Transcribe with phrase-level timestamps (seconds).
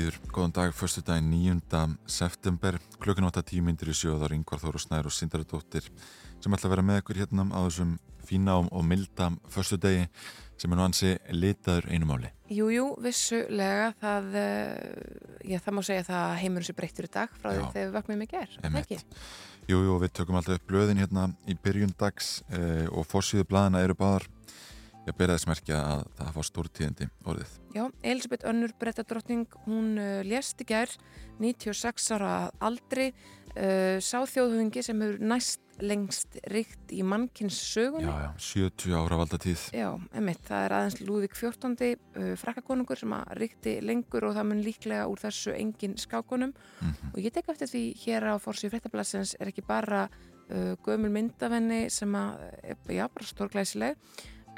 [0.00, 1.98] Býður, góðan dag, förstu daginn 9.
[2.08, 5.90] september, klukkan 8.10 myndir í sjóðar Yngvar Þóru Snær og Sindaradóttir
[6.40, 7.90] sem ætla að vera með ykkur hérna á þessum
[8.24, 10.06] fína og, og milda förstu degi
[10.56, 12.32] sem er nú ansi litaður einu máli.
[12.48, 14.40] Jújú, jú, vissulega það,
[15.52, 18.24] já, það má segja það heimur þessu breyttur í dag frá því þegar við vaknaðum
[18.24, 19.00] í ger, er það ekki?
[19.68, 23.84] Jú, jú, við tökum alltaf upp blöðin hérna í byrjun dags eh, og fórsýðu blaðina
[23.84, 24.30] eru báðar
[25.08, 27.54] ég byrja þess merkja að það var stórtíðindi orðið.
[27.74, 30.92] Já, Elisabeth Önnur brettadrottning, hún uh, lést í gær,
[31.40, 33.10] 96 ára aldri,
[33.56, 38.04] uh, sá þjóðhungi sem hefur næst lengst ríkt í mannkins sögunni.
[38.04, 39.62] Já, já, 70 ára valdatíð.
[39.72, 39.86] Já,
[40.20, 41.76] emitt, það er aðeins Lúðvík 14.
[42.20, 46.52] Uh, frakkakonungur sem að ríkti lengur og það mun líklega úr þessu engin skákonum
[46.84, 47.14] Mhm.
[47.14, 50.04] og ég tek eftir því hér á Forsíu fréttablasins er ekki bara
[50.50, 52.36] uh, gömul myndavenni sem að,
[52.92, 53.96] já, bara stórglæsileg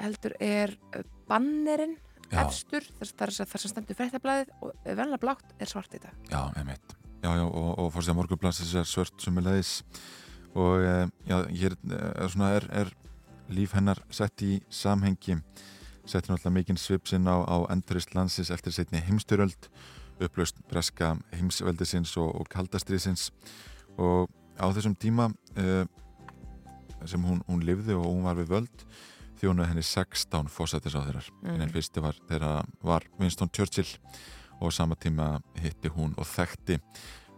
[0.00, 1.98] heldur er uh, bannerinn
[2.32, 6.12] efstur, þar, sem stendur fréttablaðið og venlega blátt er svart í þetta.
[6.30, 6.94] Já, einmitt.
[7.22, 9.74] Já, já, og, og fórsýða morgunblansins er svört sem leiðis
[10.58, 12.90] og eh, já, hér er, svona, er, er
[13.52, 15.38] líf hennar sett í samhengi
[16.02, 19.68] setti náttúrulega mikinn svipsinn á, á endurist landsins eftir setni heimstyröld
[20.22, 23.30] upplaust breska heimsveldisins og, og kaldastriðsins
[24.02, 25.84] og á þessum tíma uh,
[27.06, 28.84] sem hún, hún lifði og hún var við völd
[29.42, 31.54] þjónuði henni 16 fósættis á þeirrar Mhm.
[31.56, 33.88] en einn fyrsti var þeirra var Winston Churchill
[34.62, 36.78] og sama tíma hitti hún og þekkti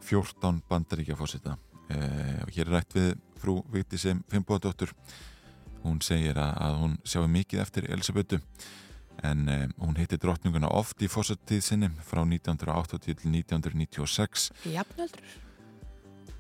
[0.05, 4.93] 14 bandaríkja fósita uh, og hér er rætt við frú Vigdísi Fimboðadóttur
[5.85, 8.39] hún segir að, að hún sjáu mikið eftir Elisabetu
[9.25, 15.25] en um, hún hitti drottninguna oft í fósattíð sinni frá 1980 til 1996 Jafnöldur?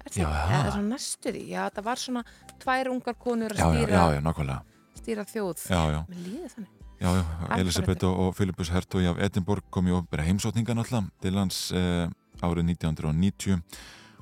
[0.04, 0.34] Er Já, það?
[0.34, 0.54] það.
[0.60, 1.42] Eða svona næstu því?
[1.48, 2.22] Já, það var svona
[2.60, 4.62] tvær ungar konur að já, já, stýra, já, já, nákvæmlega
[5.00, 5.64] stýra þjóð.
[5.70, 6.70] já, já, Mér líði þannig.
[7.00, 7.24] já, já.
[7.58, 12.08] Elisabeth og, og Philippus Hertói af Edinborg kom í opera heimsókninga náttúrulega til hans uh,
[12.42, 13.60] árið 1990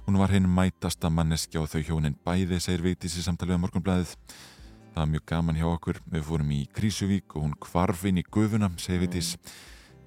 [0.07, 4.15] hún var hinn mætasta manneskja og þau hjónin bæði, segir Vigdís í samtalið við morgunblæðið
[4.93, 8.25] það var mjög gaman hjá okkur við fórum í Krísuvík og hún kvarf inn í
[8.27, 9.37] gufuna, segir Vigdís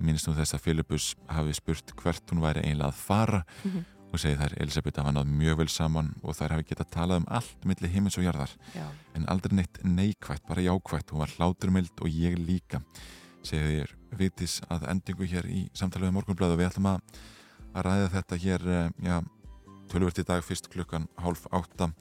[0.03, 3.85] minnst nú þess að Philippus hafi spurt hvert hún væri eiginlega að fara Mhm.
[4.15, 7.27] Og segir þær Elisabeth hafa náð mjög vel saman og þær hafi getað talað um
[7.37, 8.55] allt milli himins og jarðar.
[8.75, 8.87] Já.
[9.15, 11.11] en aldrei neitt neikvætt, bara jákvætt.
[11.11, 12.81] Hún var hláturmild og ég líka
[13.45, 17.01] segir Vigdís að endingu hér í samtalið við morgunblöð og við ætlum að,
[17.73, 19.17] að ræða þetta hér eh, já,
[19.91, 21.91] tölvert í dag fyrst klukkan hálf átta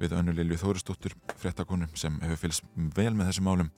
[0.00, 2.66] við önnu Lilju Þóristóttur fréttakonum sem hefur fylgst
[2.96, 3.70] vel með þessum málum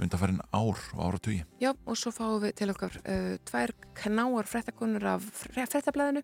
[0.00, 5.04] undanfærin ár og áratugi Já, og svo fáum við til okkar uh, tvær knáar fréttakonur
[5.16, 6.22] af fre- fréttablaðinu,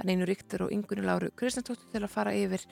[0.00, 2.64] þannig einu ríktur og yngunni Láru Kristjánsdóttur til að fara yfir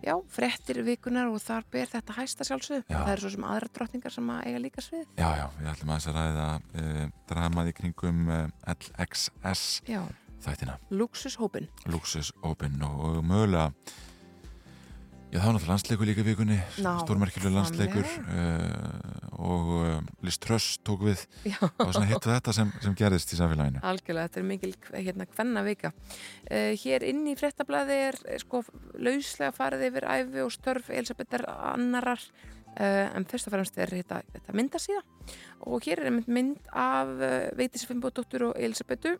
[0.00, 2.86] já, fréttir vikunar og þar ber þetta hæsta sjálfsögðu.
[2.88, 2.96] Já.
[3.04, 5.02] Það eru svo sem aðra drottningar sem að eiga líka svið.
[5.20, 10.00] Já, já, við ætlum aðeins að ræða uh, dramað í kringum uh, LXS Já,
[10.40, 11.68] þættina luxushópin.
[11.92, 13.68] Luxus Open og, og mögulega
[15.30, 19.92] Já, það var náttúrulega landsleikur líka vikunni, Ná, stórmerkilega landsleikur uh, og uh,
[20.26, 21.22] Liz Truss tók við.
[21.84, 23.78] Og svona hittu þetta sem, sem gerðist í samfélaginu.
[23.86, 25.92] algjörlega, þetta er mikil hérna hvenna vika.
[26.50, 28.64] Uh, hér inn í fréttablaði er eh, sko
[28.98, 34.24] lauslega farið yfir æfi og störf Elisabethar annarar uh, en fyrst og fremst er þetta,
[34.34, 35.04] þetta myndasíða.
[35.70, 37.14] Og hér er mynd af
[37.54, 39.14] Veitis Fimboðdóttur og Elisabetu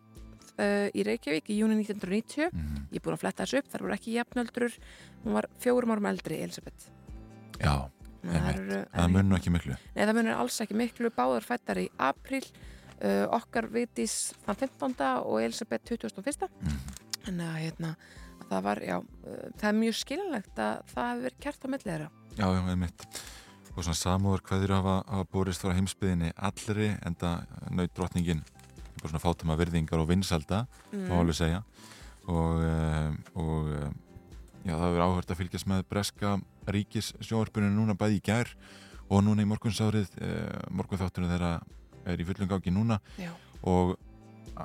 [0.61, 3.85] uh, í Reykjavík í júni 1990 Mm, ég er búin að fletta þessu upp, þar
[3.87, 4.77] voru ekki jafnöldrur
[5.25, 6.91] hún var fjórum árum eldri Elisabeth
[7.61, 7.75] já,
[8.25, 8.61] einmitt.
[8.61, 9.77] eru- það munur ekki miklu.
[9.97, 12.43] Nei, það munir alls ekki miklu, báðar fættar í april,
[13.01, 14.15] uh, okkar vitis
[14.47, 14.97] þann 15.
[15.25, 16.49] og Elisabeth 21.
[16.61, 16.81] Mm.
[17.29, 17.91] En að hérna,
[18.41, 21.69] að það var, já, uh, það er mjög skiljanlegt að það hefur verið kert á
[21.69, 22.09] millið þeirra.
[22.37, 23.07] Já, já, einmitt.
[23.77, 27.45] Og svona samúður hverður hafa, hafa borist frá heimsbyðinni allri en það
[27.77, 28.60] naut drottningin bara
[29.09, 31.09] svona fátum að virðingar og vinsalda, Mm.
[31.09, 31.63] má alveg segja.
[32.29, 33.91] Og, uh, og uh,
[34.67, 36.35] já, það hefur áhört að fylgjast með breska
[36.67, 38.53] ríkis sjóarpuninu núna bæði í gær
[39.11, 41.61] og núna í morgunsárið, uh, morgunþáttunum þeirra
[42.07, 43.31] er í fullum gangi núna Já.
[43.63, 43.97] og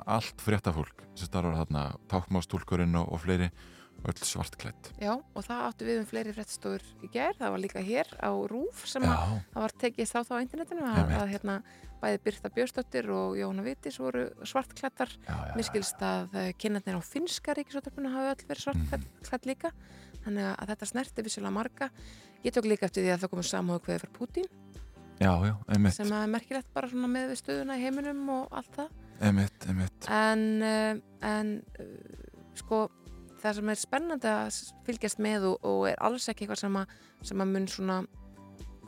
[0.06, 3.50] allt fréttafólk sem starfar þarna, tákmástúlkurinn og, og fleiri,
[4.10, 4.90] öll svartklætt.
[5.02, 8.30] Já, og það áttu við um fleiri fréttstofur í ger, það var líka hér á
[8.50, 11.56] RÚF sem að það var tekið þá þá á internetinu að, að hérna,
[12.02, 15.14] bæði Birta Björnsdóttir og Jóna Vitis voru svartklættar
[15.56, 19.72] Mér skilst að kynarnir á finska ríkisvöldöfnuna hafa öll verið svartklætt líka.
[20.26, 21.90] Þannig að þetta snerti vissilega marga.
[22.44, 24.48] Ég tók líka eftir því að það komið samhóðu hverði fyrir Putin
[25.16, 25.54] Já, já,
[25.96, 28.90] sem er merkilegt bara svona með við stöðuna í heiminum og allt það.
[29.24, 30.08] Einmitt, einmitt.
[30.12, 31.86] En, uh, en uh,
[32.58, 32.82] sko
[33.42, 36.94] það sem er spennandi að fylgjast með og, og er alls ekki eitthvað sem að,
[37.30, 37.98] sem að mun svona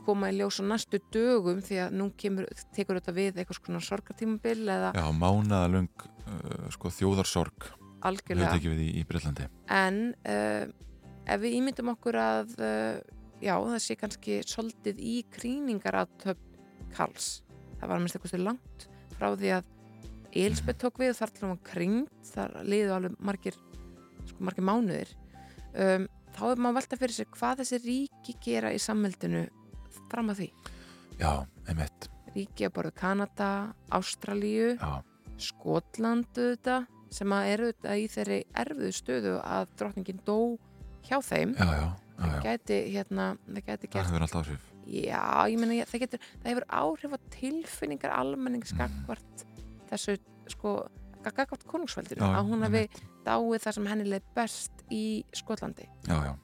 [0.05, 3.83] koma í ljós á næstu dögum því að nú kemur, tekur þetta við eitthvað svona
[3.85, 7.69] sorgartímabil eða Já, mánaðalung uh, sko, þjóðarsorg.
[8.07, 8.57] Algjörlega.
[8.63, 10.65] Við í, í en uh,
[11.27, 13.01] ef við ímyndum okkur að uh,
[13.43, 16.47] já, það sé kannski soldið í krýningar að töfn
[16.95, 17.43] Karls.
[17.77, 18.87] Það var að minnst eitthvað langt
[19.19, 19.75] frá því að
[20.39, 23.57] Elisabeth tók við og þar til hún var kringd þar liðu alveg margir
[24.29, 25.11] sko margir mánuðir
[25.73, 29.43] um, þá er maður að velta fyrir sér hvað þessi ríki gera í samveldinu
[30.09, 30.49] fram að því.
[31.19, 31.31] Já,
[31.67, 33.49] einmitt, ríki að borða Kanada,
[33.93, 34.91] Ástralíu já,
[35.39, 40.35] Skotland auðvitað sem að eru auðvitað í þeirri erfiðu stöðu að drottningin dó
[41.07, 41.55] hjá þeim.
[41.57, 41.89] Já, já, já,
[42.19, 42.41] það já.
[42.45, 44.65] gæti hérna það gæti Það hefur alltaf áhrif.
[44.89, 48.79] Já, ég meina ég- það getur það hefur áhrif á tilfinningar almennings Mhm.
[48.79, 49.45] gagvart
[49.91, 50.17] þessu
[50.49, 50.73] sko,
[51.25, 52.83] gagvart konungsveldinu Já, að hún hafi
[53.25, 55.03] dáið það sem henni leið best í
[55.35, 55.87] Skotlandi.
[56.07, 56.35] Já,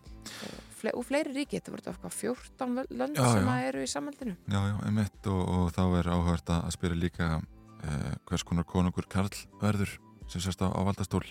[0.76, 4.34] Fle og fleiri ríki, þetta voru okkar 14 völ- lönd sem eru í samveldinu.
[4.52, 9.08] Já, já, einmitt og, og þá er áhört að spyrja líka uh, hvers konar konungur
[9.10, 9.32] Karl
[9.62, 9.96] verður
[10.28, 11.24] sem sérst á, á valdastól.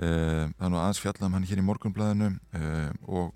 [0.00, 3.34] Uh, það er nú aðeins fjallað um hann hér í morgunblæðinu uh, og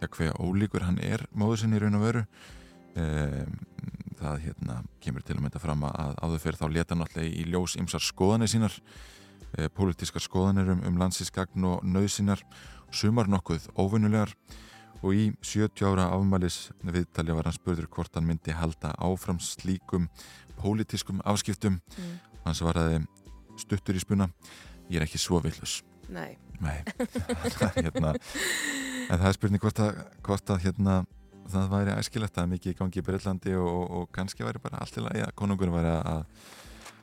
[0.00, 2.24] ja, hver ólíkur hann er móður sinni í raun og veru.
[2.96, 3.44] Uh,
[4.22, 7.76] það hérna kemur til að mynda fram að áður fyrir þá leta náttúrulega í ljós
[7.80, 12.42] ymsar skoðanir sínar uh, pólitískar skoðanir um, um landsinsgagn og nöðsinar
[12.92, 14.34] sumar nokkuð óvinnulegar
[15.02, 20.06] og í 70 ára afmælis viðtalja var hann spurður hvort hann myndi halda áfram slíkum
[20.60, 21.80] pólitískum afskiptum.
[21.98, 22.12] Mm,
[22.44, 23.00] hann svaraði
[23.58, 24.28] stuttur í spuna
[24.88, 25.80] ég er ekki svo villus
[26.12, 26.36] nei.
[26.62, 26.78] Nei,
[27.78, 28.12] hérna
[29.08, 31.00] en það er spurning hvort að, hvort að hérna,
[31.50, 34.98] það væri æskilegt að mikið gangi í Breitlandi og, og, og kannski væri bara allt
[35.02, 36.24] lagi að konungur væri að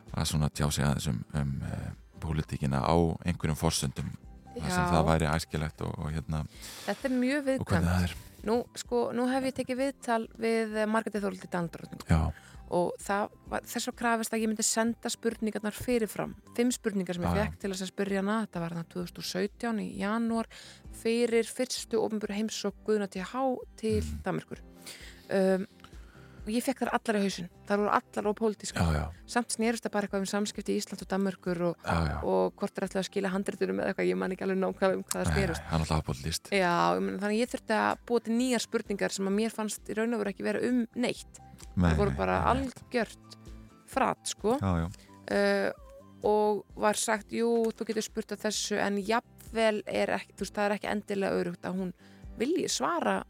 [0.10, 2.96] að svona tjá sig aðeins um, um uh, pólitíkina á
[3.28, 4.10] einhverjum forsöndum
[4.56, 6.42] þar sem það væri æskilegt og, og hérna,
[6.88, 8.16] þetta er mjög viðkvæmt.
[8.50, 12.32] nú, sko, nú hef ég tekið viðtal við Margreti Þóruldi Dandrótning Já,
[12.70, 16.36] og þess að krafist að ég myndi senda spurningarnar fyrirfram.
[16.58, 20.50] Fimm spurningar sem ég fekk til að spyrja hana þetta var þannig 2017 í janúar
[21.00, 23.44] fyrir fyrstu ofnbjörn heimsók Guðna til Há
[23.80, 24.22] til Mm.
[24.26, 24.62] Danmarkur
[25.30, 25.68] um,
[26.40, 29.56] og ég fekk þar allar í hausin þar voru allar og pólitískar já, já, samt
[29.56, 32.16] snerist það bara eitthvað um samskipti í Ísland og Danmarkur og, já, já.
[32.24, 35.04] og hvort er ætlaði að skila handritunum eða eitthvað, ég man ekki alveg nákvæmlega um
[35.06, 35.68] hvað það Nei, snerist.
[35.70, 39.16] Hann alltaf ábúðlist Já, ég meina, þannig að ég þurfti að búa til nýjar spurningar
[39.16, 41.44] sem að mér fannst í raun og veru ekki vera um neitt.
[41.76, 43.38] Það voru bara algjört
[43.90, 44.56] frat sko.
[44.62, 44.90] Já, já,
[45.36, 45.86] uh,
[46.30, 50.56] og var sagt, jú, þú getur spurt að þessu en jafnvel er ekki, þú veist,
[50.58, 51.94] það er ekki endilega örugt að hún
[52.40, 53.22] vilji svara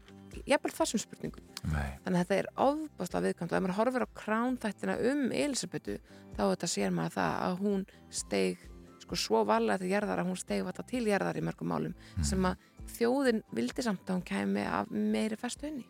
[0.46, 4.16] jafnvel þessum spurningum nei, þannig að þetta er ofbáslega viðkvæmt og ef maður horfir á
[4.22, 5.98] kránþættina um Elisabetu
[6.36, 8.66] þá þetta sér maður það að hún steig
[9.00, 12.24] sko svo varlega til jarðar að hún steig þetta til jarðar í mörgum málum Mm.
[12.24, 12.56] sem að
[12.90, 15.84] þjóðin vildi samt að hún kæmi af meiri festu henni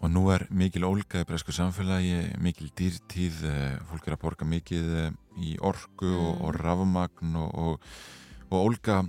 [0.00, 4.44] og nú er mikil ólga í bresku samfélagi, mikil dýrtíð, eh, fólk er að borga
[4.48, 6.44] mikið eh, í orku og, Mm.
[6.44, 7.80] og rafmagn og, og,
[8.50, 9.02] og ólga,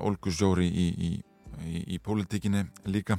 [0.00, 1.10] ólgusjóri í, í,
[1.66, 3.18] í, í pólitíkinni líka.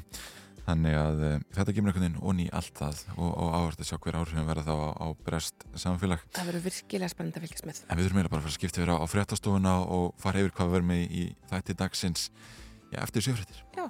[0.62, 3.90] Þannig að eh, þetta kemur einhvern veginn onni í allt það og, og áhört að
[3.90, 6.22] sjá hver áhrifin verða þá á, á brest samfélag.
[6.36, 8.60] það verður virkilega spennandi að fylgjast með En við þurfum eiginlega bara að fara að
[8.60, 12.28] skipta yfir á, á fréttastofuna og fara yfir hvað við verðum með í þætti dagsins
[12.94, 13.66] já, eftir sjöfréttir.
[13.78, 13.90] Já.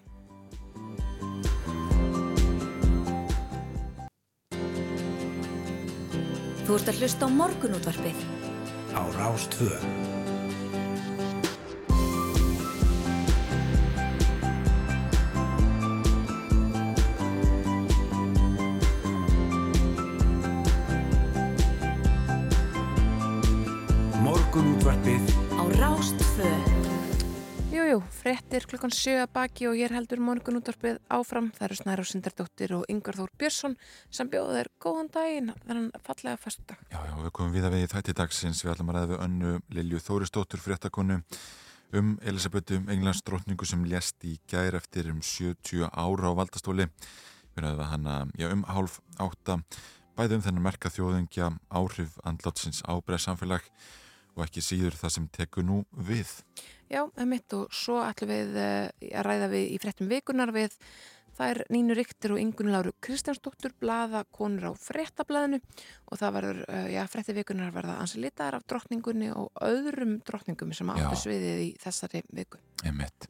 [6.61, 8.23] Þú ert að hlusta á morgunútvarpið.
[8.95, 10.10] á Rástvö.
[27.91, 31.49] Jú, fréttir klukkan sjö að baki og hér heldur morgun útvarpið áfram.
[31.57, 33.73] Það eru Snæra Sindardóttir og Yngvar Þór Björnsson
[34.07, 36.85] sem bjóða þér góðan daginn, þannig fallega föstudag.
[36.87, 39.23] Já, já, við komum við að við í þætti dagsins, við ætlum að ræða við
[39.25, 41.17] önnu Lilju Þóristóttur fréttakonu
[41.99, 46.87] um Elisabetu, Englands drottningu sem lést í gær eftir um 70 ára á valdastóli.
[47.57, 49.59] Við ræðum við hana, já, um hálf átta,
[50.15, 53.67] bæði um þennan merka þjóðingja áhrif andlátsins ábreið samfélag
[54.35, 56.31] og ekki síður það sem tekur nú við.
[56.91, 60.77] Já, það mitt og svo ætlum við uh, að ræða við í fréttum vikunar við
[61.41, 65.61] Það er Nínu Ríktir og Ingun Láru Kristjánsdóttur blaða konur á frettablaðinu
[66.11, 70.73] og það verður, uh, já, fretti vikunar verða ansi litaðar af drottningunni og öðrum drottningum
[70.75, 71.21] sem áttu Já.
[71.23, 72.59] sviðið í þessari viku.
[72.83, 73.29] Einmitt.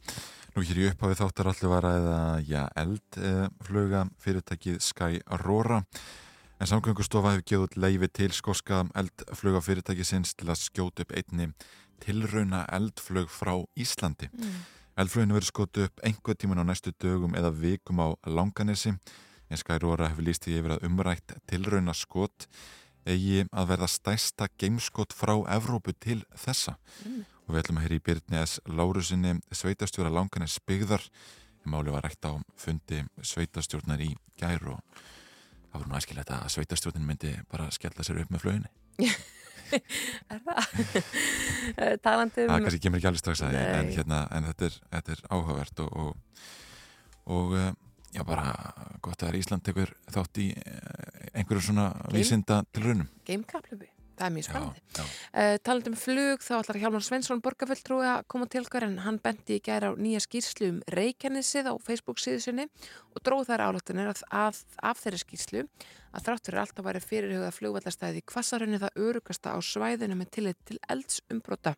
[0.55, 2.09] Nú hér í upphafið þáttar allir var að
[2.49, 5.79] ja, eldfluga fyrirtækið Sky Aurora
[6.61, 11.47] en samgöngustofa hefur gefið út leifi til skoska eldfluga fyrirtækisins til að skjóta upp einni
[12.03, 14.29] tilrauna eldflug frá Íslandi.
[14.29, 14.59] Mm.
[15.01, 20.11] Eldfluginu verður skotu upp einhver tíman á næstu dögum eða vikum á Langanesi en Aurora
[20.11, 22.45] hefur líst því yfir að umrætt tilrauna skot
[23.09, 27.25] eigi að verða stæsta gameskot frá Evrópu til þessa Mm.
[27.47, 28.59] og við ætlum að heyra í Byrni S.
[28.67, 31.01] Lárusinni sveitastjóra langanes byggðar
[31.65, 34.79] máli var rætt á fundi sveitastjórnar í gær og
[35.71, 38.71] það voru nú æskilegt að sveitastjórnin myndi bara skella sér upp með flöginni
[39.71, 40.65] Er það?
[41.77, 42.65] Eh, Talandi það um...
[42.65, 45.93] kannski kemur ekki alveg strax að en, hérna, en þetta, er, þetta er áhugavert og,
[46.01, 46.49] og,
[47.37, 47.69] og eh,
[48.11, 48.51] já bara
[49.05, 53.87] gott að Ísland tekur þátt í eh, einhverju svona vísinda til raunum Gamekaplubi.
[54.21, 54.81] Það er mjög spennandi.
[55.33, 59.17] Uh, talandi um flug, þá ætlar Hjálmar Svensson borgarfulltrúi að koma til hver en hann
[59.23, 62.67] benti í gæra á nýja skýrslu um Reykjanesið á Facebook síðu sinni
[63.15, 65.65] og dróð þær álöktunir að, af þeirri skýrslu
[66.11, 70.61] að þrátt fyrir alltaf væri fyrirhugað flugvallastæði í kvassarunni það örugasta á svæðinu með tillit
[70.67, 71.73] til eldsumbrota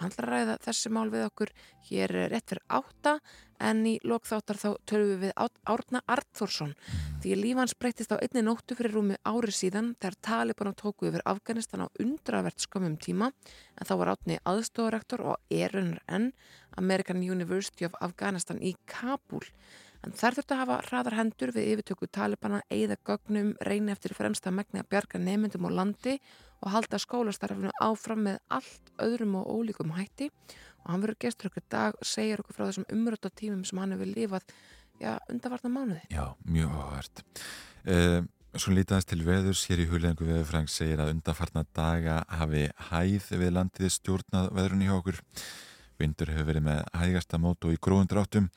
[0.00, 1.52] hann ætlar að ræða þessi mál við okkur
[1.88, 3.16] hér rétt fyrir átta
[3.66, 6.74] en í lokþáttar þá tölum við Át- Árna Artþórsson
[7.22, 11.08] því að líf hans breytist á einni nóttu fyrir rúmi ári síðan þegar Taliban tóku
[11.08, 16.32] yfir Afganistan á undravert skömmum tíma en þá var Átni aðstofarektor og erunnar enn
[16.76, 19.44] American University of Afghanistan í Kabul
[20.06, 24.52] en þær þurftu að hafa hraðar hendur við yfirtöku Talibana, eigða gögnum, reyni eftir fremsta
[24.54, 26.14] megni að bjarga nefndum á landi
[26.62, 30.30] og halda skólastarfinu áfram með allt öðrum og ólíkum hætti.
[30.84, 33.96] Og hann verður gestur okkur dag og segir okkur frá þessum umröta tímum sem hann
[33.96, 34.46] hefur lifað
[35.02, 36.06] já, undarvarna mánuði.
[36.10, 37.26] já, mjög áhugavert.
[37.86, 38.22] Uh,
[38.56, 43.50] Svo lítaðast til veðurs hér í huglegingu veðurfræng segir að undanfarna daga hafi hæð við
[43.52, 45.18] landið stjórnað veðrunni hjá okkur.
[46.00, 48.48] Vindur hefur verið með hægasta mót og í gróðundráttum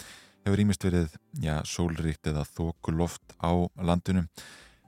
[0.50, 3.54] hefur ímist verið já, sólríkt eða þokuloft á
[3.86, 4.24] landinu.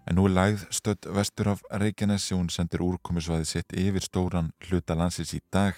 [0.10, 4.98] En nú er lægð stödd vestur af Reykjanesi hún sendir úrkomisvæði sitt yfir stóran hluta
[4.98, 5.78] landsins í dag.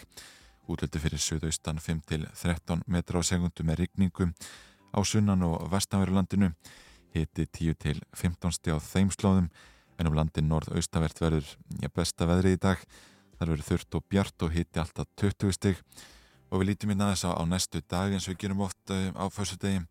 [0.72, 4.30] Útlöldu fyrir suðaustan 5-13 metra á segundu með rigningu
[4.96, 6.54] á sunnan og vestanveru landinu.
[7.12, 9.52] Hiti 10 til 15 stíð á þeim slóðum.
[10.00, 11.50] En um landin norðaustavert verður
[11.84, 12.80] ja, besta veðri í dag.
[13.36, 15.84] Þar verður þurft og bjart og hiti alltaf 20 stíð
[16.54, 19.10] og við lítum inn aðeins á, á næstu dag eins og við gerum oft uh,
[19.18, 19.82] á fössudegi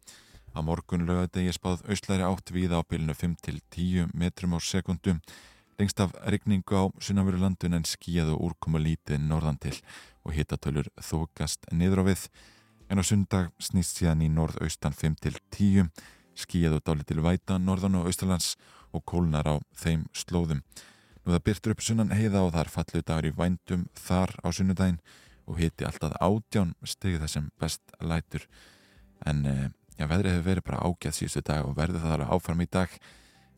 [0.54, 5.16] á morgun lögadegi spáð auslæri átt víða á bylunu 5 til 10 metrum á sekundu
[5.82, 9.74] lengst af rigningu á sunnanveru landun en skíð og úrkoma lítið norðan til.
[10.22, 12.28] Og hitatölur þókast niður á við.
[12.86, 15.90] En á sundag snýst síðan í norðaustan 5 til 10
[16.38, 18.54] skíð og dálitil væta norðan og austalands
[18.92, 20.62] og kólnar á þeim slóðum.
[21.24, 24.48] Nú það byrtur upp sunnan heiða og það er fallu dagur í vændum þar á
[24.52, 25.00] sunnudaginn
[25.46, 28.46] og hiti alltaf átján stigið þessum best lætur.
[29.26, 29.66] En eh,
[29.98, 32.96] já, veðrið hefur verið bara ágæð síðustu dag og verður það alveg áfram í dag.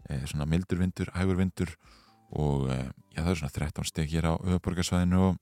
[0.09, 1.77] Eh, svona mildur vindur, hægur vindur
[2.35, 5.41] og eh, já, það er svona 13 stig hér á höfuborgarsvæðinu og,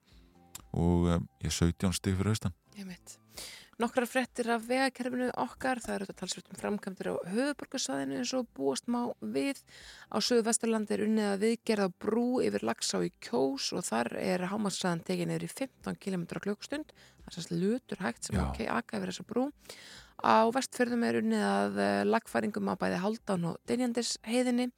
[0.73, 2.57] og eh, já, 17 stig fyrir austan.
[2.79, 3.22] Ég veit.
[3.81, 8.51] Nokkrar frettir af vegakerfinu okkar, það eru þetta talsvöld um framkvæmdur á höfuborgarsvæðinu eins og
[8.53, 9.63] búast má við.
[10.13, 14.45] Á söðu vesturlandi er unnið að viðgerða brú yfir Laxá í Kjós og þar er
[14.51, 16.93] hámarsræðan niður í 15 km á klukkustund.
[16.93, 18.45] Það er sérst lutur hægt sem Já.
[18.45, 19.47] ok aka yfir þessa brú.
[20.21, 24.69] Á vestfjörðum er unnið að eh, lagfæringum á bæði Haldán og Dynjandis heiðinni.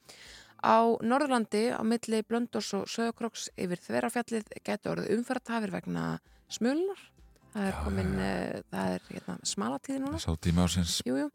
[0.62, 6.06] Á Norðurlandi á milli Blöndós og Söðokroks yfir Þverafjallið getur orðið umferðtafir vegna
[6.48, 7.10] smulunar.
[7.54, 10.18] Það er Já, komin, já, uh, það er hérna, smalatíði núna.
[10.18, 11.28] Sá tíma ásins Jú, jú.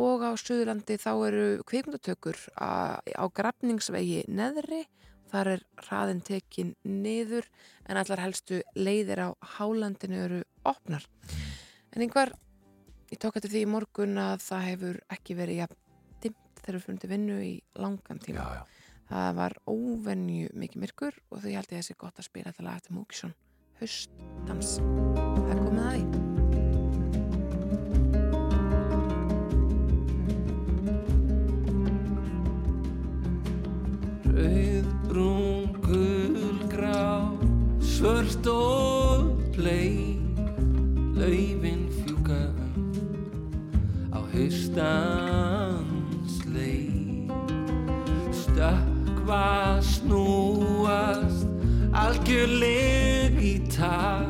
[0.00, 3.02] Og á Suðurlandi þá eru kvikmyndatökur á,
[3.34, 4.84] grafningsvegi neðri.
[5.30, 7.46] Þar er hraðin tekin niður
[7.86, 11.06] en allar helstu leiðir á hálandinu eru opnar.
[11.94, 12.34] En einhver,
[13.10, 15.78] ég tók eftir því í morgun að það hefur ekki verið jafn
[16.22, 18.42] dimmt þegar við fundi vinnu í langan tíma.
[18.42, 18.62] Já, já,
[19.10, 22.78] Það var óvenju mikið myrkur og því held ég þessi gott að spila þetta lag
[22.78, 23.34] eftir Múkisson.
[25.70, 26.00] Það komið að því.
[34.30, 37.02] Rauð, brún, gul, grá,
[37.82, 40.38] svört og bleik,
[41.18, 42.42] laufin fjúka
[44.10, 47.30] á haustans leik.
[48.34, 51.46] Stökkva snúast,
[51.92, 54.29] algjörleg í takt,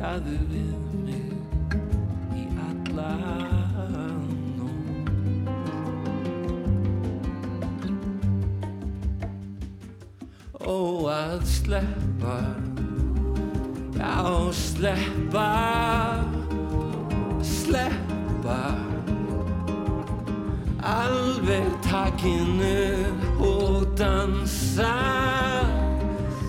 [0.00, 1.32] vangaðu við mig
[2.32, 3.12] í alla
[4.56, 5.44] nótt.
[10.60, 12.38] Ó að sleppa
[14.00, 15.50] Já, sleppa
[17.44, 18.60] Sleppa.
[20.80, 23.04] Alveg takinu
[23.36, 24.96] og dansa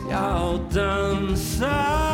[0.08, 2.11] Já, Dansa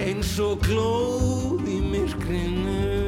[0.00, 2.99] Eins og glóð í myrkrinu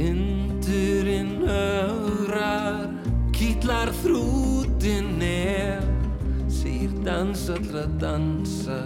[0.00, 2.86] Vindurinn ögrar,
[3.36, 5.82] kýtlar þrútin er
[6.48, 8.78] Sýr dans allra dansa,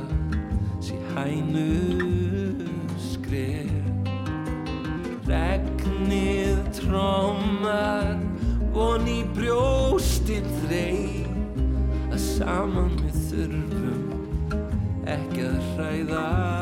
[0.82, 1.68] sí hænu
[2.98, 4.10] skref.
[5.30, 8.18] Regnið trommar,
[8.74, 11.30] von í brjóstinn þreif
[12.10, 14.04] Að saman við þurfum
[15.14, 16.53] ekki að hræðast,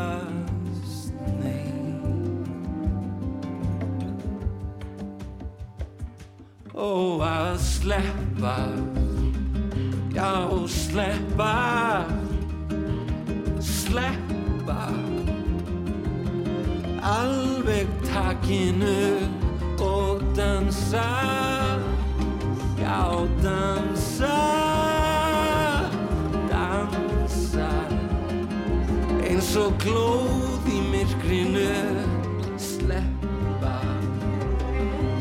[6.83, 8.57] Ó að sleppa.
[10.11, 11.53] Já, sleppa.
[13.63, 14.81] Sleppa.
[17.07, 18.99] Alveg takinu
[19.79, 21.07] og dansa.
[22.83, 22.99] Já,
[23.45, 24.35] dansa.
[26.51, 27.71] Dansa.
[29.23, 31.71] Eins og glóð í myrkrinu.
[32.59, 33.79] Sleppa.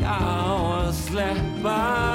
[0.02, 2.11] Já, að sleppa og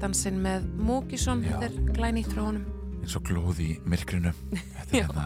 [0.00, 2.62] haustdansin með Múkisson, þetta er glænýtt frá honum.
[3.02, 4.30] eins og glóð í myrkrinu.
[4.48, 5.24] Þetta er, hérna,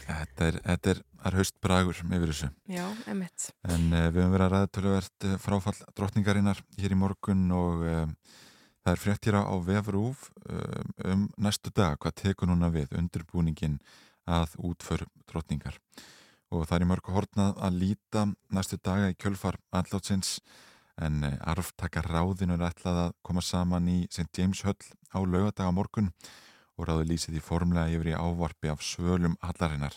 [0.00, 1.02] þetta er, þetta er,
[1.36, 2.48] haustbragur yfir þessu.
[2.66, 7.46] Já, en uh, við höfum verið að ræða töluvert uh, fráfall drottningarinnar hér í morgun
[7.54, 8.34] og uh,
[8.82, 10.26] það er frétt hér á vefrúf
[11.06, 13.78] um næstu dag, hvað tekur núna við undirbúningin
[14.26, 15.78] að útför drottningar.
[16.50, 20.40] Og það er í mörgu hortnað að líta næstu daga í kjölfar andlátsins
[21.02, 24.30] en uh, arftaka ráðinu er ætlað að koma saman í St.
[24.36, 24.78] James Höll
[25.12, 26.12] á laugardaga morgun
[26.76, 29.96] og ráðu lýsið í formlega yfir í ávarpi af svölum allarinnar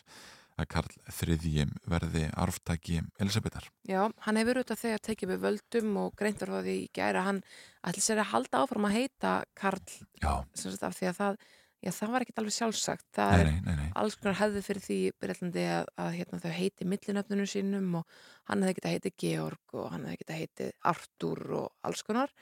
[0.59, 3.69] að Karl III verði arftaki Elisabetar.
[3.88, 7.41] Já, hann hefur auðvitað þegar tekið við völdum og greint var það í gæra hann
[7.88, 11.39] ætli sér að halda áfram að heita Karl Já, sem sagt af því að það,
[11.83, 13.05] já, það var ekkit alveg sjálfsagt.
[13.15, 13.89] Það nei, er nei, nei, nei.
[14.01, 18.17] alls konar hefði fyrir því Breitlandi að, að hérna, þau heiti millinöfnunum sínum og
[18.51, 22.33] hann hefði getað heitið Georg og hann hefði getað heitið Artur og alls konar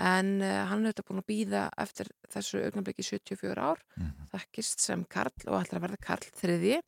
[0.00, 4.28] en uh, hann hefði búin að býða eftir þessu augnablikki 74 ár Mhm.
[4.30, 6.78] þekkist sem Karl og ætlar að verða Karl þriði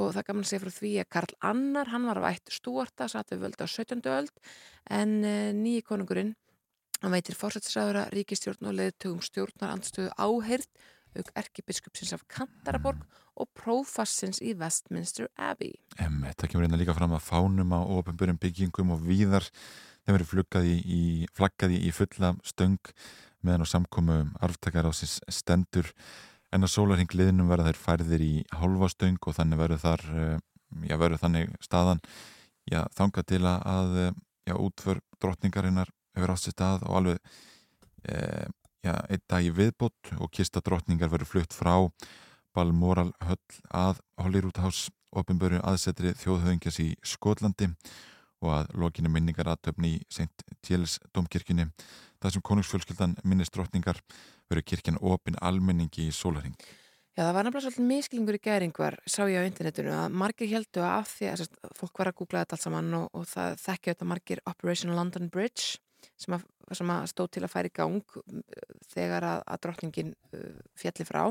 [0.00, 3.06] og það gaman að segja frá því að Karl annar, hann var af ætt stúarta
[3.08, 4.02] satt við völdu á 17.
[4.10, 4.34] öld
[4.90, 6.34] en uh, nýji konungurinn
[7.00, 10.68] hann veitir fórsættisræðura, ríkistjórn og leiðtögum stjórnar andstöðu áheyrt
[11.18, 13.02] auk erkibiskupsins af Kantaraborg
[13.40, 15.72] og prófassins í Westminster Abbey.
[15.98, 19.46] Em, þetta kemur hérna líka fram að fánum á ofinbjörnum byggingum og víðar
[20.06, 21.00] þeim verið fluggaði í,
[21.36, 22.78] flaggaði í fulla stöng
[23.42, 25.88] meðan á samkomu arftakar á sér stendur
[26.52, 30.38] en að sólarhing liðnum verða þær færðir í hálfa stöng og þannig verður þar eh,
[30.90, 32.00] já, verður þannig staðan
[32.70, 34.12] já, þangað til að- eh,
[34.50, 37.18] já, útför drottningarinnar hefur átt sér stað og alveg
[38.08, 38.46] e,
[38.84, 41.74] já, einn dag í viðbót og kista drottningar verður flutt frá
[42.56, 47.70] Balmoral höll að Holyrood House ofinböru aðsetri þjóðhauðingjas í Skotlandi
[48.40, 50.44] og að lokinu minningar aðtöfni í St.
[50.64, 51.68] Giles domkirkjunni
[52.20, 54.00] þar sem konungsfjölskyldan minnist drottningar
[54.50, 56.56] veru kirkjan opin almenningi í sólaring.
[57.18, 60.82] Já, það var nefnilega svolítið misklingur í gæringvar, sá ég á internetinu, að margir heldu
[60.84, 61.42] að af því að
[61.76, 65.30] fólk var að googla þetta allt saman og, og það þekkja þetta margir Operation London
[65.32, 65.80] Bridge
[66.20, 68.14] sem að, sem að stóð til að færi gang
[68.90, 71.22] þegar að, að drottningin uh, fjalli frá.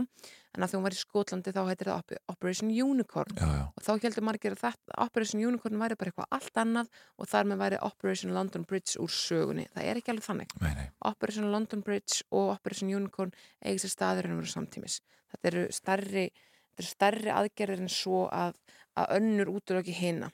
[0.56, 3.36] En að því hún var í Skotlandi þá heitir það Operation Unicorn.
[3.38, 3.64] Já, já.
[3.70, 7.52] og þá heldur margir að þetta, Operation Unicorn væri bara eitthvað allt annað og þar
[7.52, 9.68] með væri Operation London Bridge úr sögunni.
[9.76, 10.56] Það er ekki alveg þannig.
[10.64, 10.88] Nei, nei.
[11.12, 15.00] Operation London Bridge og Operation Unicorn eigið sér staður en voru samtímis.
[15.36, 18.58] Þetta eru starri, þetta eru starri aðgerðir en svo að,
[18.98, 20.34] að önnur útur ekki hina.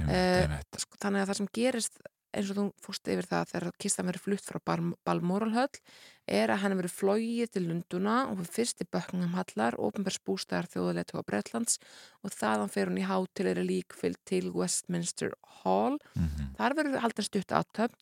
[0.00, 0.54] Uh,
[0.96, 1.98] þannig að það sem gerist
[2.36, 4.58] eins og þú fórst yfir það þegar kistan verið flutt frá
[5.06, 5.80] Balmoralhöll
[6.28, 11.14] er að hann verið flóið til Lunduna og fyrst í Böknum hallar ofinbærs bústæðar þjóðulegt
[11.16, 11.78] á Breitlands
[12.22, 16.52] og þaðan fer hún í hátilegri líkfylg til Westminster Hall mm -hmm.
[16.58, 17.96] þar verður haldin stutt aðtöfn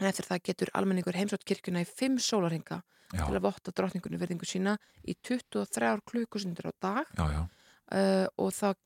[0.00, 2.82] en eftir það getur almenningur heimsótt kirkuna í fimm sólarhinga
[3.14, 7.42] til að votta drotningunni verðingu sína í 23 klukkusundur á dag já, já.
[7.92, 8.78] Uh, og það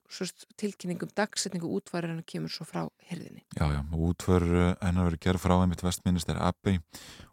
[0.59, 3.45] tilkynningum dagsetningu útvarir kemur svo frá herðinni.
[3.55, 4.45] Já, já, útvar
[4.83, 6.81] hennar verið gerð frá einmitt vestminister Abbey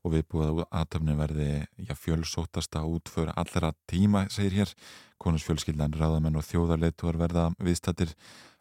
[0.05, 1.49] og við búið að aðtöfni verði
[1.81, 4.75] já, fjölsótasta útför allra tíma, segir hér.
[5.17, 8.13] Konusfjölskyldan, ráðamenn og þjóðarleitur verða viðstættir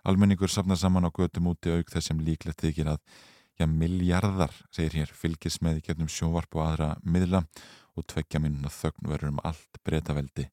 [0.09, 3.01] almenningur safna saman á götum úti auk þessum líklegt þykir að
[3.61, 7.45] já, miljardar, segir hér, fylgis með í getnum sjóvarp og aðra miðla.
[7.45, 10.49] og tveggja minnuna þögn verður um allt breytaveldi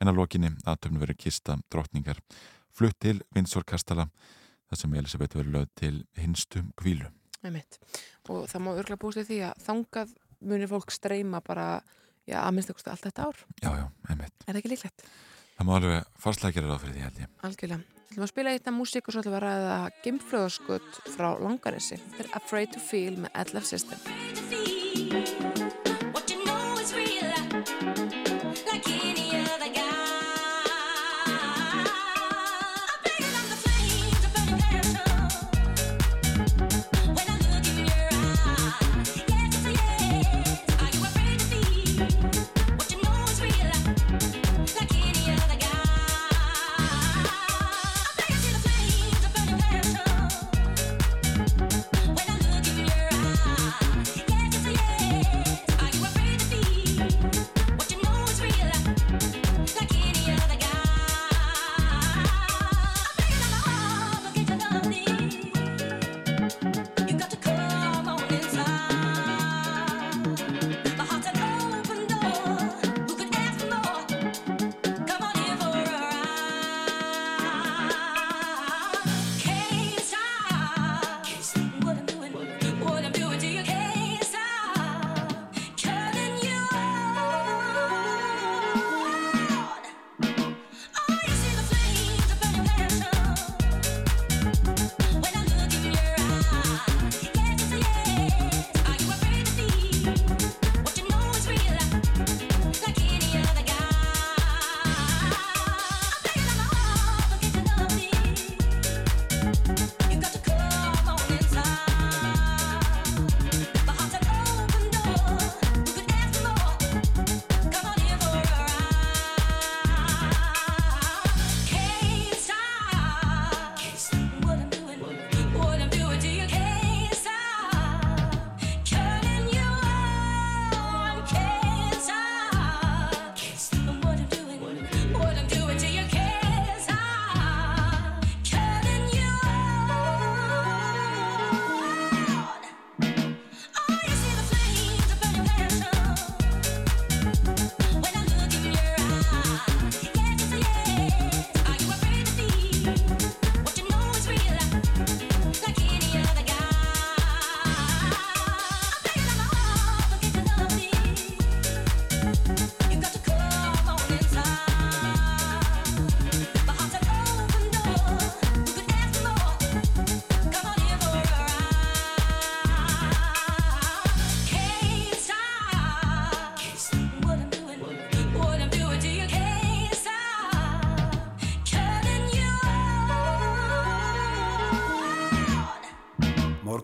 [0.00, 2.18] en að lokinni aðtöfnu verður kista drottningar
[2.74, 4.08] flutt til Vindsor Kastala
[4.70, 7.08] þar sem Elisabeth verður lögð til hinstum kvílu.
[8.30, 11.66] Og það má örgla búið því að þangað munir fólk streyma bara
[12.28, 13.36] já, að minnst ekkurstu allt þetta ár.
[13.62, 14.36] Já, já, einmitt.
[14.46, 15.06] Er það ekki líklegt?
[15.56, 17.28] Það má alveg farslækjara ráð fyrir því held ég.
[17.48, 17.82] Algjörlega.
[18.10, 19.76] Þú ætlum að spila eitt af músík og svo ætlum við að ræða
[20.06, 22.00] gimflöðaskut frá Langanessi.
[22.16, 23.98] Þetta er Afraid to Feel með Edlef System.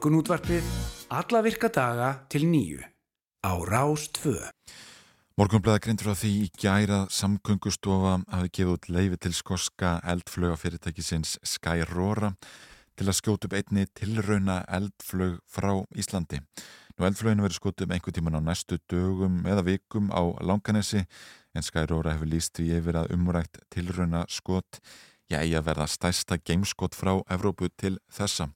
[0.07, 0.67] Morgunútvarpið
[1.11, 2.79] alla virka daga til nýju
[3.43, 4.37] á Rás 2.
[5.35, 11.41] Morgunblæða grindur á því í gæra samgöngustofa hafi gefið út leifi til skoska eldflöga fyrirtækisins
[11.43, 12.31] Skyrora
[12.95, 16.39] til að skjóta upp einni tilrauna eldflög frá Íslandi.
[16.95, 21.03] Nú eldflöginu verið skjóta upp einhver tíman á næstu dögum eða vikum á Langanesi
[21.51, 24.79] en Skyrora hefur líst því yfir að umrækt tilrauna skot
[25.27, 28.53] já, ég verða stærsta gameskot frá Evrópu til þessa.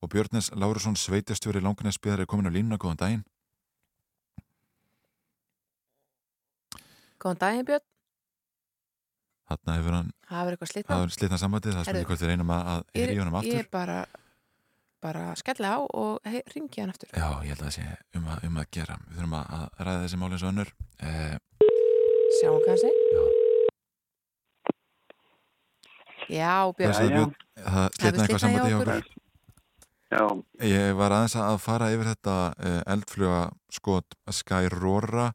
[0.00, 3.24] Og Björnes Lárusson sveitastjóri Langanesbyðar er komin á línuna, góðan daginn.
[7.20, 7.84] Góðan daginn Björn,
[9.50, 12.22] Þarna hefur hann, það verður eitthvað það slitna hefur slitna sambandið, það Heyrðu, spyrir hvort
[12.22, 13.58] við reynum að, að heyri honum Ég aftur.
[13.60, 13.96] er bara,
[15.02, 17.10] bara skella á og ringi hann aftur.
[17.10, 17.86] Já, ég held að það sé
[18.20, 18.96] um að, um að gera.
[19.08, 20.70] Við þurfum að, að ræða þessi málins og önnur.
[21.02, 21.36] Eh,
[22.38, 23.22] Sjáum kannski já,
[26.30, 29.10] Já Björn, það slitna slitnað eitthvað sambandið hjá okkur?
[30.10, 30.24] Já,
[30.66, 35.30] Ég var aðeins að fara yfir þetta uh, eldfluga skot Skyrora.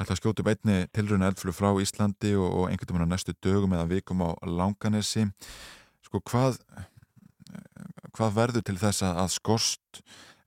[0.00, 3.34] Ætla að skjóta upp einni tilruna eldflug frá Íslandi og, og einhvern veginn á næstu
[3.40, 5.26] dögum eða vikum á Langanesi.
[6.04, 6.60] Sko hvað,
[8.16, 10.02] hvað verður til þess að skost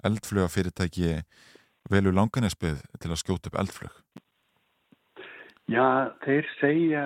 [0.05, 1.19] eldfluga fyrirtæki
[1.89, 3.93] velu Langanesbyð til að skjóta upp eldflug?
[5.71, 7.05] já, þeir segja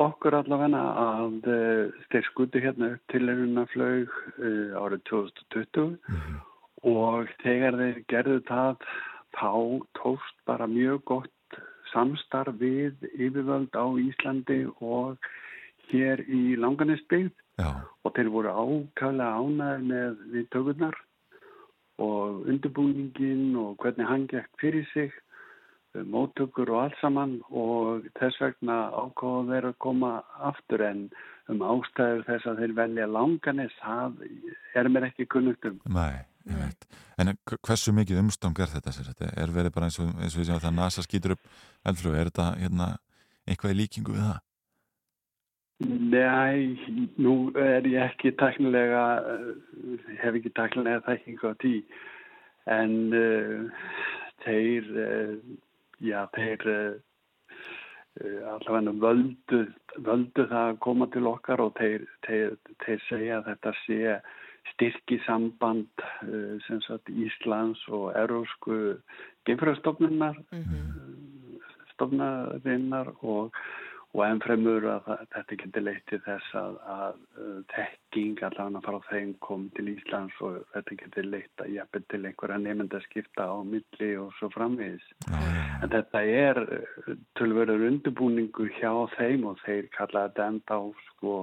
[0.00, 5.98] okkur allavega að uh, þeir skutu hérna upp til eruna flög uh, árið 2020
[6.90, 8.88] og þegar þeir gerðu það
[9.36, 9.52] þá
[10.00, 11.60] tókst bara mjög gott
[11.92, 15.18] samstarf við yfirvöld á Íslandi og
[15.90, 17.70] hér í Langanisbyggð Já,
[18.04, 20.96] og þeir voru ákvæmlega ánæður með við tökurnar
[22.00, 25.10] og undirbúningin og hvernig hann gekk fyrir sig.
[25.12, 25.29] eh,
[25.94, 30.10] móttökur og allt saman og þess vegna ákváða þeir að koma
[30.50, 31.06] aftur en
[31.50, 34.20] um ástæður þess að þeir velja langanis það
[34.78, 35.80] er mér ekki kunnugt um.
[35.90, 36.86] nei, ég veit.
[37.20, 38.94] En hversu mikið umstang er þetta?
[38.94, 39.24] sagt?
[39.28, 41.50] Er verið bara eins og, eins og það NASA skýtur upp
[41.84, 42.14] eldflug?
[42.16, 42.92] Er þetta hérna,
[43.48, 44.38] eitthvað í líkingu við það?
[45.80, 46.76] Nei,
[47.16, 51.76] nú er ég ekki taknilega, uh, hef ekki taknilega þekkingu á því
[52.68, 53.86] en uh,
[54.44, 55.38] þeir, uh,
[56.00, 56.98] já þeir uh,
[58.20, 59.62] uh, allavega völdu,
[59.98, 64.16] völdu það að koma til okkar og þeir, þeir, þeir segja að þetta sé
[64.74, 68.96] styrki samband uh, sem sagt Íslands og Eurósku
[69.48, 71.10] geimfröðstofnunar Mhm.
[72.00, 73.54] stofnarinnar og,
[74.10, 79.30] og ennfremur að þetta getur leitt til þess að, að uh, þekking allavega frá þeim
[79.46, 84.34] kom til Íslands og þetta getur leitt að jafnvel til einhverja nefndaskipta á milli og
[84.38, 85.06] svo já.
[85.80, 86.60] En þetta er
[87.38, 91.38] tölverður undirbúningur hjá þeim og þeir kalla þetta enda á sko,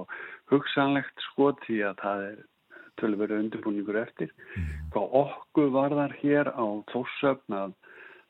[0.52, 2.38] hugsanlegt sko því að það er
[3.00, 4.32] tölverður undirbúningur eftir.
[4.92, 7.76] Hvað okkur varðar hér á Þórsöfn að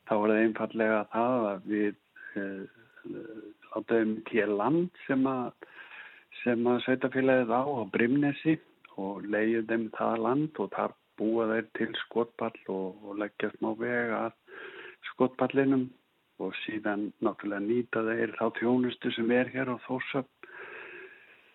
[0.07, 1.97] þá er það einfallega það að við
[3.69, 5.53] uh, látaðum til land sem að
[6.43, 8.59] sem að sveitafélagið á á Brimnesi
[8.97, 13.73] og leiðum þeim það land og þar búa þeir til skotpall og, og leggja smá
[13.79, 14.31] veg að
[15.11, 15.89] skotpallinum
[16.39, 20.49] og síðan náttúrulega nýta þeir þá þjónustu sem er hér á Þórsöfn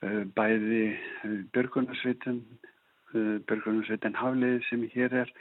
[0.05, 2.43] uh, bæði uh, Björgunarsveitin
[3.15, 5.33] uh, Björgunarsveitin Hafliði sem hér er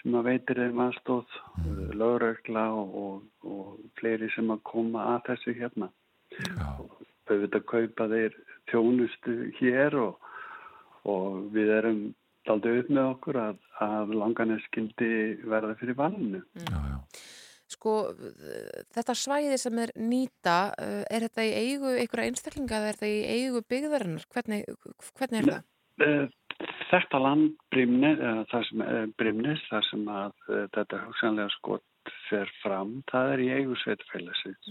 [0.00, 1.36] sem að veitir þeim aðstóð
[1.98, 5.90] lögregla og, og, og fleiri sem að koma að þessu hérna.
[7.28, 8.36] Auðvitað kaupa þeir
[8.70, 10.28] þjónustu hér og,
[11.08, 12.02] og við erum
[12.52, 15.10] aldrei upp með okkur að, að langanir skildi
[15.48, 16.44] verða fyrir valinu.
[16.60, 16.98] já, já.
[17.74, 17.92] Sko,
[18.94, 23.08] þetta svæði sem er nýta, uh, er þetta í eigu einhverja einstaklinga eða er þetta
[23.08, 24.26] í eigu byggðarinnar?
[24.34, 24.66] Hvernig,
[25.16, 25.62] hvernig er það?
[26.04, 26.26] Eh,
[26.90, 28.20] Þetta land Brimnes,
[28.50, 33.42] það sem, eh, Brimnes, það sem að eh, þetta hugsanlega skott fer fram, það er
[33.42, 34.70] í eigu sveitfélagsins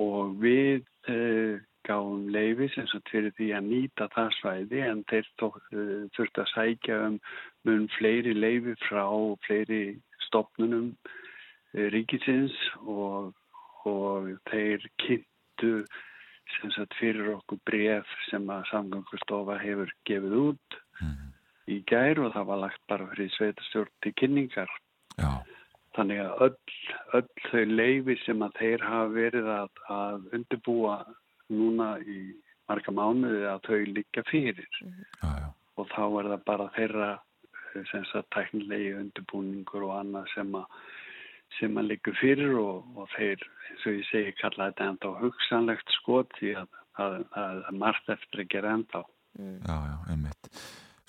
[0.00, 5.28] og við uh, gáum leifi sem svo fyrir því að nýta það svæði en þeir
[5.44, 5.52] uh,
[6.16, 7.20] þurfti að sækja um
[7.68, 9.04] mun fleiri leifi frá
[9.46, 9.82] fleiri
[10.26, 13.34] stopnunum uh, ríkisins og,
[13.86, 15.84] og þeir kynntu
[16.58, 20.80] sem sagt fyrir okkur bref sem að samgöngustofa hefur gefið út
[21.70, 24.70] í gær og það var lagt bara fyrir sveitastjórn til kynningar.
[25.16, 25.53] já.
[25.94, 26.78] Þannig að öll,
[27.18, 30.96] öll þau leifi sem að þeir hafa verið að, að undirbúa
[31.54, 32.18] núna í
[32.68, 34.88] marga mánuði að þau liggja fyrir já,
[35.22, 35.48] já.
[35.78, 37.10] og þá er það bara þeirra
[37.90, 40.68] sem sagt tæknilegi undirbúningur og annað sem að
[41.58, 45.92] sem að liggur fyrir og, og þeir, eins og ég segi, kalla þetta enda hugsanlegt
[46.00, 47.18] skot því að það
[47.68, 49.02] er margt eftir að gera enda.
[49.38, 50.50] Já, já, einmitt.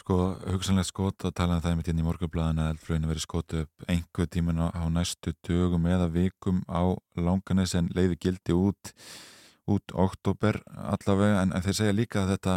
[0.06, 3.62] Sko hugsanlega skot að tala um það mitt inn í morgunblæðan að eldflöginu verið skotu
[3.64, 8.92] upp einhver tíman á, á næstu dögum eða vikum á langanis en leiði gildi út
[9.66, 11.42] út oktober allavega.
[11.42, 12.54] En, en þeir segja líka að þetta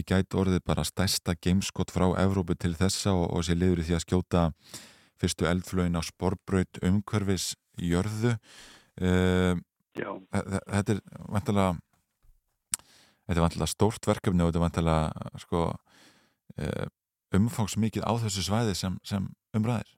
[0.00, 3.88] ég gæti orðið bara stærsta gameskot frá Evrópu til þessa og, og sé liður í
[3.90, 4.46] því að skjóta
[5.20, 8.38] fyrstu eldflögin á sporbraut umhverfis jörðu.
[8.96, 9.60] Uh,
[9.92, 11.76] þetta er vantilega
[13.26, 15.66] þetta er vantilega stórt verkefni og þetta er vantilega sko,
[17.36, 19.92] umfangsmikið á þessu svæði sem, sem umræðir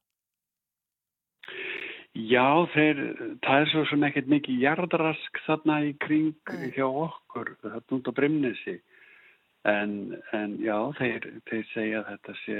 [2.18, 3.00] Já, þeir,
[3.44, 6.70] það er svo sem ekkert mikið jardrask þarna í kring mm.
[6.74, 8.78] hjá okkur, þarna út á Brimnesi
[9.68, 9.92] en,
[10.34, 12.56] en já, þeir, þeir segja að þetta, sé,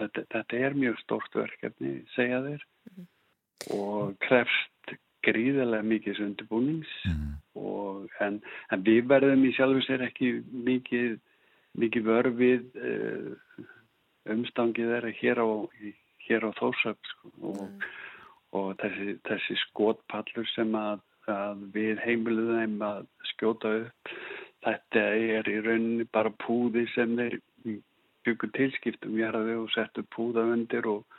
[0.00, 3.08] þetta, þetta er mjög stórt verkefni, segja þeir mm.
[3.76, 7.28] og krefst gríðarlega mikið undirbúnings mm.
[7.58, 8.40] og, en,
[8.72, 10.38] en við verðum í sjálfur sér ekki
[10.70, 11.18] mikið,
[11.80, 13.66] mikið vörfið uh,
[14.32, 15.48] umstangið þeirra hér á,
[16.26, 17.86] hér á Þórsöp sko, og
[18.56, 24.12] og þessi, þessi skotpallur sem að, að við heimiluðum að skjóta upp
[24.62, 25.06] þetta
[25.38, 27.38] er í rauninni bara púði sem þeir
[28.26, 31.16] byggur tilskiptum jarði og settu púða undir og,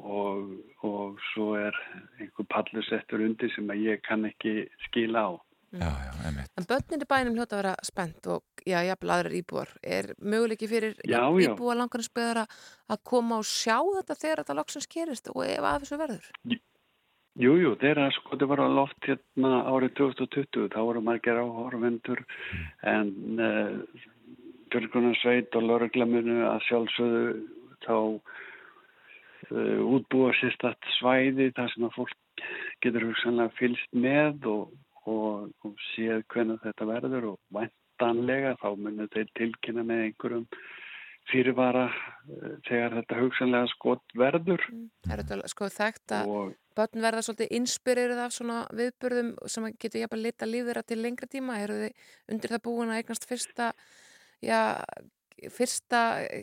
[0.00, 0.54] og,
[0.86, 1.76] og svo er
[2.20, 5.30] einhver pallur settur undir sem að ég kann ekki skila á
[5.74, 6.52] Já, já, einmitt.
[6.56, 9.72] En börnin í bænum hljóta að vera spennt og já, jafnvel aðrar íbúar.
[9.82, 15.30] Er möguleiki fyrir já, íbúa langarnarsbyðar að koma og sjá þetta þegar þetta loksins gerist
[15.34, 16.30] og ef að þessu verður?
[17.36, 22.22] Jú, jú, þeirra sko, þetta var á loft hérna árið 2020, þá voru margir áhorvendur
[22.22, 22.62] mm.
[22.94, 24.06] en uh,
[24.72, 27.26] Björgunarsveit og Lörglamunu að sjálfsögðu
[27.84, 27.96] þá
[29.50, 32.46] uh, útbúa sérstatt svæði þar sem að fólk
[32.84, 34.72] getur hugsanlega fylst með og
[35.10, 40.46] og, og séð hvernig þetta verður og vantanlega þá munir þeir tilkynna með einhverjum
[41.26, 44.62] fyrirvara uh, þegar þetta hugsanlega skott verður.
[44.70, 44.88] Mm.
[45.10, 46.32] Er þetta sko þekkt að
[46.76, 51.60] börn verða svolítið inspirerið af svona viðbörðum sem getur jafnvel lita lífið til lengra tíma?
[51.64, 53.72] Eru þið undir það búin að eignast fyrsta
[54.44, 54.60] já,
[55.52, 56.00] fyrsta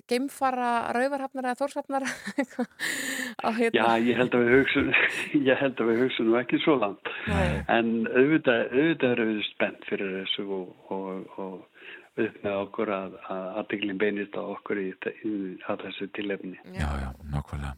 [0.10, 2.06] geimfara rauvarhafnar eða þórshafnar
[3.60, 3.73] hérna.
[3.73, 4.89] Já, ég held að við hugsun
[5.49, 7.62] ég held að við hugsunum ekki svo land Nei.
[7.73, 13.15] en auðvitað, auðvitað eru við spennt fyrir þessu og, og, og upp með okkur að
[13.34, 14.89] aðdeglinn beinist á okkur í,
[15.25, 15.32] í
[15.65, 16.60] að þessu tilefni.
[16.77, 17.73] Já, já, nákvæmlega.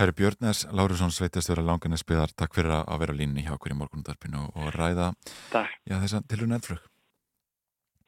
[0.00, 4.46] Herri Björners, Lárusson Sveitastöra Langanes byðar, takk fyrir að vera línni hjá okkur í morgunundarpinu
[4.52, 5.10] og ræða
[5.52, 5.80] Takk.
[5.84, 6.86] Já, þess að tilur nefnflug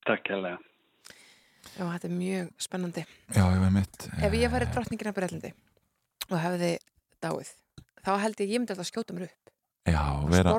[0.09, 0.61] Takk hérlega
[1.73, 3.05] Já, þetta er mjög spennandi.
[3.33, 4.09] Já, ég veit mitt.
[4.21, 5.53] Ef ég farið drottningin af Breitlundi
[6.29, 6.73] og hefði
[7.23, 7.55] dáið,
[8.05, 9.39] þá held ég ég myndi alltaf að skjóta mér upp.
[9.83, 10.55] Já, vera,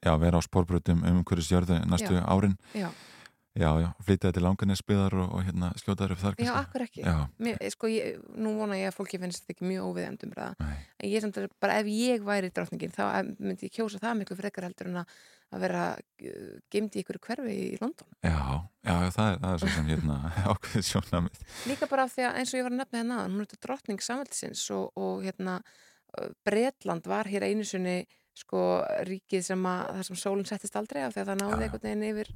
[0.00, 2.22] já, vera á spórbrutum um hverjus jörðu næstu já.
[2.24, 2.54] árin.
[2.72, 2.86] Já.
[2.86, 3.15] Já,
[3.60, 6.36] já, flytjaði til langanisbyðar og, og hérna skjótaður upp þar.
[6.42, 7.06] Já, akkur ekki.
[7.42, 11.16] Mér, sko, ég, nú vona ég að fólki finnst þetta ekki mjög óviðendum en ég
[11.16, 13.06] er samt að bara ef ég væri drottningin þá
[13.38, 15.16] myndi ég kjósa það miklu frekar heldur en að
[15.54, 18.08] að vera uh, gemdi í ykkur hverfi í London.
[18.24, 18.38] Já,
[18.86, 20.16] já það, er, er svo sem hérna
[20.50, 23.42] ákveðið sjónamið Líka bara af því að eins og ég var að nefna hérna hún
[23.42, 28.00] er þetta drottning samhæltisins og, og hérna uh, Breitland var hér einu sunni
[28.36, 28.62] sko
[29.08, 32.06] ríkið sem að það sem sólinn settist aldrei af því að það náði einhvern veginn
[32.10, 32.32] yfir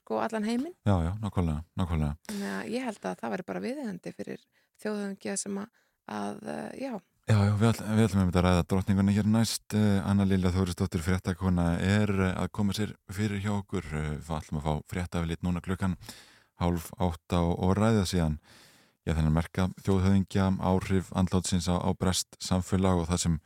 [0.00, 3.64] sko allan heiminn Já, já, nákvæmlega, nákvæmlega Þannig að ég held að það væri bara
[3.64, 4.46] viðeigandi fyrir
[4.82, 9.12] þjóðhengja sem að, að uh, já Já, já, við, all, við ætlum að ræða drotningunni
[9.16, 9.64] hér næst.
[9.72, 13.86] Eh, Anna Lilja Þóristóttir fréttakona er eh, að koma sér fyrir hjá okkur.
[13.96, 15.94] Eh, við ætlum að fá fréttafilitt núna klukkan
[16.60, 18.36] hálf átta og, ræða síðan.
[19.08, 23.40] Ég þennan merka þjóðhauðingja áhrif andlátsins á, á brest samfélag og það sem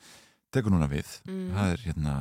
[0.55, 1.13] tekur núna við.
[1.29, 1.47] Mm.
[1.57, 2.17] Það er hérna...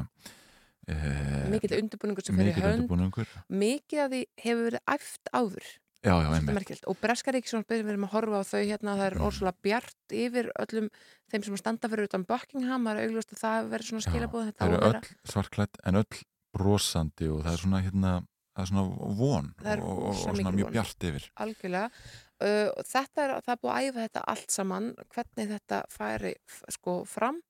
[0.88, 3.36] Eh, mikið undirbúningur sem fyrir hönd.
[3.52, 5.74] Mikið að því hefur verið æft áður.
[6.06, 6.78] Já, já.
[6.88, 10.90] Og Breskaríkisson við erum að horfa á þau hérna það er orðslega bjart yfir öllum
[11.32, 14.68] þeim sem standa fyrir utan Buckingham það er augljóst að það verður svona skilabóð það
[14.68, 16.22] eru öll svartklætt en öll
[16.56, 18.14] brosandi og það er svona hérna
[18.54, 23.26] það er svona von er og, og, og svona mjög bjart yfir Algjörlega uh, þetta
[23.26, 26.34] er, það er búið að æfa þetta allt saman hvernig þetta færi
[26.78, 27.42] sko fram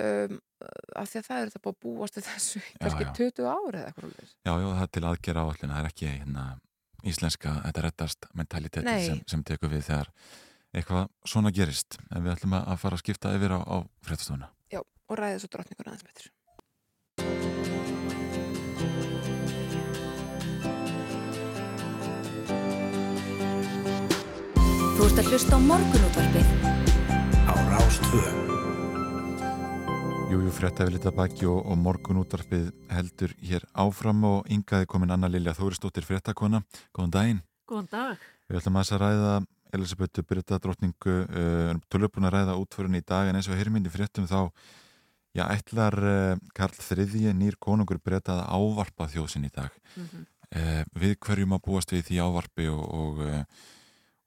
[0.00, 0.40] um,
[1.00, 4.18] af því að það eru þetta búið að búast þessu kannski 20 ári eða eitthvað
[4.20, 6.46] Já, já, það er til aðgera áallin það er ekki hérna
[7.06, 10.10] íslenska þetta rettast mentaliteti sem, sem tekur við þegar
[10.76, 14.50] eitthvað svona gerist en við ætlum að fara að skipta yfir á, á fréttastofuna.
[14.70, 16.30] Já, og ræða svo drotningur aðeins betur.
[25.00, 26.48] Þú ert að hlusta á morgunútvarpið
[27.48, 28.59] á Rástvöðu.
[30.30, 35.26] Jújú, fréttaði litað baki og, og morgun útvarpið heldur hér áfram og yngaði komin Anna
[35.26, 36.60] Lilja Þóristóttir fréttakona.
[36.94, 37.40] Góðan daginn.
[37.66, 38.20] Góðan dag.
[38.46, 39.32] Við ætlum að ræða
[39.74, 44.28] Elisabethu Britta drottningu uh, tölupun að ræða útförun í dag en eins og hirmindi fréttum
[44.30, 44.52] þá
[45.34, 50.28] já, ætlar uh, Karl III nýr konungur Britta að ávarpa þjóðsinn í dag mm -hmm.
[50.62, 53.20] uh, við hverju maður búast við því ávarpi og, og,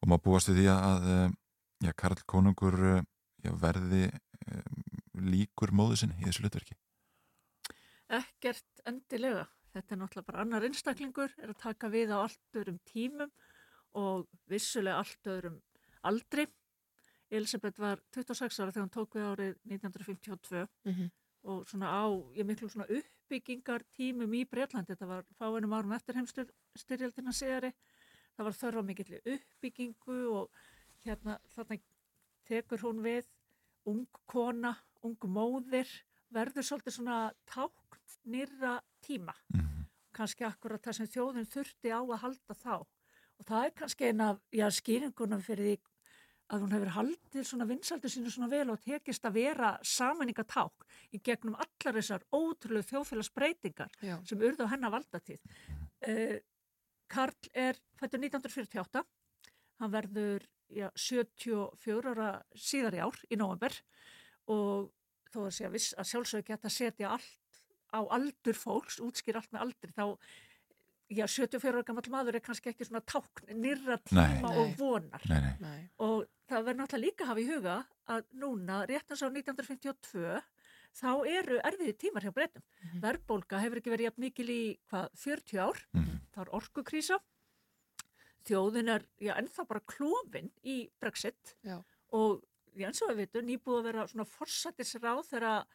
[0.04, 1.08] og maður búast við því að
[1.80, 2.78] já, Karl konungur
[3.40, 4.10] já, verði
[5.14, 6.78] líkur móðu sinni í þessu hlutverki
[8.14, 12.78] Ekkert endilega þetta er náttúrulega bara annar einstaklingur er að taka við á allt öðrum
[12.86, 13.32] tímum
[13.98, 15.58] og vissulega allt öðrum
[16.04, 16.46] aldri.
[17.34, 21.10] Elisabeth var 26 ára þegar hún tók við árið 1952 Mm -hmm.
[21.44, 22.04] og svona á,
[22.36, 27.72] ég miklu svona uppbyggingar tímum í Breitlandi, þetta var fáinum árum eftir heimstyrjaldina segari,
[28.36, 30.50] það var þörfa mikill uppbyggingu og
[31.04, 31.78] hérna þarna
[32.44, 33.24] tekur hún við
[33.86, 35.88] ung kona, ung móðir,
[36.34, 37.18] verður svolítið svona
[37.50, 38.00] tákn
[38.30, 39.86] nýra tíma mm.
[40.16, 44.30] kannski akkurat það sem þjóðin þurfti á að halda þá og það er kannski eina
[44.32, 45.76] af já, skýringunum fyrir því
[46.52, 50.86] að hún hefur haldið svona vinsaldur sínu svona vel og tekist að vera samanningaták
[51.16, 54.18] í gegnum allar þessar ótrúlega þjóðfélagsbreytingar Já.
[54.28, 55.40] sem urðu á hennar valdatíð.
[56.04, 56.36] Uh,
[57.08, 59.04] Karl er fættur 1948,
[59.80, 63.76] hann verður já, 74 ára síðar í ár í november
[64.52, 64.92] og
[65.34, 67.62] þó að, sé að, viss, að sjálfsögur geta að setja allt
[67.94, 70.04] á aldur fólks, útskýr allt með aldri, þá
[71.14, 74.54] já, 74 ára gammal maður er kannski ekki svona tákn nýra tíma Nei.
[74.62, 77.76] og vonar Nei, nei, og það verður náttúrulega líka að hafa í huga
[78.14, 80.40] að núna, rétt eins á 1952
[80.94, 82.62] þá eru erfiði tímar hjá breytum.
[82.84, 82.98] Mhm.
[83.02, 86.18] Verðbólga hefur ekki verið jafn mikil í hvað, 40 ár, mm.
[86.34, 87.18] það er orkukrísa
[88.48, 91.78] þjóðin er já, ennþá bara klófin í Brexit Já.
[92.14, 92.42] og
[92.74, 95.66] veitum, nýbúið að vera svona forsættisráð þegar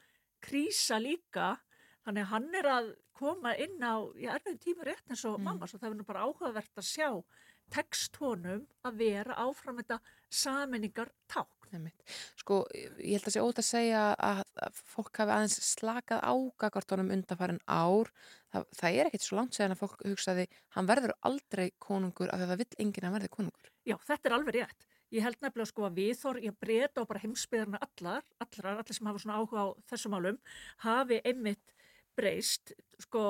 [0.44, 1.58] krísa líka
[2.06, 2.90] þannig að hann er að
[3.20, 5.44] koma inn á já, erfiðum tíma rétt eins og Mm.
[5.44, 7.24] mamma svo það er nú bara áhugavert að sjá
[7.70, 12.02] tekst honum að vera áfram þetta saminningar ták Einmitt.
[12.40, 16.34] Sko, ég held að sé ótt að segja að, að fólk hafi aðeins slakað á
[16.64, 18.10] gagartónum undanfærin ár.
[18.50, 22.42] Það, það er ekkert svo langt segjan að fólk hugsaði hann verður aldrei konungur af
[22.42, 23.70] því að það vill enginn að verði konungur.
[23.86, 24.88] Já, þetta er alveg rétt.
[25.12, 29.08] Ég held nefnilega sko að viðþór, ég breyta og bara heimsbyðarna allar, allar, allir sem
[29.10, 30.38] hafa svona áhuga á þessum málum,
[30.86, 31.74] hafi einmitt
[32.20, 33.24] breyst, sko,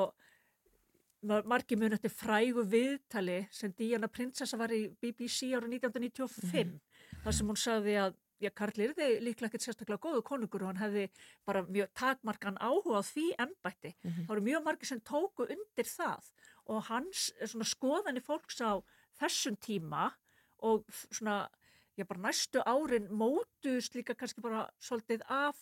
[1.23, 6.79] mar- margir mun eftir frægu viðtali sem Diana Prinsessa var í BBC ára 1995,
[7.23, 10.77] þar sem hún sagði að Já, Karl yrði líklega ekkert sérstaklega góðu konungur og hann
[10.79, 11.01] hefði
[11.43, 13.89] bara mjög takmarkan áhuga á því ennbætti.
[13.99, 14.21] Mhm.
[14.23, 16.29] Það voru mjög margir sem tóku undir það
[16.71, 18.79] og hans svona skoðanir fólks á
[19.19, 20.13] þessum tíma
[20.63, 21.49] og svona,
[21.99, 25.59] já bara næstu árin mótuðust líka kannski bara svolítið af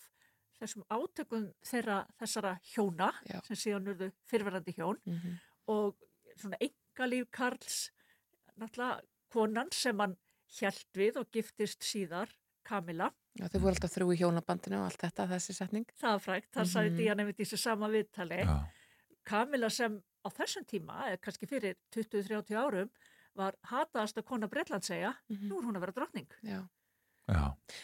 [0.61, 3.41] þessum átökum þeirra þessara hjóna Já.
[3.45, 5.35] sem síðan urðu fyrverandi hjón Mm -hmm.
[5.67, 5.95] og
[6.37, 7.91] svona engalíf Karls
[8.59, 9.01] náttúrulega
[9.33, 10.15] konan sem hann
[10.59, 12.29] hjælt við og giftist síðar
[12.67, 15.85] Kamila, Já, þau voru alltaf þrjú í hjónabandinu og allt þetta, þessi setning.
[16.01, 16.73] það er frægt, það Mhm.
[16.73, 18.65] sagði Díana einmitt í þessu sama viðtali Já,
[19.23, 22.89] Kamila sem á þessum tíma, eða kannski fyrir 20-30 árum,
[23.37, 26.27] var hataðasta kona Bretlandsegja, Mm nú er hún að vera drottning.
[26.43, 26.59] Já.
[27.27, 27.43] já,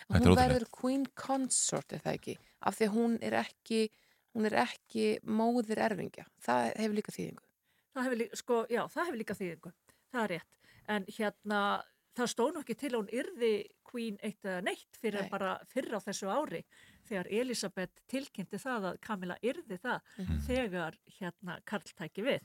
[0.09, 2.35] er hún verður queen consort, er það ekki?
[2.63, 3.81] Af því að hún er ekki,
[4.35, 6.25] hún er ekki móðir erfingja.
[6.41, 7.43] Það hefur líka þýðingu.
[7.93, 9.73] Það hefur líka, sko, já, það hefur líka þýðingu,
[10.13, 10.59] það er rétt.
[10.89, 11.59] En hérna,
[12.17, 13.53] það stóð nú ekki til að hún yrði
[13.93, 15.29] Queen eitt eða neitt fyrir Nei.
[15.29, 16.63] bara fyrr á þessu ári
[17.05, 20.39] þegar Elisabeth tilkynnti það að Camilla yrði það Mhm.
[20.47, 22.41] þegar hérna Karl tæki við.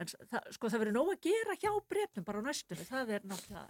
[0.00, 3.26] En það, sko það verður nóg að gera hjá breytum bara á næstunni, það er
[3.28, 3.64] náttúrulega,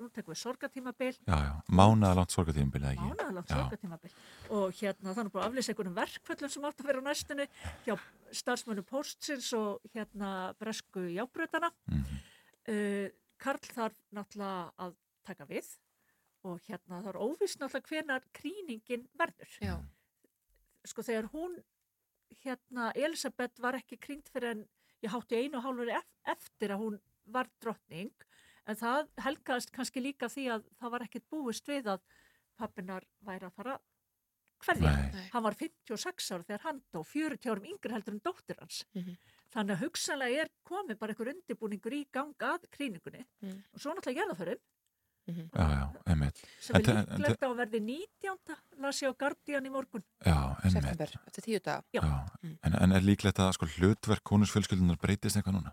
[0.00, 3.56] nú tekum við sorgatímabil, já, já, mánaða langt sorgatíðinbilið ekki mánaðalangt Já.
[3.58, 4.12] sorgatímabil
[4.56, 7.46] og hérna þannig bara aflýsa einhvernum verkföllum sem átt að vera á næstunni
[7.84, 7.94] hjá
[8.40, 11.72] starfsmönu postsins og hérna bresku jábröðana.
[11.90, 12.20] mm
[12.68, 13.08] Uh,
[13.40, 15.68] Karl þarf náttúrulega að taka við
[16.46, 19.54] og hérna það er óvist náttúrulega hvenar kríningin verður.
[19.64, 19.78] Já.
[20.88, 21.56] Sko þegar hún,
[22.44, 24.62] hérna Elisabeth var ekki krýnd fyrir en
[25.02, 25.92] ég hátti einu og hálfur
[26.34, 28.12] eftir að hún var drottning
[28.66, 32.00] en það helgaðist kannski líka því að það var ekkert búist við að
[32.60, 33.78] pappinar væri að fara
[34.60, 34.90] hverja.
[35.32, 38.82] Hann var 56 ára þegar hann dó, 40 árum yngri heldur en dóttir hans.
[38.94, 39.14] Mhm.
[39.54, 43.62] Þannig að hugsanlega er komið bara einhver undirbúningur í gang að krýningunni Mm.
[43.72, 44.20] og svo náttúrulega
[45.26, 45.50] gerðaförin Mhm.
[45.52, 48.56] já, já, einmitt sem er líklegt á að verði 19.
[48.78, 50.02] las ég á Guardian í morgun.
[50.24, 51.84] Já, einmitt September, eftir tíu daga.
[51.92, 52.00] Já.
[52.00, 52.58] Já, Mm.
[52.62, 55.72] en, en er líklegt að sko hlutverk konusfjölskyldunar breytist eitthvað núna?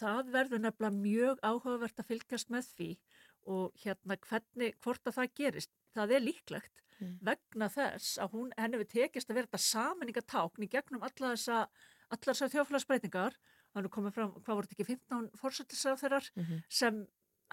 [0.00, 2.98] Það verður nefnilega mjög áhugavert að fylgjast með því
[3.46, 5.70] og hérna hvernig, hvort að það gerist.
[5.94, 6.70] Það er líklegt
[7.00, 7.18] Mm.
[7.20, 11.66] vegna þess að hún, henni við tekist að vera þetta saminningatákn í gegnum alla þessa,
[12.10, 13.32] allar þessar þjóflagsbreytingar.
[13.74, 16.62] Það er nú komið fram, hvað voru þetta ekki, 15 fórsættisráð þeirrar Mhm.
[16.68, 17.06] sem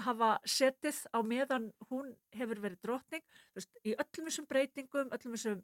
[0.06, 3.24] hafa setið á meðan hún hefur verið drotning
[3.56, 5.64] veist, í öllum þessum breytingum, öllum þessum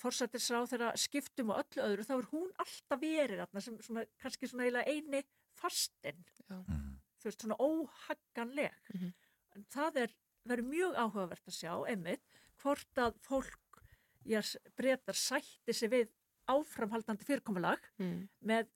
[0.00, 4.48] fórsættisráð þeirra skiptum og öllu öðru, þá er hún alltaf verið þarna sem svona, kannski
[4.48, 5.20] svona eiginlega eini
[5.58, 6.94] fastinn, mm.
[7.20, 8.78] þú veist, svona óhagganleg.
[8.94, 9.12] Mm -hmm.
[9.54, 12.24] En það er, verið mjög áhugavert að sjá, einmitt,
[12.62, 13.82] hvort að fólk,
[14.24, 16.08] ég breytar sætti sig við
[16.48, 18.28] áframhaldandi fyrirkomulag mm.
[18.40, 18.68] með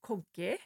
[0.00, 0.58] kongi,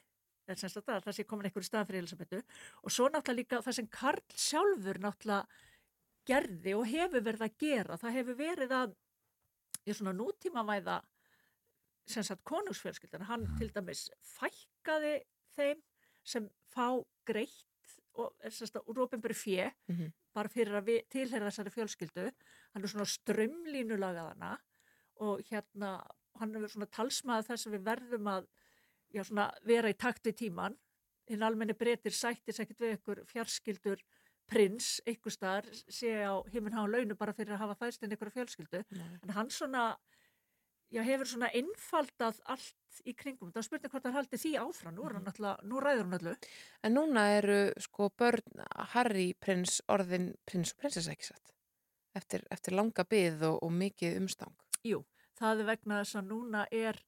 [0.49, 2.41] en semst að það sé komin einhverju stað fyrir Elisabetu
[2.83, 5.47] og svo náttúrulega líka það sem Karl sjálfur náttúrulega
[6.27, 8.95] gerði og hefur verið að gera, það hefur verið að
[9.87, 11.01] í svona nútímavæða
[12.07, 13.59] sem sagt konungsfjölskyldana, hann Mhm.
[13.59, 15.23] til dæmis fækkaði
[15.57, 15.83] þeim
[16.25, 17.65] sem fá greitt
[18.15, 20.13] og sem sagt úr ofinbæri fjö Mhm.
[20.35, 22.33] bara fyrir að við, tilheyra þessari fjölskyldu
[22.75, 24.59] hann er svona strömlínulagaðana
[25.21, 26.07] og hérna
[26.39, 28.47] hann er svona talsmaður þess að við verðum að
[29.17, 30.77] já, svona, vera í takt við tíman
[31.31, 34.03] hinn almenni breytir sættis ekkert við ykkur fjarskyldur
[34.47, 38.31] prins, ykkur staðar, sé á himinn hafa launu bara fyrir að hafa fæst inn ykkur
[38.35, 38.85] fjölskyldu.
[38.95, 39.17] Nei.
[39.25, 39.89] en hann svona
[40.93, 44.95] já, hefur svona einfaldað allt í kringum, það spurning hvort hann haldi því áfram.
[44.97, 46.37] Nú, hann alltaf, nú ræður hann allu
[46.87, 48.65] En núna eru sko börn
[48.95, 51.53] Harry prins orðin prins og satt?
[52.17, 54.55] Eftir, eftir langa byð og, og mikið umstang.
[54.87, 55.03] Jú,
[55.37, 57.03] það er vegna þess að núna er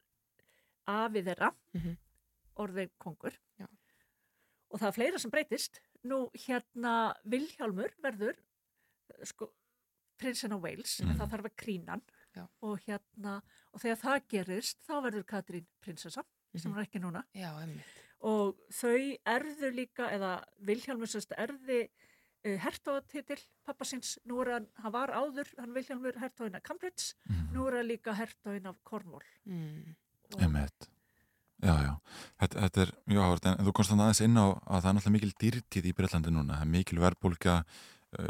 [0.88, 1.96] afið þeirra Mhm.
[2.58, 3.66] orðin kongur Já.
[4.70, 8.36] og það er fleira sem breytist nú hérna Vilhjálmur verður
[9.24, 9.50] sko
[10.18, 11.16] prinsinn á Wales, Mhm.
[11.18, 11.56] það þarf að
[11.88, 12.02] hann
[12.34, 12.48] Já.
[12.62, 16.24] og hérna og þegar það gerist þá verður Katrín prinsessa
[16.56, 16.78] sem Mhm.
[16.78, 17.52] er ekki núna Já,
[18.20, 21.88] og þau erðu líka eða Vilhjálmur sérst erði
[22.44, 27.14] uh, hertóðatitil pappa síns, nú er hann, hann var áður hann Vilhjálmur hertóðin af Cambridge
[27.28, 27.52] Mm.
[27.52, 29.94] nú er hann líka hertóðin af Cornwall Mm.
[30.36, 30.88] Emmett.
[31.58, 31.92] Já, já,
[32.38, 34.96] þetta, þetta er mjög áhverð en þú komst þannig aðeins inn á að það er
[34.98, 37.54] náttúrulega mikil dýrtíð í Breitlandi núna, það er mikil verðbólka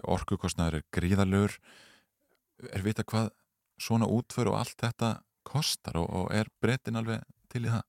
[0.09, 1.59] orkukostnaður er gríðalögur
[2.73, 3.29] er vita hvað
[3.79, 5.11] svona útför og allt þetta
[5.47, 7.21] kostar og, og er breytin alveg
[7.53, 7.85] til í það?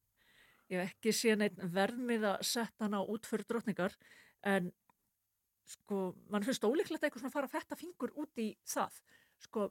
[0.70, 3.96] ég hef ekki séð neitt verðmið að setja hann á útföru drotningar
[4.48, 4.70] en
[5.70, 9.00] sko, mann finnst ólíklegt eitthvað svona að fara að fetta fingur út í það.
[9.46, 9.70] Sko,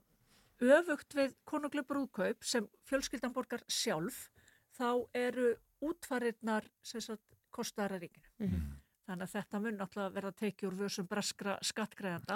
[0.62, 4.28] öfugt við konunglu brúðkaup sem fjölskyldan borgar sjálf
[4.78, 5.54] þá eru
[5.84, 8.28] útfarirnar sem sagt kostaðara ríkinu.
[8.38, 8.76] Mhm.
[9.08, 12.34] þannig að þetta mun náttúrulega verða tekið úr vössum breskra skattgreðanda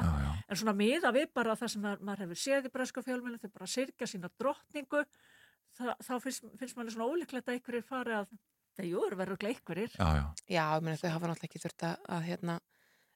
[0.49, 3.67] en svona miða við bara það sem maður, hefur séð í breska fjölmjölu, þau bara
[3.67, 5.03] sirkja sína drottningu
[5.77, 8.33] það, þá finnst, finnst manni svona ólíklegt að einhverjir fari að
[8.77, 9.97] það jú, eru verður einhverjir.
[9.99, 12.57] Já, já, Já, ég meina þau hafa náttúrulega ekki þurft að, að hérna,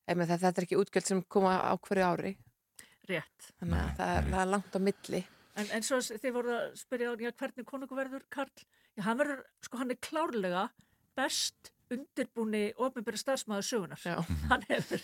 [0.06, 2.32] ef þetta er ekki útgjöld sem koma á hverju ári,
[3.10, 5.22] rétt þannig að það, er- það er langt á milli.
[5.56, 8.52] en, en svo þið voru að spyrja já, hvernig konungu verður Karl
[8.96, 10.68] já, hann verður, sko hann er klárlega
[11.16, 14.16] best undirbúni ofnbyrja starfsmæður sögunar Já.
[14.50, 14.98] hann hefur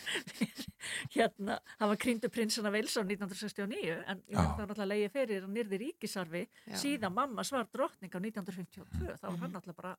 [1.14, 5.44] hérna, hann var krýndu prinsana Vils á 1969 en ég meina það náttúrulega leiði fyrir
[5.46, 6.76] hann nýrði ríkisarfi Já.
[6.82, 9.94] síðan mamma svar drottning á 1952 þá var hann náttúrulega bara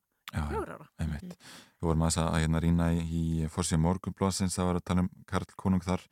[0.52, 1.38] fjóra ára einmitt.
[1.80, 3.24] Við vorum aðeins að hérna rýna í, í
[3.54, 6.04] fórsíða morgunblásins, það var að tala um Karl Konung þar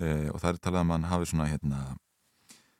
[0.00, 1.80] uh, og það er talað um að hann hafi svona hérna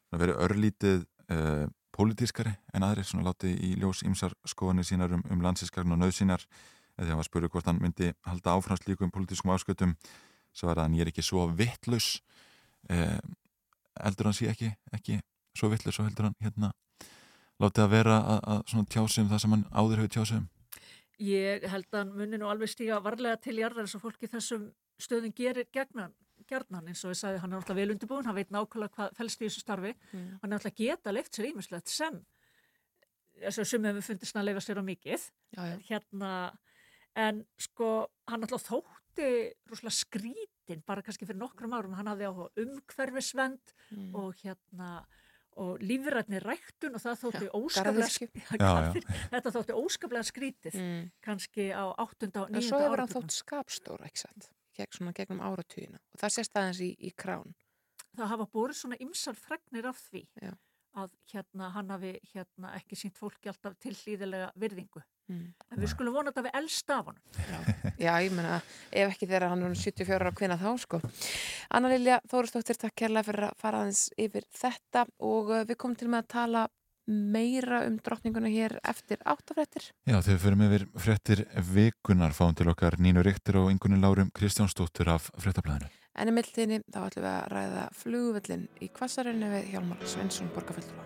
[0.08, 1.04] svona verið örlítið
[1.34, 6.00] uh, pólitískari en aðri svona látið í ljós ýmsar skoðanir sínar um, um landsinskarn og
[6.02, 6.46] nöðsínar
[6.94, 9.94] eða því að var spurðu hvort hann myndi halda áfram slíkum pólitískum áskötum
[10.54, 12.18] svo er að hann er ekki svo vittlaus
[12.90, 13.20] uh,
[14.00, 15.20] heldur hann sé ekki, ekki
[15.58, 16.72] svo vittlaus og heldur hann hérna
[17.62, 20.50] látið að vera að, að svona tjásum það sem hann áður hefur tjásum
[21.22, 24.64] Ég held að hann muni nú alveg stíga varlega til jarðar eins og fólki þessum
[24.98, 26.10] stöðum gerir gegnan,
[26.50, 29.40] gerðnan eins og ég sagði hann er alltaf vel undirbúin, hann veit nákvæmlega hvað fælst
[29.42, 30.38] í þessu starfi, Mm.
[30.42, 32.24] hann er alltaf geta leift sér ímislegt sem
[33.64, 35.24] sumum við fundist hann að leifa sér á mikið
[35.56, 35.76] Já, já.
[35.88, 36.30] hérna
[37.16, 39.28] en sko hann alltaf þótti
[39.70, 44.14] rúslega skrítin bara kannski fyrir nokkrum árum, hann hafði áhuga umhverfisvend Mm.
[44.14, 45.04] og hérna
[45.56, 48.08] og lífrætni ræktun og það þótti óskaplega
[49.30, 51.10] þetta þótti óskaplega skrítið Mm.
[51.22, 52.40] kannski á 8.
[52.42, 52.56] og 9.
[52.56, 56.56] En svo hefur hann þótt skapstóra, ekki satt, Geg, svona gegnum áratugina og það sést
[56.58, 57.54] aðeins í, í krán.
[58.16, 60.52] það hafa borið svona ymsar fregnir af því Já.
[60.94, 65.54] að hérna hann hafi hérna ekki sínt fólki alltaf til hlýðilega virðingu Mm.
[65.72, 68.58] en við skulum vona þetta við elst af honum Já, ég meina,
[68.92, 70.98] ef ekki þegar hann er 74 ára hvina þá, sko.
[71.72, 75.96] Anna Lilja Þórustóttir, takk kærlega fyrir að fara aðeins yfir þetta og uh, við komum
[75.96, 76.66] til með að tala
[77.06, 79.90] meira um drottninguna hér eftir áttafrættir.
[80.08, 81.44] Já, þegar við förum yfir fréttir
[81.74, 85.90] vikunar fáum til okkar Nínu Riktir og Ingunni Lárum Kristjánsdóttur af fréttablaðinu.
[86.14, 91.02] En í mildinni þá ætlum við að ræða flugvöllin í kvassarinu við Hjálmar Svensson borgarfjöldurva.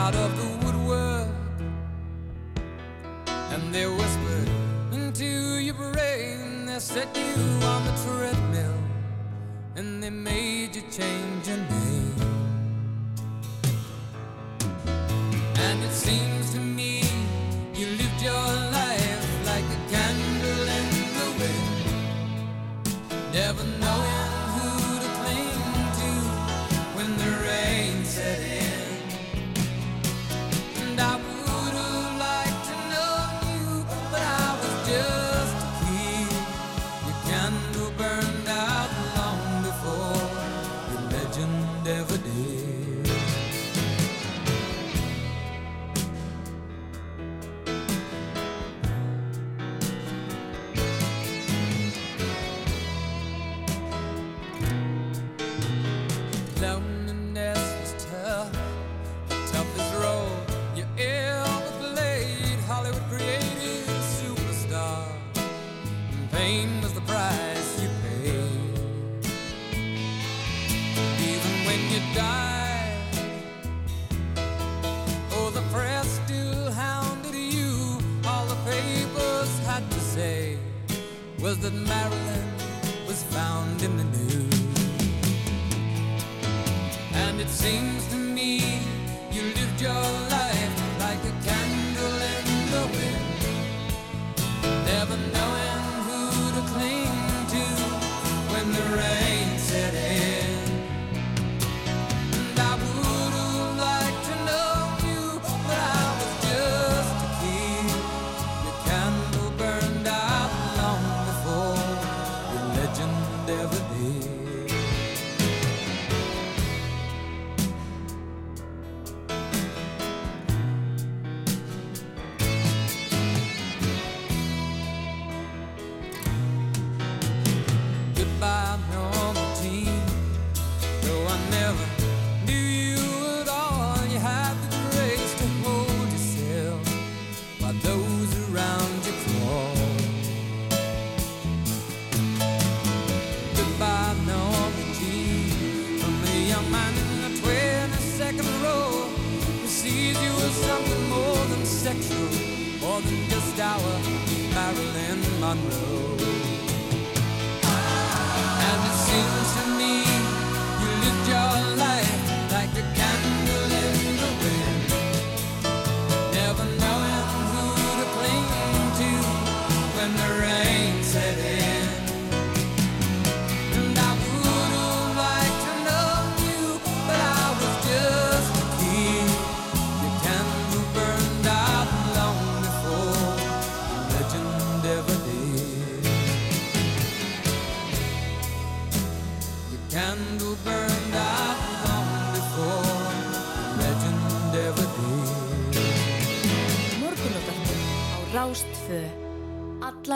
[0.00, 1.28] Out of the woodwork
[3.52, 4.48] and they whispered
[4.92, 6.64] into your brain.
[6.64, 7.34] They set you
[7.72, 8.78] on the treadmill
[9.76, 12.20] and they made you change your name.
[15.66, 17.02] And it seems to me
[17.74, 18.59] you lived your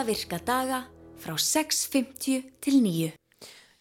[0.05, 0.83] virka daga
[1.17, 3.07] frá 6.50 til 9.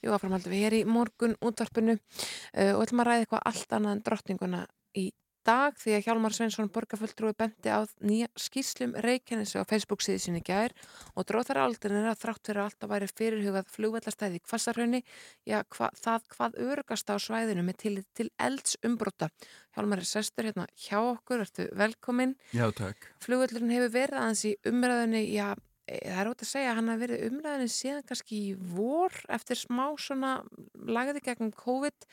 [0.05, 3.95] Jú, áframhaldum við hér í morgun útvarpinu uh, og ætlum að ræða eitthvað allt annað
[3.95, 4.61] en drottninguna
[4.97, 5.05] í
[5.45, 10.41] dag því að Hjálmar Sveinsson borgarfulltrúi bendi á nýja skýslum Reykjanesi á Facebook síði sinni
[10.45, 10.73] gær
[11.13, 15.03] og dróð þar aldrei að þrátt fyrir allt að væri fyrirhugað flugvellastæði í Kvassarhaunni,
[15.45, 19.29] já, hva, það hvað örgast á svæðinu með til, til eldsumbróta.
[19.77, 22.35] Hjálmar er sestur hérna hjá okkur, ertu velkomin.
[22.57, 23.13] Já, takk.
[23.25, 25.53] Flugvellurinn hefur verið aðeins í umræðinni, já,
[25.85, 29.61] það er ótt að segja að hann hafi verið umræðinni síðan kannski í vor eftir
[29.61, 30.33] smá svona
[30.75, 32.09] lagði gegn COVID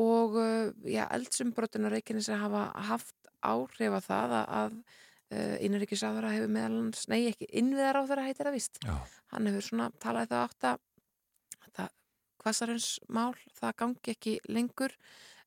[0.00, 0.36] og
[0.86, 4.76] já, eldsumbrotin á Reykjanes hafa haft áhrif að það að,
[5.66, 8.80] innanríkisáðara hefur meðal hans, nei ekki, innviðar á þeirra heitir að vist.
[8.84, 8.94] Já.
[9.34, 10.86] Hann hefur svona talaði það átt að
[11.76, 11.92] það
[12.40, 14.96] hvassarins mál, það gangi ekki lengur.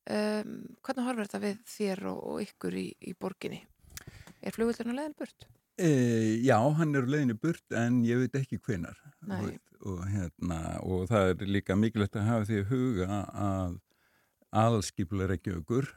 [0.04, 3.62] Um, hvernig horfir þetta við þér og, og ykkur í, í borginni?
[4.44, 5.46] Er flugvöldurinn að leiðin burt?
[5.74, 5.88] E,
[6.46, 8.94] já, hann er á leiðinu burt en ég veit ekki hvenar
[9.26, 9.48] og,
[9.82, 13.80] og, hérna, og það er líka mikilvægt að hafa því að huga að
[14.54, 15.88] aðalskipulega Reykjavíkur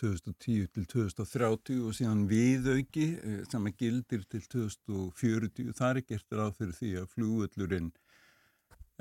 [0.00, 6.38] 2010 til 2030 og síðan viðauki eh, sem að gildir til 2040 það er gert
[6.38, 7.90] ráð fyrir því að flugvöllurinn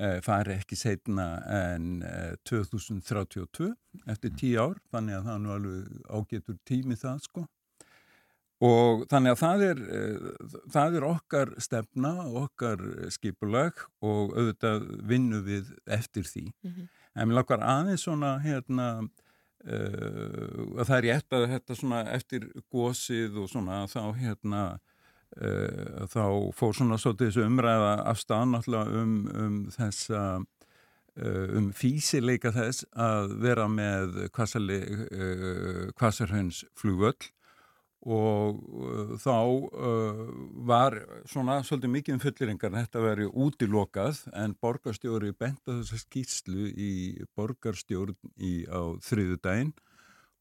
[0.04, 1.30] eh, fari ekki setna
[1.62, 3.70] en eh, 2032
[4.12, 7.46] eftir 10 ár þannig að það er nú alveg ágetur tími það sko
[8.60, 12.10] Og þannig að það er, uh, það er okkar stefna,
[12.42, 12.82] okkar
[13.16, 16.52] skipulag og auðvitað vinnu við eftir því.
[16.68, 16.84] Mhm.
[17.16, 19.08] En mér lakkar aðeins svona hérna uh,
[20.84, 22.42] það er rétt að þetta svona eftir
[22.72, 24.80] gósið og svona þá hérna
[25.40, 30.22] uh, þá fór svona svolítið þessu umræða af stað náttúrulega um, um þessa
[31.20, 37.28] um físileika þess að vera með kvassarhönns flugvöll
[38.08, 40.24] og uh, þá uh,
[40.68, 40.96] var
[41.28, 46.94] svona svolítið mikið um fulliringar þetta veri útilokað en borgarstjóri benda þessa skýrslu í
[47.36, 49.74] borgarstjórn í, á þriðu daginn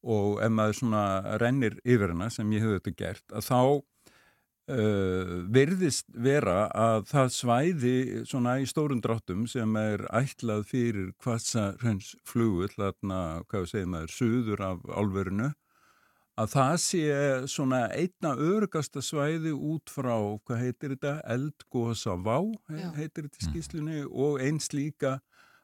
[0.06, 1.04] og ef maður svona
[1.42, 7.30] rennir yfir hana sem ég hef þetta gert að þá uh, virðist vera að það
[7.40, 13.96] svæði svona í stórun dráttum sem er ætlað fyrir hvassa hrens flugull, þarna, hvað segjum
[13.96, 15.56] maður, suður af álverinu
[16.38, 17.02] að það sé
[17.50, 20.14] svona einna örgasta svæði út frá,
[20.46, 22.38] hvað heitir þetta, eldgósa vá,
[22.98, 23.50] heitir þetta í Mm.
[23.52, 25.18] skýslunni, og eins líka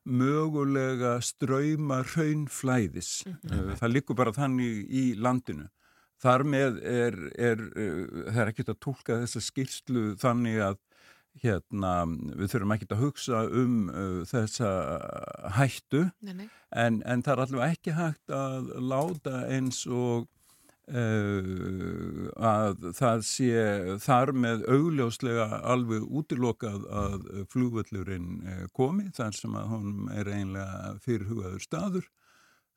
[0.04, 3.24] mögulega ströyma raunflæðis.
[3.26, 3.76] Mhm.
[3.80, 5.68] Það likur bara þannig í landinu.
[6.22, 10.76] Þar með er, er uh, það er ekkert að tólka þessa skýrslu þannig að
[11.42, 11.90] hérna,
[12.38, 14.68] við þurfum ekkert að hugsa um uh, þessa
[15.56, 16.48] hættu Nei, nei.
[16.70, 20.28] en, en það er allavega ekki hægt að láta eins og
[20.90, 23.62] uh, að það sé
[24.04, 30.94] þar með augljóslega alveg útilokað að flugvöllurinn uh, komi þar sem að honum er einlega
[31.04, 32.12] fyrirhugaður staður.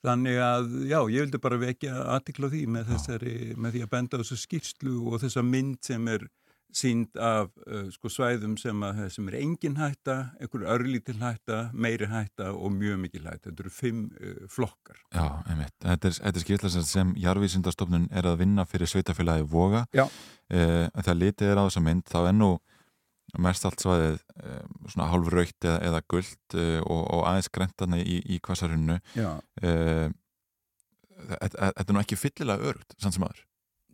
[0.06, 4.20] Þannig að, já, ég vildi bara vekja aðtikla því með, þessari, með því að benda
[4.22, 6.28] þessu skýrslu og þessa mynd sem er
[6.74, 12.10] sínd af uh, sko, svæðum sem, að, sem er engin hætta, einhver örlítil hætta, meiri
[12.12, 13.50] hætta og mjög mikil hætta.
[13.50, 15.00] Þetta eru fimm uh, flokkar.
[15.16, 15.76] Já, einmitt.
[15.84, 19.86] Þetta er, er skýrsla sem Jarvísindastofnun er að vinna fyrir sveitafélagi Voga.
[19.96, 20.08] Já.
[20.48, 22.52] En þegar litið er á þessa mynd, þá er nú
[23.44, 28.22] mest allt svæðið eh, svona hálf raukt eða, eða gullt og, og aðeins græntarni í,
[28.32, 28.96] í kvassarhunnu.
[29.20, 29.34] Já.
[31.28, 33.44] Þetta er nú ekki fyllilega örugt, sann sem aður.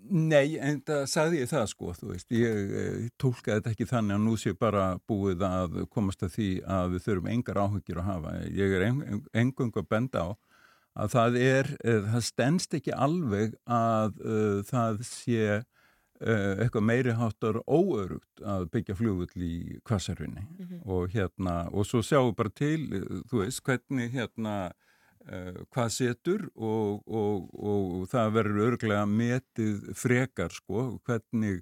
[0.09, 4.15] Nei, en það sagði ég það sko, þú veist, ég, ég tólkaði þetta ekki þannig
[4.17, 8.09] að nú sé bara búið að komast að því að við þurfum engar áhugir að
[8.09, 8.33] hafa.
[8.51, 8.87] Ég er
[9.39, 10.29] engung að benda á
[10.93, 17.15] að það er, uh, það stendst ekki alveg að uh, það sé uh, eitthvað meiri
[17.17, 20.83] háttar óörugt að byggja flugull í kvassarunni Mhm.
[20.85, 22.79] og hérna, og svo sjáum við bara til,
[23.31, 24.57] þú veist, hvernig hérna
[25.73, 31.61] hvað setur og, og, og það verður örglega metið frekar sko, hvernig,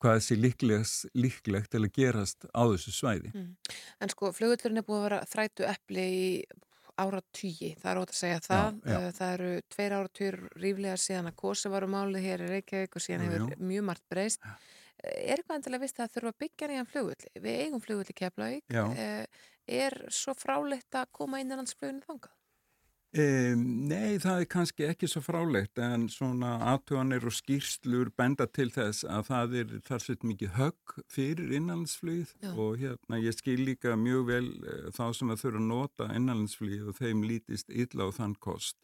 [0.00, 3.32] hvað sé líklegt, líklegt til að gerast á þessu svæði.
[3.34, 3.52] Mm.
[4.00, 6.26] En sko, flugullurinn er búið að vera þrætu eppli í
[7.00, 8.80] ára tugi, það er ótt að segja það.
[8.84, 8.96] já.
[8.98, 12.98] Uh, Það eru tveir ára tugur ríflega síðan að kosi varu málið hér í Reykjavík
[12.98, 14.44] og síðan Jú, hefur mjög margt breyst.
[15.00, 17.30] Er eitthvað endilega vist að það þurfa að byggja nýjan flugulli?
[17.40, 18.66] Við eigum flugulli Keflavík.
[18.68, 18.84] Já.
[18.90, 22.32] Uh, Er svo fráleitt að koma innanlandsfluginu þangað?
[23.10, 28.68] Um, nei, það er kannski ekki svo frálegt en svona aðtuganir og skýrslur benda til
[28.70, 32.52] þess að það er þar sett mikið högg fyrir innanlandsflugið Já.
[32.54, 36.92] og hérna ég skil líka mjög vel uh, þá sem að þurfa að nota innanlandsflugið
[36.92, 38.78] og þeim lítist illa á þann kost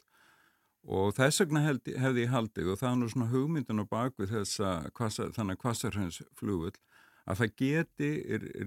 [0.83, 4.35] og þess vegna held, hefði ég haldið og það er nú svona hugmyndin á bakvið
[4.35, 6.75] þessa kvassa, þannig kvassarhönnsflugull
[7.23, 8.11] að það geti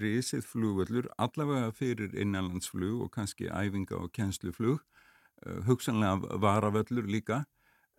[0.00, 4.99] risið flugvöllur allavega fyrir innanlandsflug og kannski æfinga og kennsluflug uh,
[5.66, 7.44] hugsanlega varavöllur líka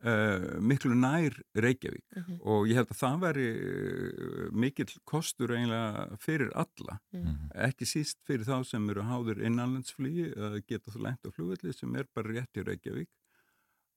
[0.04, 2.40] uh, miklu nær Reykjavík Mhm.
[2.42, 7.50] og ég held að það veri uh, mikill kostur eiginlega fyrir alla Mm.
[7.56, 11.96] ekki síst fyrir þá sem eru háður innanlandsflugi að geta þú lengt á flugvelli sem
[11.96, 13.08] er bara rétt í Reykjavík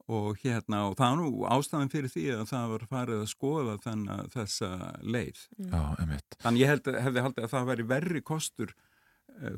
[0.08, 3.76] og hérna og það er nú ástæðan fyrir því að það var farið að skoða
[3.80, 4.68] þennan þessa
[5.00, 5.38] leið
[5.70, 6.36] Já, einmitt.
[6.44, 8.93] Þannig ég held, hefði haldið að það væri verri kostur eh,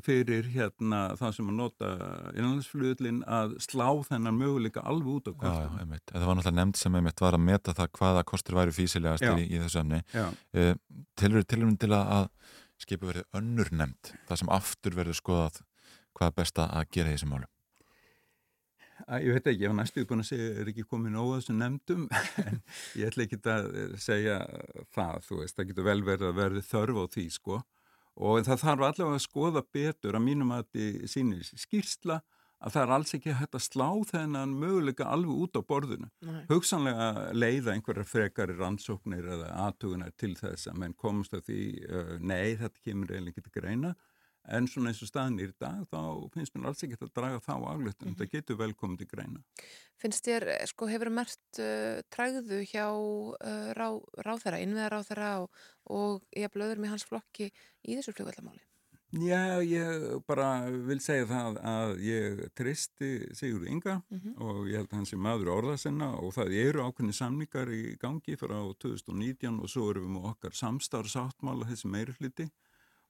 [0.05, 1.89] fyrir hérna það sem að nota
[2.33, 5.79] innanlandsflugullin að slá þennan möguleika alveg út af Já, já, kostum.
[5.83, 6.05] einmitt.
[6.13, 9.45] Það var náttúrulega nefnd sem einmitt var að meta það hvaða kostur væri físilegast í,
[9.47, 9.99] í þessu efni.
[10.15, 10.25] Já.
[10.57, 10.73] Eh,
[11.21, 12.31] tilur tilur til að,
[12.81, 15.61] skipu verið önnur nefnd, það sem aftur verður skoðað
[16.17, 17.53] hvað er best að gera í þessum málum.
[19.07, 21.39] Æ, Ég veit ekki, ég var næstuð búin að segja er ekki komið nóg að
[21.43, 22.05] þessum nefndum
[22.49, 22.61] en
[22.97, 23.67] ég ætla ekki að
[24.01, 24.37] segja
[24.97, 27.59] það, þú veist, það getur vel verið að verði þörf á því, sko
[28.17, 32.21] og það þarf allavega að skoða betur að mínum að þetta sýnir skýrsla
[32.57, 36.09] að það er alls ekki hægt að slá þennan möguleika alveg út á borðinu.
[36.49, 42.13] Hugsanlega leiða einhverjar frekari rannsóknir eða aðtugunar til þess að menn komast að því, uh,
[42.17, 43.93] nei, þetta kemur eiginlega ekki til greina,
[44.47, 46.01] en svona eins og staðin í dag þá
[46.33, 48.17] finnst mér alls ekkert að draga þá aflut en mm -hmm.
[48.19, 49.43] það getur vel komið í greina
[49.97, 53.87] Finnst þér, eh, sko, hefur mert uh, eh, træðu hjá uh, rá,
[54.25, 55.49] ráþæra, innveðar ráþæra og,
[55.89, 57.51] og ég blöður með hans flokki
[57.83, 58.61] í þessu fljóðvallamáli?
[59.15, 64.33] Já, ég bara vil segja það að ég tristi Sigur Inga mm -hmm.
[64.43, 68.35] og ég held hans er maður orða sinna og það eru ákveðni samningar í gangi
[68.35, 72.49] frá 2019 og svo erum við með okkar samstarfsáttmála þessi meirfliti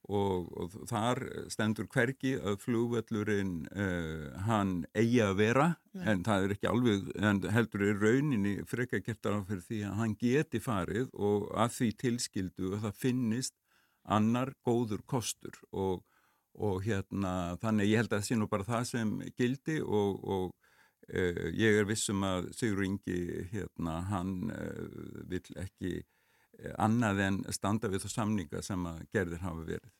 [0.08, 1.20] og, og þar
[1.52, 6.04] stendur hverki að flugvellurinn uh, eh, hann eigi að vera Nei.
[6.14, 10.16] en það er ekki alveg, en heldur er rauninni frekka gert af því að hann
[10.20, 13.58] geti farið og að því tilskildu að það finnist
[14.08, 16.06] annar góður kostur og,
[16.56, 20.46] og hérna þannig ég held að það sé nú bara það sem gildi og, og
[21.12, 25.98] uh, ég er vissum að Sigur Ingi hérna hann eh, uh, vil ekki
[26.58, 29.94] Eh, annað en standa við þá samninga sem að gerðir hafa verið.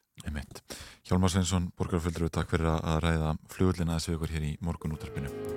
[1.06, 5.57] Hjálmar Sveinsson, borgarfjöldur, takk fyrir að ræða fljóðlina þessu ykkur hér í morgunútarpinu.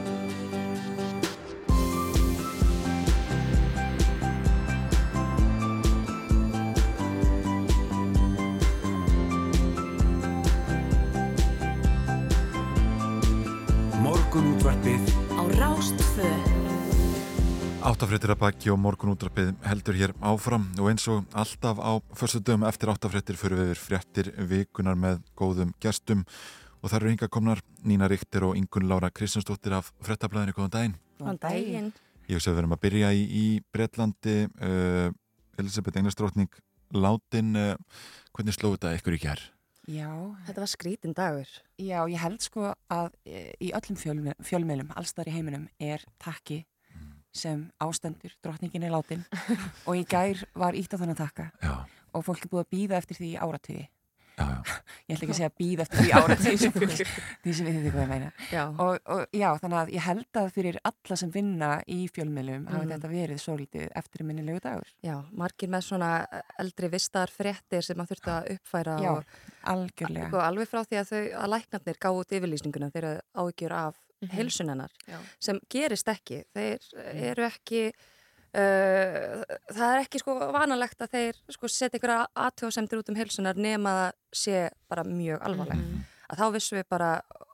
[18.01, 22.39] Áttafréttir að baki og morgun útrapið heldur hér áfram og eins og alltaf á fyrstu
[22.41, 26.23] dögum eftir áttafréttir fyrir við yfir fréttir vikunar með góðum gerstum
[26.81, 30.55] og það eru hinga komnar Nína Ríktir og Ingun Laura Kristjánsdóttir af frettablaðinu.
[30.57, 30.95] Góðan daginn.
[31.19, 31.91] Góðan daginn.
[32.25, 34.35] Ég hugsa að við verum að byrja í, í Breitlandi.
[34.57, 36.59] Uh, eh, Elisabeth Englarsdrótning,
[36.97, 38.01] látin, uh,
[38.33, 39.45] hvernig slóðu þetta ykkur í gerð?
[39.93, 40.09] Já,
[40.47, 41.53] þetta var skrítin dagur.
[41.77, 44.01] Já, ég held sko að eh, í öllum
[44.41, 46.63] fjölmeilum, allstar í heiminum er takki
[47.33, 49.23] sem ástendur, drottningin er látin
[49.87, 51.73] og í gær var ítt á þannig að takka Já,
[52.13, 53.47] og fólk er búið að býða eftir því já.
[55.09, 56.73] Ég ætla ekki að segja býða eftir því í áratugi sem
[57.43, 58.29] því sem við þið ég meina.
[58.79, 62.81] Og, og já, þannig að ég held að fyrir alla sem vinna í fjölmiðlum hafi
[62.81, 62.91] Mhm.
[62.93, 64.93] þetta verið svo lítið eftirminnilegu dagur.
[65.05, 66.11] Já, margir með svona
[66.63, 69.35] eldri vistar fréttir sem maður þurfti að uppfæra Já, og,
[69.75, 70.31] algjörlega.
[70.33, 71.11] og alveg frá því að
[71.41, 74.35] að læknarnir gáðu út yfirlýsninguna þegar áhyggjur af mm Mhm.
[74.37, 75.17] heilsunennar Já.
[75.39, 76.43] sem gerist ekki.
[76.53, 76.79] Þeir
[77.31, 77.87] eru ekki
[78.53, 83.55] uh, það er ekki sko vanalegt að þeir sko setja ykkur aðtjóðsemtir út um heilsunar
[83.57, 84.11] nema það
[84.43, 84.57] sé
[84.91, 85.85] bara mjög alvarlegt.
[85.87, 86.03] Mhm.
[86.31, 87.09] Að þá vissum við bara,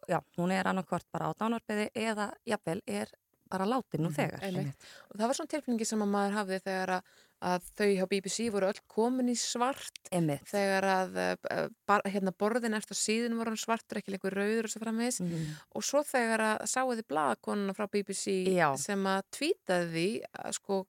[0.07, 3.07] já, hún er annarkvort bara á dánarbeði eða jafnvel er
[3.49, 4.43] bara látin nú þegar.
[4.43, 4.76] Einmitt.
[5.09, 7.01] Og það var svona tilfinningi sem að maður hafði þegar að,
[7.41, 10.41] að þau hjá BBC voru öll komin í svart Einmitt.
[10.49, 14.81] þegar að uh, bar, hérna, borðin eftir síðan voru svartur, ekki leikur rauður og svo
[14.81, 15.47] framvegis Mm.
[15.75, 18.75] og svo þegar að sáuði blagakonuna frá BBC Já.
[18.77, 20.07] sem að tvítaði því
[20.43, 20.85] að sko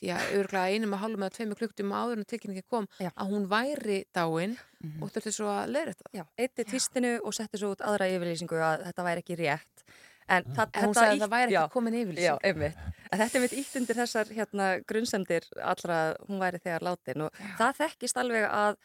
[0.00, 3.10] já, örgulega einum að hálfum eða tveimur klukktum áður en tilkynningi kom Já.
[3.16, 5.02] að hún væri dáin Mhm.
[5.02, 8.56] og þurfti svo að leiðra þetta Já, eitti tístinu og setti svo út aðra yfirlýsingu
[8.56, 9.84] að þetta væri ekki rétt.
[10.30, 12.84] En það, og hún þetta sagði að það væri já, ekki komin yfir Já, einmitt.
[13.10, 17.26] En þetta er mitt ítt undir þessar hérna, grunnsemdir allra að hún væri þegar látin
[17.26, 18.78] og það þekkist alveg að,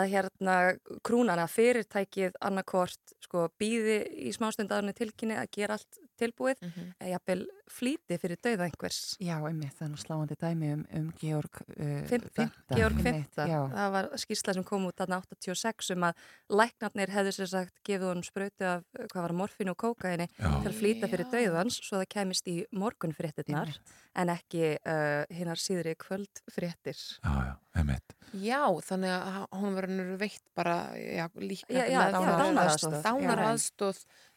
[0.00, 0.56] að hérna
[1.04, 6.92] krúnana fyrirtækið annarkort sko býði í smástund aðunni tilkynni að gera allt tilbúið mm -hmm.
[7.00, 9.16] eða jafnvel flýti fyrir dauða einhvers.
[9.20, 13.14] Já, einmitt, það er nú sláandi dæmi um, um Georg uh, Fymta, Fimmta, Georg einmitt,
[13.14, 16.14] Fymta, Já, það var skýrsla sem kom út þarna 86 um að
[16.48, 20.50] læknarnir hefðu sér sagt gefið honum sprautu af, hvað var morfinu og kókaini Já.
[20.62, 23.94] til að flýta fyrir dauðans svo það kæmist í morgunfréttinnar einmitt.
[24.14, 26.96] en ekki uh, hinnar síðri kvöldfréttir.
[27.22, 28.16] Já, já, emitt.
[28.34, 32.00] Já, þannig að hún verður veitt bara já, líka Já, já,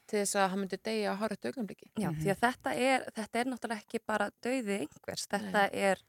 [0.10, 1.90] til þess að hann myndi deyja á horrið augnumbliki.
[2.00, 6.02] Já, því að þetta er, þetta er náttúrulega ekki bara dauði einhvers, þetta er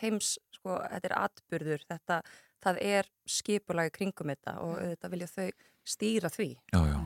[0.00, 2.20] heims, sko, þetta er atburður, þetta,
[2.64, 5.48] það er skipulagi kringum þetta og þetta vilja þau
[5.86, 6.48] stýra því.
[6.74, 6.96] Já, já.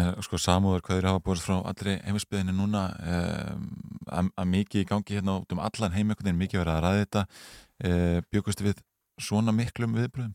[0.00, 3.66] En, sko, samúður hvað þeir hafa búið frá allri heimisbyðinni núna um,
[4.08, 6.84] að, að mikið í gangi hérna út um allan heim einhvern veginn, mikið verið að
[6.86, 8.82] ræða þetta uh, bjökustu við
[9.20, 10.32] svona miklum viðbröðum?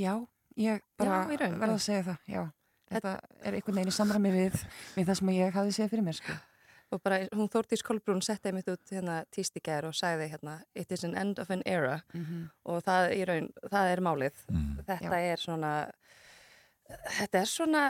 [0.00, 0.14] Já,
[0.58, 1.54] ég bara já.
[1.54, 2.42] að segja það, já.
[2.94, 3.12] Þetta
[3.44, 4.58] er einhvern veginn í samræmi við,
[4.96, 6.36] við það sem ég hafði séð fyrir mér, sko.
[6.94, 9.24] Og bara, hún Þórtís Kolbrún setti einmitt út hérna
[9.64, 13.24] gær og sagði hérna It is an end of an era Mm og það, í
[13.26, 14.44] raun, það er málið.
[14.52, 14.76] Mm.
[14.86, 15.72] Þetta er svona,
[17.18, 17.82] þetta er svona,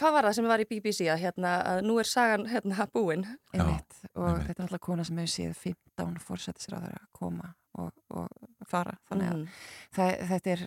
[0.00, 3.26] hvað var það sem var í BBC að hérna, að nú er sagan hérna búin?
[3.52, 4.00] Einmitt.
[4.14, 4.46] Og einmitt.
[4.48, 8.28] þetta er alltaf kona sem hefur séð 15 fórsættisir á þeirra að koma og, og
[8.66, 8.96] fara.
[9.10, 9.48] Þannig að Mhm.
[9.94, 10.62] það, þetta er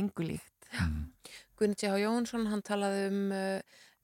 [0.00, 0.50] engu líkt.
[0.50, 0.53] Mm.
[1.58, 1.96] Gunni T.H.
[2.02, 3.60] Jónsson, hann talaði um uh,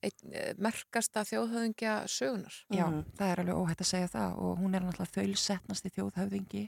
[0.07, 2.55] einn uh, merkasta þjóðhöfðingja sögunar.
[2.73, 3.01] Já, Mhm.
[3.19, 6.63] það er alveg óhætt að segja það og hún er náttúrulega þaulsetnasti þjóðhöfðingi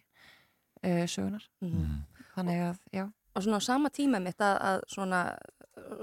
[0.83, 1.47] uh, sögunar.
[1.63, 1.83] Mhm.
[1.83, 2.25] Mm.
[2.35, 3.05] Þannig að, já,
[3.35, 5.21] og svona á sama tíma mitt að, að svona,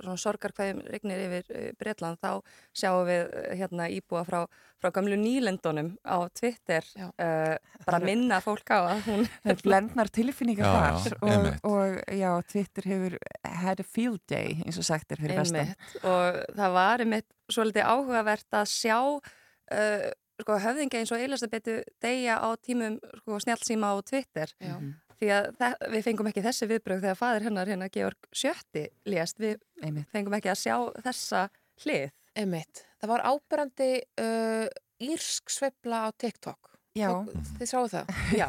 [0.01, 2.31] svona sorgar hverjum regnir yfir uh, Breitland þá
[2.73, 4.39] sjáum við uh, hérna íbúa frá,
[4.81, 7.55] frá gamlu nýlendunum á Twitter uh,
[7.85, 12.31] bara minna fólk á að hún það blendnar tilfinningar Já, þar já, og, og já,
[12.53, 13.17] Twitter hefur
[13.65, 15.75] had a field day eins og sagt er fyrir vestan.
[16.01, 20.09] og það var einmitt svolítið áhugavert að sjá uh,
[20.39, 24.79] sko, höfðinga eins og Elisabetu deyja á tímum sko, snjálfsíma á Twitter Já.
[24.79, 24.97] Mhm.
[25.19, 29.39] Því að þe- við fengum ekki þessi viðbröð þegar fadir hennar hérna Georg Sjötti lést,
[29.41, 30.07] við Einmitt.
[30.13, 31.45] fengum ekki að sjá þessa
[31.83, 32.09] hlið
[32.39, 32.85] Einmitt.
[33.01, 33.89] Það var áberandi
[34.21, 34.67] uh,
[35.03, 36.69] írsk sveifla á TikTok.
[36.97, 37.27] Já, Og
[37.59, 38.09] Þið sáu það?
[38.41, 38.47] Já.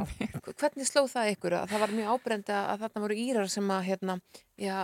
[0.59, 1.55] Hvernig sló það ykkur?
[1.61, 4.17] Að það var mjög áberandi að þarna voru írar sem að, hérna,
[4.59, 4.77] já,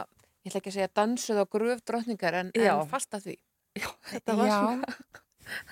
[0.45, 3.37] ég ætla ekki að segja dansuð og gröf drottningar en, en fast að því.
[3.81, 5.23] Já, þetta var já svona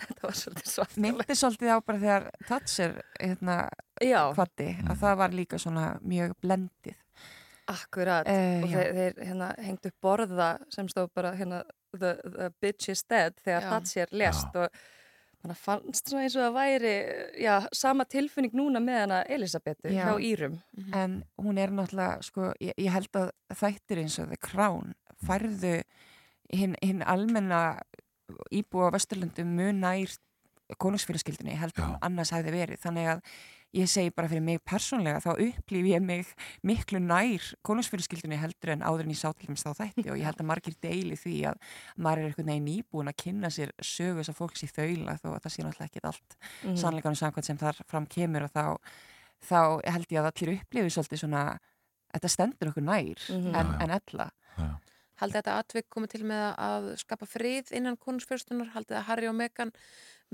[0.00, 3.56] þetta var svolítið svart myndi svolítið á bara þegar Thatcher hérna
[4.02, 6.98] Já, kvatti að það var líka svona mjög blendið.
[7.70, 8.28] akkurat.
[8.28, 11.62] Uh, og þeir, þeir hérna, hengt upp borða sem stóð bara hérna
[11.96, 13.70] the, the bitch is dead þegar Já.
[13.70, 14.82] Thatcher lést og
[15.44, 16.92] manna fannst svona eins og það væri
[17.44, 20.06] já, sama tilfinning núna með hana Elisabetu Já.
[20.08, 20.58] hjá Írum.
[20.96, 24.94] En hún er náttúrulega, sko, ég, ég held að þættir eins og The Crown
[25.24, 25.78] færðu
[26.52, 27.80] hinn hin almenna
[28.50, 30.14] íbúa á Vesturlundum mun nær
[30.80, 31.88] konungsfélagskildinni heldur Já.
[31.92, 32.80] en annars hefði verið.
[32.80, 33.20] Þannig að
[33.74, 36.26] ég segi bara fyrir mig persónlega þá upplýf ég mig
[36.62, 40.24] miklu nær konungsfyrirskildunni heldur en áður en ég sá til dæmis þá þætti og ég
[40.28, 41.58] held að margir deili því að
[41.98, 45.28] maður er eitthvað neginn nýbúin að kynna sér sögu þess að fólks í þaula þó
[45.34, 46.76] að það sé náttúrulega ekkit allt Mhm.
[46.84, 48.64] sannleikanum samkvæmt sem þar fram kemur og þá,
[49.42, 49.60] þá
[49.90, 51.58] held ég að allir upplifi svolítið svona
[52.14, 53.54] þetta stendur okkur nær Mhm.
[53.54, 53.82] en, Já, já.
[53.82, 54.30] en ella
[55.20, 58.72] Haldið þetta atvik komið til með að skapa frið innan konungsfjörstunar?
[58.74, 59.70] Haldið að Harry og Meghan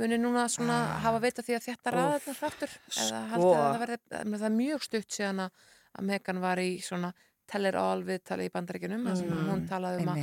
[0.00, 2.78] muni núna svona hafa veit því að þetta ræða þetta hrættur?
[2.96, 3.58] Eða haldið sko.
[3.58, 5.68] að það verði, það er mjög stutt síðan að
[5.98, 7.10] að Meghan var í svona
[7.50, 9.16] teller all viðtali í bandaríkjunum mm.
[9.18, 10.20] sem Mm, hún talaði um að,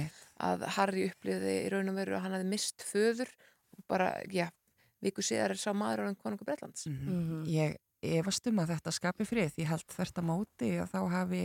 [0.47, 3.33] að Harry upplýði í raun og veru að hann hefði mist föður
[3.75, 4.47] og bara, já,
[5.03, 6.87] viku síðar er sá maður orðin konungur Bretlands.
[6.87, 7.17] Mhm.
[7.17, 7.43] Mhm.
[7.51, 7.75] Ég
[8.21, 9.57] efast um að þetta skapi frið.
[9.59, 11.43] Ég held þvert að móti að þá hafi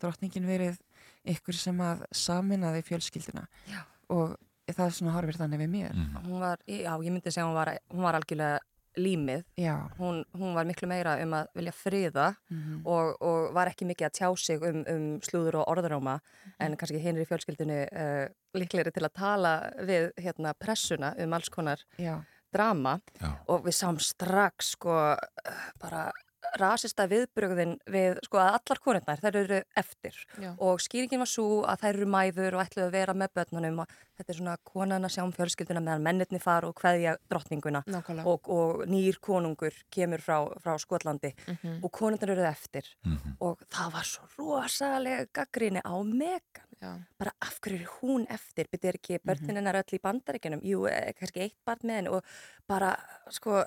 [0.00, 0.80] drottningin verið
[1.24, 3.82] ykkur sem að saminaði fjölskylduna Já.
[4.08, 4.36] og
[4.70, 5.94] það er svona horfir þannig við mér.
[6.24, 8.58] Hún var, já, ég myndi segja hún var, hún var algjörlega
[8.98, 9.44] límið.
[9.58, 9.74] Já.
[9.98, 12.80] Hún, hún var miklu meira um að vilja friða Mhm.
[12.86, 16.20] og, og var ekki mikið að tjá sig um, um slúður og orðuráma
[16.58, 19.52] en kannski hinn í fjölskyldinu uh, líklegri til að tala
[19.86, 22.20] við hérna, pressuna um alls konar Já.
[22.52, 23.30] drama Já.
[23.48, 26.10] og við sáum strax sko uh, bara
[26.60, 30.54] rasista viðbrögðin við sko að allar konurnar þær eru eftir Já.
[30.58, 33.92] og skýringin var svo að þær eru mæður og ætluðu að vera með börnunum og
[34.16, 37.82] þetta er svona konan að sjá um fjölskylduna meðan mennirni far og kveðja drottninguna
[38.24, 41.84] og, og nýr konungur kemur frá, frá Skotlandi Mhm.
[41.84, 43.36] og konurnar eru eftir Mhm.
[43.40, 46.96] og það var svo rosalega gaggrinni á Megan Já.
[47.18, 51.12] bara af hverju er hún eftir byrðir ekki börnin hennar öll í bandaríkjunum jú, eh,
[51.12, 52.24] kannski eitt barn með henni og
[52.66, 52.96] bara,
[53.28, 53.64] sko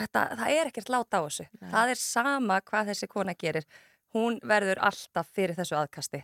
[0.00, 1.46] þetta, það er ekkert láta á þessu.
[1.60, 1.68] Nei.
[1.74, 3.68] það er sama hvað þessi kona gerir.
[4.16, 6.22] Hún verður alltaf fyrir þessu aðkasti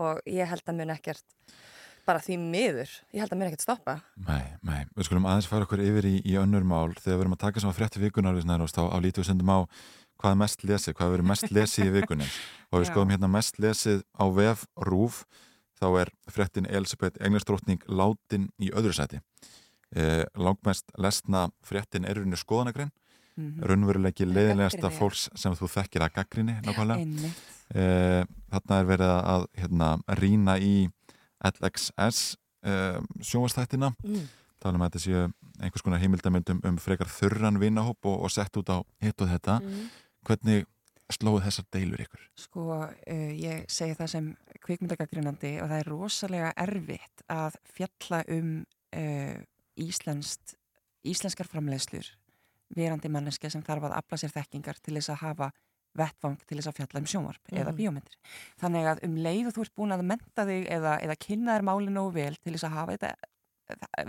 [0.00, 1.24] og ég held að mun ekkert
[2.04, 3.96] bara því miður, ég held að mun ekkert stoppa.
[4.26, 6.92] Nei, nei, við skulum aðeins fara okkur yfir í, í önnur mál.
[6.98, 9.52] Þegar við erum að taka saman frétti vikunar við snæðast á, á lítu við sendum
[9.52, 9.58] á
[10.20, 12.28] hvað er mest lesið, hvað verður mest lesið í vikunni.
[12.72, 12.90] Og við Já.
[12.92, 15.24] skoðum hérna mest lesið á vef RÚF
[15.80, 19.20] þá er fréttin Elisabeth Englandsdrótning látin í öðru sæti.
[19.94, 22.38] Eh, langmest lesna fréttin er rauninni
[23.34, 23.64] skoðanagrein Mhm.
[23.66, 27.30] raunverulegi leiðilegasta fólks sem þú þekkir að gaggrinni nákvæmlega
[27.74, 30.90] eh, þarna er verið að hérna, rýna í
[31.42, 34.28] LXS eh, sjónvastættina mm.
[34.60, 38.56] tala um að þetta séu einhvers konar heimildamöndum um frekar þurran vinahóp og, og sett
[38.56, 39.90] út á hitt og þetta Mm.
[40.24, 40.66] hvernig
[41.12, 42.20] slóðu þessar deilur ykkur?
[42.36, 48.66] Sko, uh, ég segi það sem kvikmyndagagrínandi og það er rosalega erfitt að fjalla um
[48.96, 49.38] uh,
[49.76, 50.54] íslenskt,
[51.04, 52.08] íslenskar framleiðslur
[52.74, 55.50] verandi manneska sem þarf að afla sér þekkingar til þess að hafa
[55.94, 57.76] vettvang til þess að fjalla um sjónvarp eða Mhm.
[57.78, 58.16] bíómyndir.
[58.58, 61.62] Þannig að um leið og þú ert búin að menta þig eða, eða kynna þér
[61.62, 63.14] máli nógu vel til þess að hafa þetta,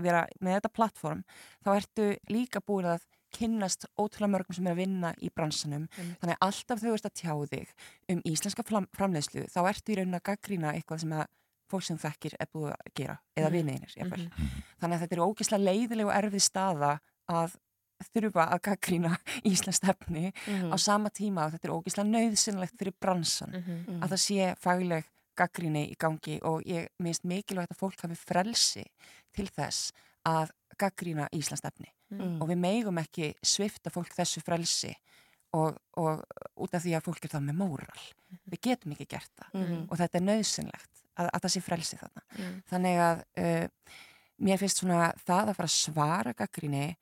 [0.02, 1.24] vera með þetta plattform,
[1.64, 3.02] þá ertu líka búin að
[3.36, 6.20] kynnast ótrúlega mörgum sem er að vinna í bransanum Einmitt.
[6.22, 7.68] þannig að alltaf þau ert að tjá þig
[8.10, 11.26] um íslenska fram, framleiðslu þá ertu í raunin að gaggrína eitthvað sem að
[11.70, 13.54] fólk sem þekkir er búið að gera eða Mhm.
[13.54, 14.30] vinniðinir jafnvel.
[14.30, 14.64] Mhm.
[14.82, 17.00] þannig að þetta er ógeðslega leiðileg og erfið staða
[17.30, 17.56] að
[18.04, 19.12] þurfa að gaggrína
[19.52, 20.72] íslensk stefni Mhm.
[20.74, 24.02] á sama tíma að þetta er ógeðslega nöðsynlegt fyrir bransan Mhm.
[24.04, 25.06] að það sé fagleg
[25.38, 28.84] gaggríni í gangi og ég minnst mikilvægt að fólk hafi frelsi
[29.34, 29.92] til þess
[30.26, 32.40] að gaggrína Íslandsstefni Mm.
[32.42, 34.94] og við megum ekki svifta fólk þessu frelsi
[35.54, 36.22] og, og
[36.58, 38.04] út af því að fólk er það með móral
[38.48, 39.88] við getum ekki gert það Mhm.
[39.90, 42.64] og þetta er nöðsynlegt að, að það sé frelsi þarna Mm.
[42.70, 43.68] þannig að uh,
[44.42, 46.96] mér finnst svona það að fara að svara gaggríni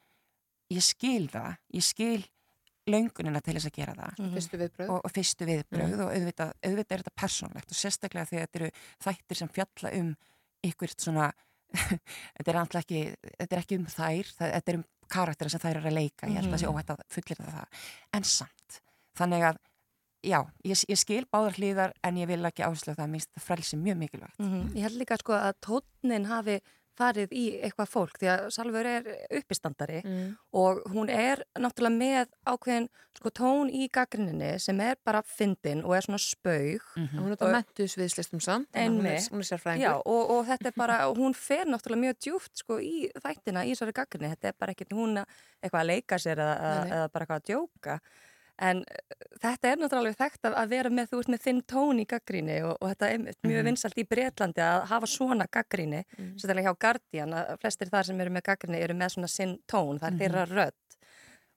[0.71, 2.23] ég skil það, ég skil
[2.89, 4.33] löngunina til þess að gera það Mhm.
[4.35, 4.89] Fyrstu viðbröð.
[4.89, 8.71] og, og fyrstu viðbröð og auðvitað, auðvitað er þetta persónlegt og sérstaklega þegar þetta eru
[9.05, 10.15] þættir sem fjalla um
[10.63, 11.31] ykkurt svona
[12.37, 13.03] þetta er alltaf ekki
[13.39, 16.27] þetta er ekki um þær, það, þetta er um karaktera sem þær eru að leika,
[16.27, 16.75] ég held að það sé Mhm.
[16.75, 17.65] óhætt að fullir það
[18.13, 18.81] en samt
[19.17, 19.57] þannig að,
[20.23, 23.77] já, ég, ég skil báðar hlýðar en ég vil ekki áslöfa það minnst það frelsi
[23.77, 24.73] mjög mikilvægt Mhm.
[24.75, 26.59] Ég held líka sko að tónnin hafi
[26.99, 29.07] farið í eitthvað fólk því að Salfur er
[29.39, 30.35] uppistandari Mm.
[30.53, 32.87] og hún er náttúrulega með ákveðin
[33.17, 37.17] sko tón í gaggrinninni sem er bara fyndin og er svona spaug Mhm.
[37.19, 38.67] Hún er þetta mentus viðslistum samt.
[38.73, 39.81] Hún er, hún er sérfræðingur.
[39.81, 43.73] Já, og, og þetta er bara, hún fer náttúrulega mjög djúft sko í þættina í
[43.73, 45.25] þessari gaggrinni, þetta er bara ekkert hún að
[45.63, 47.99] eitthvað að leika sér eða, eða bara eitthvað að djóka
[48.59, 52.05] en uh, þetta er náttúrulega þekkt að, vera með, þú veist, með þinn tón í
[52.05, 53.65] gaggrinni og, og þetta er mjög Mhm.
[53.65, 56.33] vinsalt í Bretlandi að hafa svona gaggrinni Mm.
[56.37, 59.99] sérstaklega hjá Guardian að flestir þar sem eru með gaggrinni eru með svona sinn tón,
[59.99, 60.19] það er Mhm.
[60.19, 60.73] þeirra rödd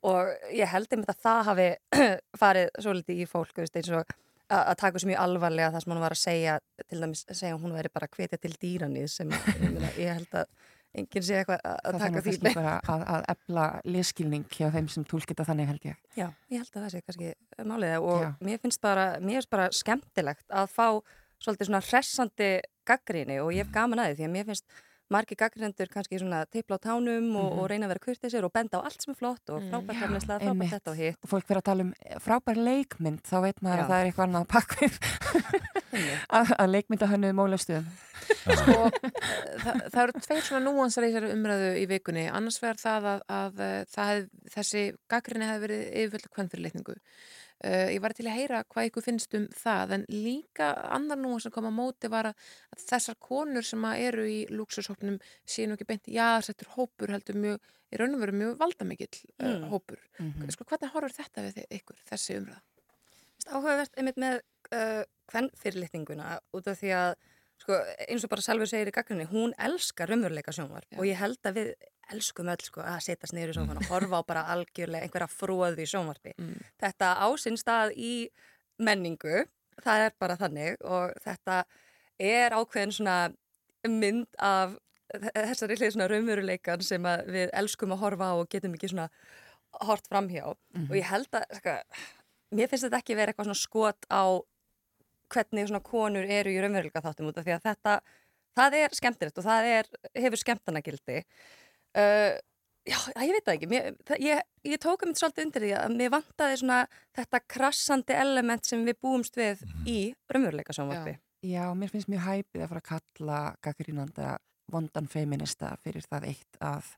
[0.03, 1.69] og ég held einmitt að það hafi
[2.41, 4.07] farið svolítið í fólk, þú veist, eins og
[4.49, 6.59] að taka þessu mjög alvarlega það sem hún var að segja
[6.89, 9.29] til dæmis segja að hún veri bara hvetja til dýranið sem
[9.99, 10.47] ég held að
[10.97, 13.67] enginn sé eitthvað að taka því bara að, að efla
[13.97, 16.01] leskilning hjá þeim sem tólkita þannig held ég.
[16.17, 18.31] Já, ég held að það sé kannski málið og Já.
[18.49, 20.89] mér finnst bara, mér finnst bara skemmtilegt að fá
[21.43, 22.51] svolítið svona hressandi
[22.89, 26.45] gaggríni og ég hef gaman að því því að mér finnst margir gaggrindur kannski svona
[26.51, 27.59] teipla á tánum og, Mhm.
[27.61, 29.71] og reyna að vera kurtisir og benda á allt sem er flott og Mm.
[29.71, 30.69] frábært hefnislega, einmitt.
[30.71, 31.17] frábært þetta og hitt.
[31.23, 33.85] Og fólk fyrir að tala um frábær leikmynd, þá veit maður Já.
[33.85, 34.99] að það er eitthvað annað pakkvið
[36.39, 37.87] að, að leikmynda hannu mólastuðum.
[38.27, 38.91] sko,
[39.63, 43.21] það, það eru tveir svona núansar í þessari umræðu í vikunni annars vegar það að,
[43.31, 46.97] að, eh, það hef, þessi gaggrinni hefði verið yfirvöldu kvennfyrirleikningu
[47.65, 51.47] uh, ég var til að heyra hvað ykkur finnst um það en líka annar núans
[51.47, 52.35] sem kom á móti var að,
[52.77, 57.39] að þessar konur sem að eru í lúksushópnum séu nú ekki beint jáðsettur hópur heldur
[57.41, 57.61] mjög,
[57.93, 59.69] í raun og veru mjög valdamikill uh, Mm.
[59.71, 60.51] hópur Mhm.
[60.51, 62.63] sko, hvernig horfur þetta við ykkur, þessi umræða?
[63.47, 64.41] Áhugavert einmitt með
[64.75, 67.13] uh, hvern fyrirlitninguna út af því að
[67.63, 70.99] sko, eins og bara Salvi segir í gaggrinni, hún elskar raunveruleika sjónvarp Já.
[71.01, 71.73] og ég held að við
[72.15, 75.83] elskum öll sko, að setjast niður í sjónvarp og horfa á bara algjörlega einhverja fróðu
[75.83, 76.35] í sjónvarpi.
[76.39, 76.61] Mm.
[76.83, 78.15] Þetta á sinn stað í
[78.79, 79.47] menningu,
[79.83, 81.65] það er bara þannig og þetta
[82.23, 83.17] er ákveðin svona
[83.87, 84.77] mynd af
[85.15, 89.09] þessari hlið svona raunveruleikan sem við elskum að horfa á og getum ekki svona
[89.87, 91.75] hort framhjá og ég held að sko,
[92.57, 94.25] mér finnst þetta ekki vera eitthvað svona skot á
[95.33, 97.97] hvernig svona konur eru í raunveruleika þáttum út af því að þetta
[98.57, 101.19] það er skemmtilegt og það er, hefur skemmtanagildi.
[101.97, 102.37] Uh,
[102.89, 103.69] já, ég veit það ekki.
[103.71, 106.81] Mér, það, ég, ég tóka mér svolítið undir því að mér vantaði svona
[107.19, 110.01] þetta krassandi element sem við búumst við í
[110.33, 111.17] raunveruleika sjónvarpi.
[111.47, 114.37] Já, mér finnst mjög hæpið að fara að kalla gaggrínanda
[114.73, 116.89] vondan feminista fyrir það eitt að,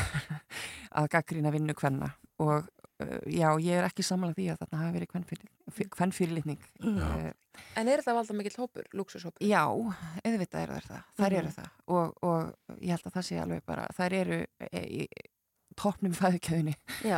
[0.98, 2.14] að gaggrína vinnu kvenna.
[2.40, 5.12] Og uh, já, ég er ekki samanlega því að þarna hafi verið
[5.70, 6.60] kvennfyrirlitning.
[6.82, 6.98] Mm.
[6.98, 7.30] Uh,
[7.76, 9.42] En er þetta valda mikill hópur, lúksushópur?
[9.44, 11.56] já, auðvitað eru þær það, þær eru Mhm.
[11.56, 14.38] það og, og ég held að það sé alveg bara, þær eru
[14.70, 15.08] e, í
[15.76, 16.74] toppnum fæðukjöðinni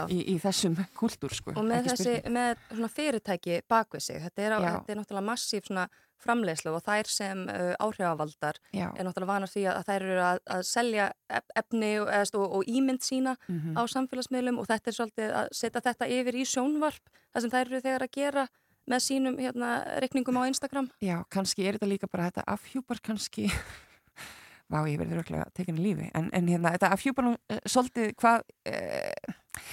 [0.08, 1.52] í, í þessum kultúr sko.
[1.56, 5.66] og með þessi, með svona fyrirtæki bakvið sig, þetta er, á, þetta er náttúrulega massíf
[5.68, 5.86] svona
[6.22, 8.88] framleiðslu og þær sem uh, áhrifavaldar Já.
[8.94, 11.06] er náttúrulega vanar því að þær eru að, að selja
[11.38, 13.76] ef- efni og, og, og ímynd sína Mhm.
[13.78, 17.66] á samfélagsmiðlum og þetta er svolítið að setja þetta yfir í sjónvarp það sem þær
[17.66, 18.46] eru þegar að gera
[18.90, 19.68] með sínum hérna,
[20.02, 23.46] reikningum á Instagram Já, kannski er þetta líka bara þetta afhjúpar kannski
[24.72, 28.14] Vá, ég verður örugglega tekin í lífi en, en hérna, þetta afhjúpar nú uh, svolítið
[28.18, 28.42] hvað
[28.72, 29.72] uh,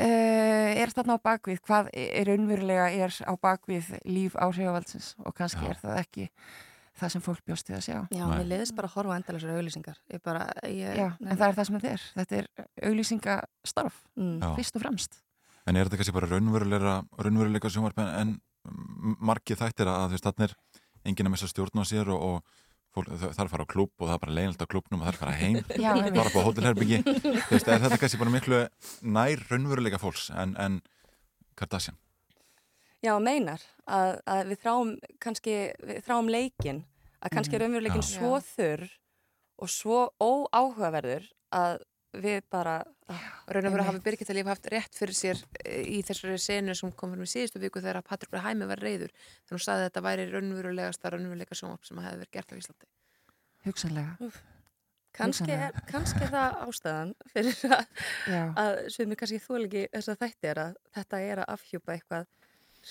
[0.00, 5.14] er þarna á bakvið hvað er raunverulega er á bakvið líf áhrifavaldsins?
[5.26, 5.70] Og kannski Já.
[5.74, 6.28] er það ekki
[7.02, 7.98] það sem fólk bjóst við að sjá.
[8.12, 8.36] Já, Nei.
[8.38, 11.56] mér leiðist bara að horfa á endalusar auðlýsingar ég bara, ég, Já, en það er
[11.58, 12.06] það sem þetta er.
[12.20, 12.48] Þetta er
[12.90, 14.40] auglýsingastarf mm.
[14.58, 15.20] Fyrst og fremst.
[15.66, 18.34] En er þetta kannski bara raunveruleika, raunveruleika sjónvarp en, en
[18.68, 20.56] m- margir þættir að þú veist, þannig er
[21.10, 22.60] enginn að missa stjórn á sér og, og
[22.92, 25.10] það er að fara á klúb og það er bara leiðilt á klúbnum og það
[25.12, 26.16] er að fara heim einmitt.
[26.18, 26.98] fara upp á hótelherbyggi
[27.48, 28.62] Þú veist, er þetta kannski bara miklu
[29.16, 30.80] nær raunveruleika fólks en, en
[31.58, 31.96] Kardashian
[33.02, 34.90] Já, meinar að, að við þráum
[35.24, 36.82] kannski, við þráum leikin
[37.22, 38.10] að kannski er raunveruleikin Já.
[38.12, 38.84] svo þurr
[39.62, 41.80] og svo óáhugaverður að
[42.12, 43.86] við bara raun og veru Einmitt.
[43.88, 47.32] hafi Birgitta Líf haft rétt fyrir sér eh, í þessari senu sem kom fyrir mig
[47.32, 51.12] síðustu viku þegar Patrik Brei Hæmi var reyður þegar hún saði að þetta væri raunverulegasta
[51.12, 52.90] raunveruleika sjónvarp sem hefði verið gert á Íslandi.
[53.66, 54.30] Hugsanlega.
[55.12, 57.82] Kannski er, kannski er það ástæðan fyrir að,
[58.62, 61.96] að sem er kannski þú ekki þess að þætti er að þetta er að afhjúpa
[61.96, 62.30] eitthvað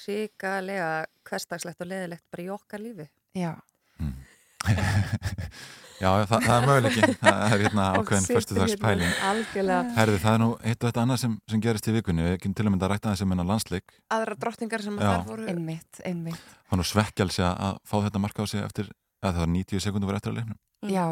[0.02, 0.92] ríkalega
[1.28, 3.08] hverstagslegt og leðilegt bara í okkar lífi.
[3.38, 3.54] Já,
[6.02, 7.10] Já, það, það er möguleiki.
[7.22, 9.96] Það er hérna ákveðin fyrstu dags pæling algjörlega.
[9.98, 12.26] Herði, það er nú eitt og eitt annað sem, sem gerist í vikunni.
[12.26, 13.96] Við ekki til að mynda að rætta þessum en að landsleik.
[14.18, 15.12] Aðra drottningar sem að Já.
[15.12, 16.46] þar voru einmitt, einmitt.
[16.66, 18.90] Það er nú svekkjalsi að fá þetta marka á sig eftir
[19.22, 20.60] að það var 90 sekúndur var eftir að leiknum.
[20.82, 20.94] Mm.
[20.96, 21.06] Já,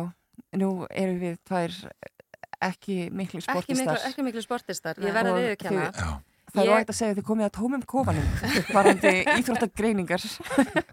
[0.58, 1.78] nú erum við tvær
[2.60, 4.02] ekki miklu ekki miklu, sportistar.
[4.10, 6.10] ekki miklu sportistar, ég verði að viðurkenna Já,
[6.50, 8.28] Það er Ég- óægt að segja að þið komið að tómum kofanum
[8.74, 10.24] varandi íþróttagreiningar.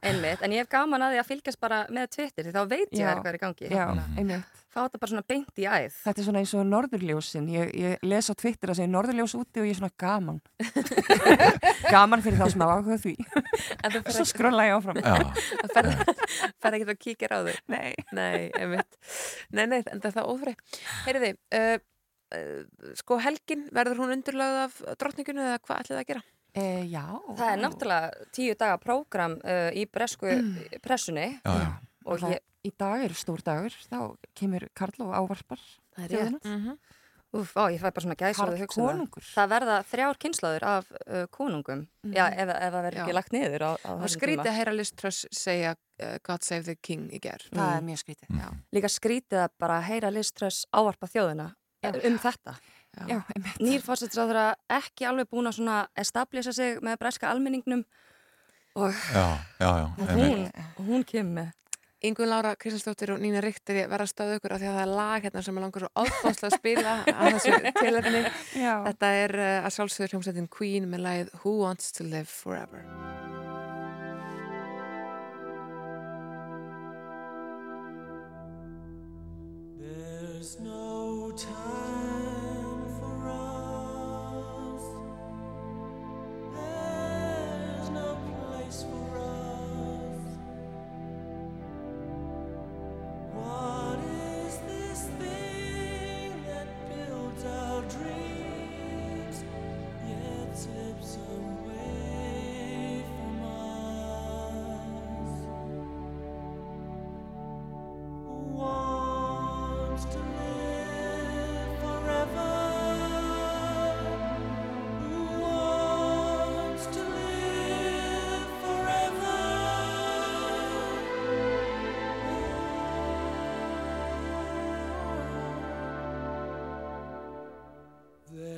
[0.02, 2.94] Einmitt, en ég hef gaman að því að fylgjast bara með Twitter því þá veit
[3.00, 3.70] ég hvað er í gangi.
[3.72, 3.86] Já,
[4.20, 4.62] einmitt.
[4.76, 5.96] fá þetta bara svona beint í æð.
[6.04, 7.46] Þetta er svona eins og norðurljósin.
[7.54, 10.40] Ég, ég les á Twitter að segja norðurljós úti og ég er svona gaman.
[11.94, 13.14] Gaman fyrir þá sem hafa áhuga því.
[14.16, 15.00] Svo skrolla ég áfram.
[15.00, 15.16] Já,
[16.60, 17.56] fer ekki að kíkja á þau?
[17.72, 17.94] Nei.
[18.16, 18.98] Nei, einmitt.
[19.56, 20.54] Nei, nei, en það er það ófrei
[21.06, 21.76] heyriði, uh,
[22.98, 26.22] sko helgin verður hún undurlögð af drottningunni eða hvað ætlið það að gera?
[26.56, 27.04] e, Já
[27.36, 30.32] það er náttúrulega tíu daga prógram uh, í bresku
[30.82, 31.70] pressunni já, já.
[32.04, 33.98] og það, ég, Í dag er stór dagur þá
[34.34, 35.60] kemur Karl og ávarpar
[35.94, 36.78] það er rétt Mm -hmm.
[37.36, 39.22] Úf, á, ég fæ bara svona gæsa Karl konungur.
[39.34, 43.62] Það verða þrjár kynslaður af uh, konungum, já, ef, ef það verður ekki lagt niður
[43.66, 44.50] á, á Og þessum skrítið tíma.
[44.50, 47.42] að heyra Liz Truss segja uh, God Save the King í ger.
[47.52, 48.28] Það er mjög skrítið.
[48.40, 48.48] Já.
[48.72, 51.50] Líka skrítið að bara heyra Liz Truss ávarpa þjóðina
[51.84, 52.56] um þetta.
[52.96, 53.60] Já, einmitt.
[53.60, 57.84] Nýr fórsettisráðura ekki alveg búin að establisa sig með breska almenningnum
[58.76, 59.86] og Já, já, já.
[60.16, 61.52] hún, hún kemur með
[62.06, 64.82] Ingun Lára Kristinsdóttir og Nína Richter ég verða að stöðu ykkur af því að það
[64.82, 68.20] er lag hérna sem er langar svo áfáðslega að spila að þessu tilöfni.
[68.60, 68.74] Já.
[68.86, 72.84] Þetta er uh, að sjálfsögur hljómsveitin Queen með lagið Who Wants to Live Forever.
[79.78, 80.75] There's no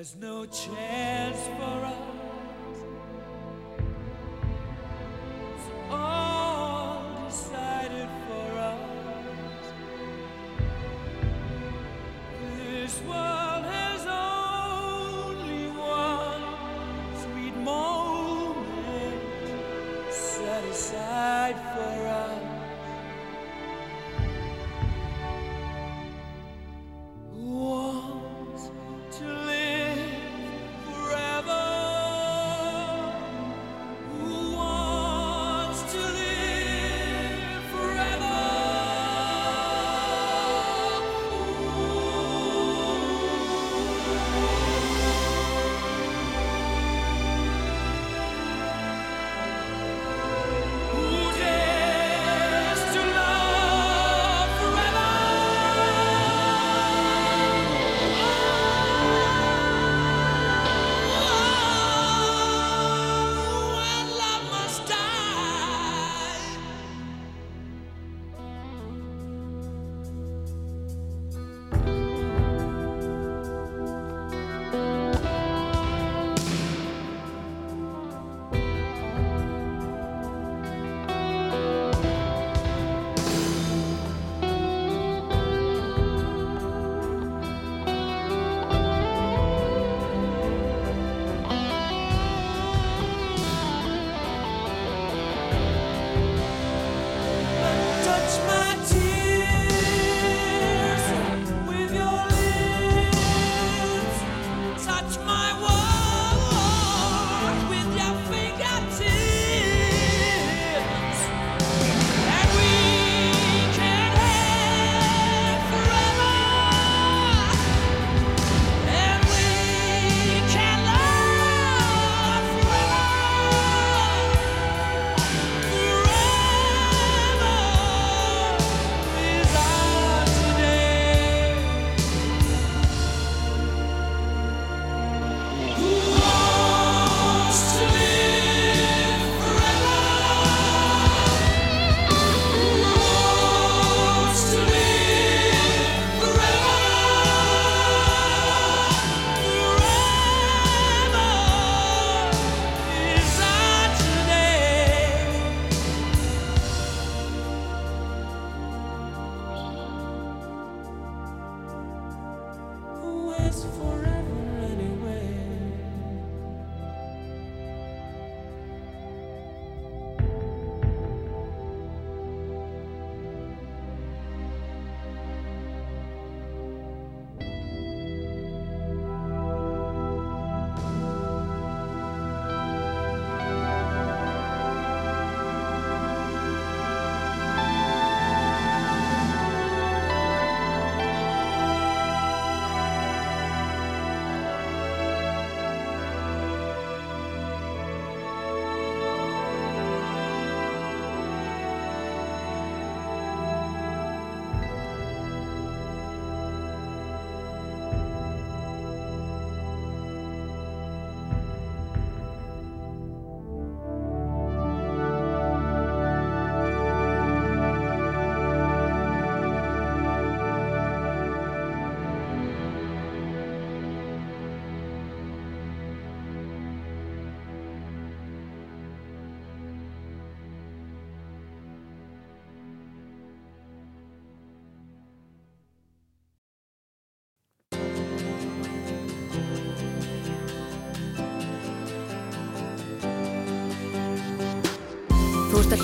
[0.08, 2.07] There's no chance for us.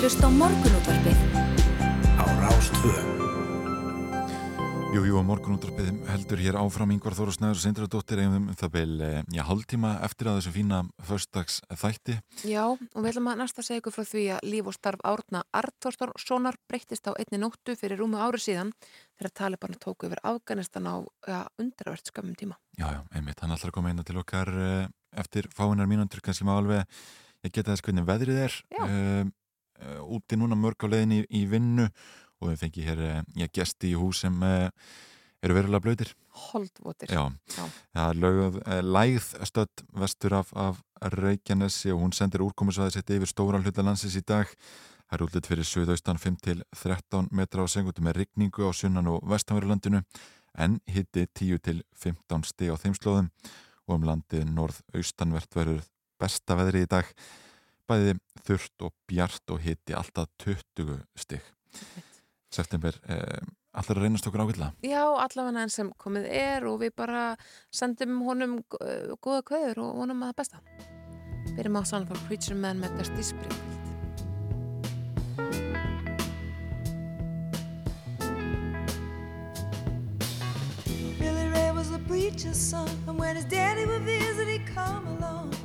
[0.05, 1.17] Hlusta á morgunútvarpið.
[2.21, 2.93] Á Rástvö.
[4.93, 9.01] Jú, jú, og morgunúttarpið heldur hér áfram Ingvar Þórusnæður og Sindradóttir eigum um það beil,
[9.01, 12.19] eh, já, hálftíma eftir að þessu fína förstags þætti.
[12.45, 15.41] Já, og við ætlum að næsta segja ykkur frá því að líf og starf Árna
[15.51, 18.73] Artvorssonar breyttist á einni nóttu fyrir rúmu ári síðan
[19.17, 22.59] þegar Taliban tóku yfir Afganistan á ja, undraverð skömmum tíma.
[22.77, 24.87] Já, já, einmitt, hann ætlar að koma inn til okkar eh,
[25.17, 26.85] eftir fáinar mínúndur, kannski má alveg,
[27.41, 29.25] ég geta þess hvernig veðrið er, uh,
[30.05, 31.89] úti núna mörg á leiðinni í, í vinnu
[32.41, 34.69] og við fengið hér, uh, já, gesti í hús sem uh,
[35.45, 36.11] eru verulega blöytir.
[36.49, 37.11] Holdvotir.
[37.11, 37.65] Já, Já.
[37.95, 40.81] það er eh, lægð stödd vestur af, af
[41.15, 44.49] Reykjanesi og hún sendir úrkomusvæði sitt yfir stóra hluta landsins í dag.
[45.05, 49.07] Það er útlitt fyrir söðaustan 5 til 13 metra á segundu með rigningu á sunnan
[49.11, 50.01] og vestanverulandinu
[50.57, 53.29] en hitti 10 til 15 sti á þeim slóðum
[53.85, 55.85] og um landið norð-austanvert verður
[56.19, 57.05] besta veðri í dag.
[57.85, 58.15] Bæði
[58.47, 61.43] þurft og bjart og hitti alltaf 20 stig.
[62.55, 63.45] September, eh,
[63.75, 64.71] allar að reynast okkur ágætlega.
[64.81, 67.35] Já, allavega enn sem komið er og við bara
[67.73, 70.61] sendum honum uh, góða kveður og honum að það besta.
[71.55, 73.71] Byrjum á Son of a Preacher Man með Dusty Springfield.
[81.19, 85.64] Billy Ray was a preacher's son, and when his daddy would visit, he'd come along.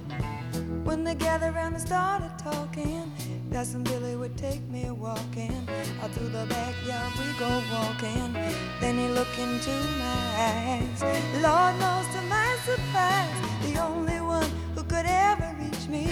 [0.91, 3.13] When they gathered around and started talking,
[3.49, 5.69] when Billy would take me walking.
[6.03, 8.33] Out through the backyard we go walking.
[8.81, 11.01] Then he looked into my eyes.
[11.41, 16.07] Lord knows to my surprise, the only one who could ever reach me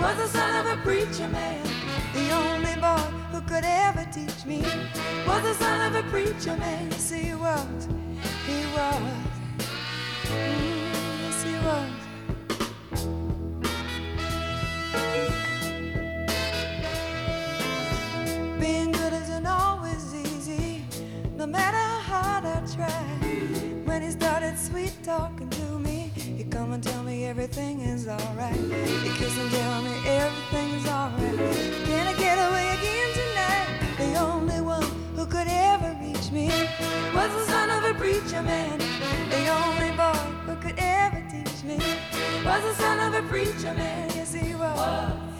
[0.00, 1.64] was the son of a preacher man.
[2.12, 4.62] The only boy who could ever teach me
[5.28, 6.90] was the son of a preacher man.
[6.90, 7.86] Yes, he was.
[8.48, 9.00] He was.
[10.26, 11.97] Mm, yes, he was.
[21.50, 23.02] Matter how I try.
[23.84, 28.54] When he started sweet talking to me, he come and tell me everything is alright.
[28.54, 31.38] He kiss and tell me everything is alright.
[31.86, 33.68] Can I get away again tonight?
[33.96, 34.84] The only one
[35.16, 36.48] who could ever reach me
[37.14, 38.78] was the son of a preacher man.
[39.30, 41.78] The only boy who could ever teach me
[42.44, 44.10] was the son of a preacher man.
[44.14, 44.34] Yes.
[44.34, 45.37] He was.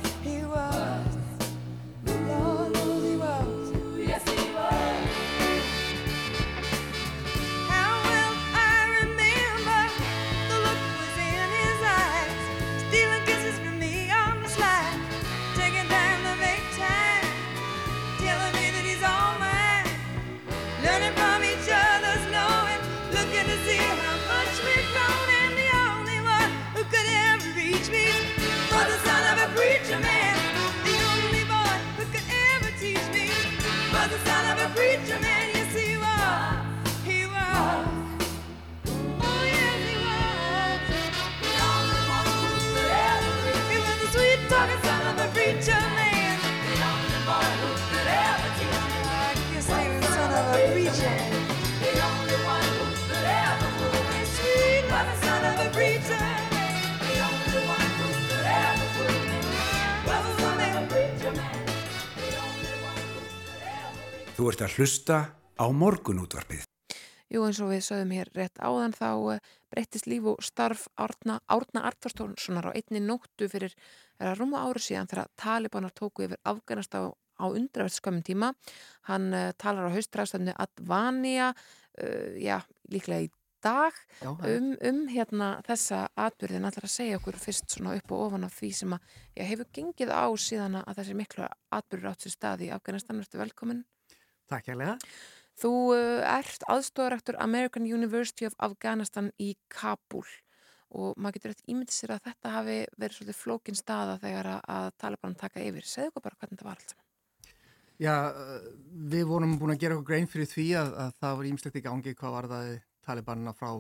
[64.39, 65.15] Þú ert að hlusta
[65.59, 66.61] á morgunútvarpið.
[67.27, 71.41] Jú, eins og við sögum hér rétt áðan þá uh, breyttist líf og starf Árna,
[71.51, 73.75] Árna Artvarssonar á einni nóttu fyrir
[74.39, 78.53] rúma ári síðan þegar Talibanar tóku yfir Afganast á, á undraverð skömmum tíma.
[79.11, 81.51] Hann uh, talar á haustræðstöfnu Advania,
[81.99, 82.61] uh, já,
[82.95, 87.99] líklega í dag Já, um, um hérna þessa atbyrðin allar að segja okkur fyrst svona
[87.99, 91.55] upp og ofan af því sem að já, hefur gengið á síðan að þessi miklu
[91.75, 93.19] atbyrður átt sér stað í Afganistan.
[93.19, 93.83] Ertu velkomin?
[94.49, 94.97] Takk hérlega.
[95.59, 100.25] Þú uh, ert aðstofarektur American University of Afghanistan í Kabul
[100.89, 104.89] og maður getur eftir ímyndið sér að þetta hafi verið svolítið flókin staða þegar að,
[105.03, 105.85] Taliban taka yfir.
[105.85, 107.05] Segðu okkur bara hvernig þetta var allt saman.
[107.99, 108.69] Já, uh,
[109.13, 111.85] við vorum búin að gera okkur grein fyrir því að, að það var ímslegt í
[111.89, 112.71] gangi hvað var það
[113.09, 113.73] Talibanna frá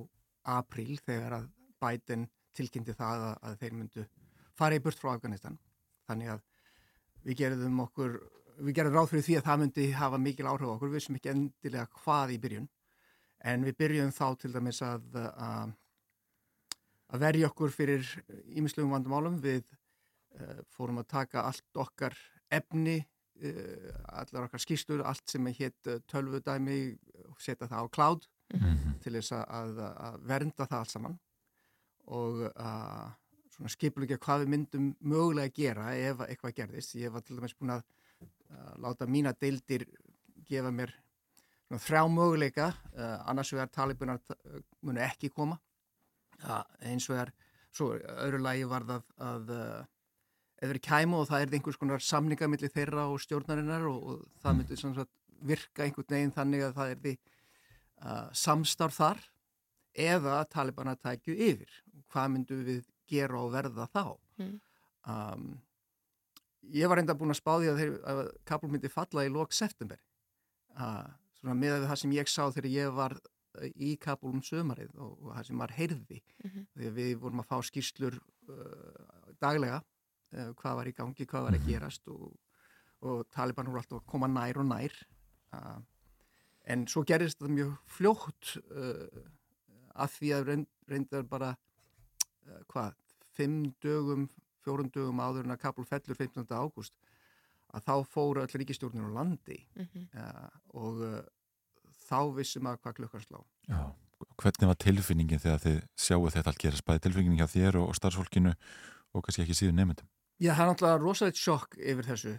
[0.48, 2.26] apríl þegar að Biden
[2.58, 4.04] tilkynnti það að, að þeir myndu
[4.58, 5.58] fara í burt frá Afganistan.
[6.08, 6.44] Þannig að
[7.28, 8.18] við gerðum okkur,
[8.58, 11.18] við gerðum ráð fyrir því að það myndi hafa mikil áhrif á okkur, við sem
[11.18, 12.70] ekki endilega hvað í byrjun.
[13.48, 15.76] En við byrjum þá til dæmis að, að,
[17.14, 18.08] að verja okkur fyrir
[18.58, 19.38] ímislegum vandamálum.
[19.44, 22.16] Við uh, fórum að taka allt okkar
[22.50, 23.94] efni uh,
[24.24, 26.80] allar okkar skýrstur, allt sem er hétt uh, tölvudæmi
[27.38, 28.28] setja það á cloud
[29.04, 31.16] til þess að, að, að vernda það allt saman
[32.08, 33.08] og uh,
[33.52, 36.96] svona skipulegja hvað við myndum mögulega að gera ef eitthvað gerðist.
[36.96, 37.84] Ég var til dæmis búin að
[38.22, 39.86] uh, láta mína deildir
[40.48, 40.94] gefa mér
[41.68, 45.60] svona, þrjá möguleika uh, annars vegar talibunar uh, munu ekki koma
[46.86, 47.32] eins vegar
[47.74, 49.48] svo öðru lagi var það að
[50.58, 54.42] ef þeir kæmu og það er einhvers konar samninga millir þeirra og stjórnarinnar og, og
[54.42, 55.10] það myndi sagt
[55.50, 59.22] virka einhvern veginn þannig að það er því uh, samstarf þar
[59.98, 61.78] eða að talibana tækju yfir.
[62.12, 64.04] Hvað myndum við gera og verða þá?
[64.38, 64.54] Mm.
[65.08, 65.48] Um,
[66.62, 69.54] ég var enda búin að spá því að, þeir, að Kabul myndi falla í lok
[69.56, 70.00] september.
[70.78, 71.06] Uh,
[71.40, 74.94] svona með að það sem ég sá þegar ég var uh, í Kabul um sömarið
[74.96, 76.22] og, og það sem var heyrði.
[76.44, 76.66] Mhm.
[76.74, 81.46] Því að við vorum að fá skýrslur uh, daglega uh, hvað var í gangi, hvað
[81.48, 82.26] var að gerast og,
[83.06, 84.98] og Taliban voru alltaf að koma nær og nær.
[85.54, 85.78] Uh,
[86.68, 88.50] en svo gerist þetta mjög fljótt
[89.98, 91.54] að því að reynd, reyndar bara
[92.68, 92.98] hvað,
[93.32, 94.26] fimm dögum
[94.68, 96.44] fjórun dögum áður en að Kabul fellur 15.
[96.52, 96.92] ágúst
[97.74, 100.06] að þá fóru öll ríkistjórnir á landi Mhm.
[100.14, 101.22] uh, og uh,
[102.08, 103.80] þá vissum að hvað klukkan slá Já,
[104.40, 107.98] hvernig var tilfinningin þegar þið sjáu þetta allt gerast, bæði tilfinningin hjá þér og, og
[107.98, 108.54] starfsfólkinu
[109.14, 110.08] og kannski ekki síðan nefndum?
[110.38, 112.32] Já, það er náttúrulega rosalegt sjokk yfir þessu.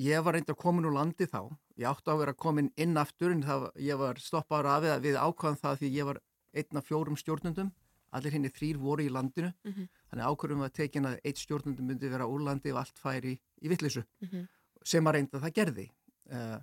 [0.00, 1.50] Ég var reyndar komin úr landi þá.
[1.76, 4.92] Ég átti á að vera komin inn aftur en það, ég var stoppaður af við,
[5.04, 6.20] við ákvaðan það því ég var
[6.56, 7.68] einn af fjórum stjórnundum.
[8.16, 9.52] Allir henni þrýr voru í landinu.
[9.68, 9.88] Mhm.
[10.12, 13.32] Þannig ákvörðum var tekin að eitt stjórnundum myndi vera úr landi og allt færi
[13.64, 14.04] í vittlisu.
[14.20, 14.44] Mhm.
[14.84, 15.86] Sem að reynda það gerði.
[16.32, 16.58] Uh,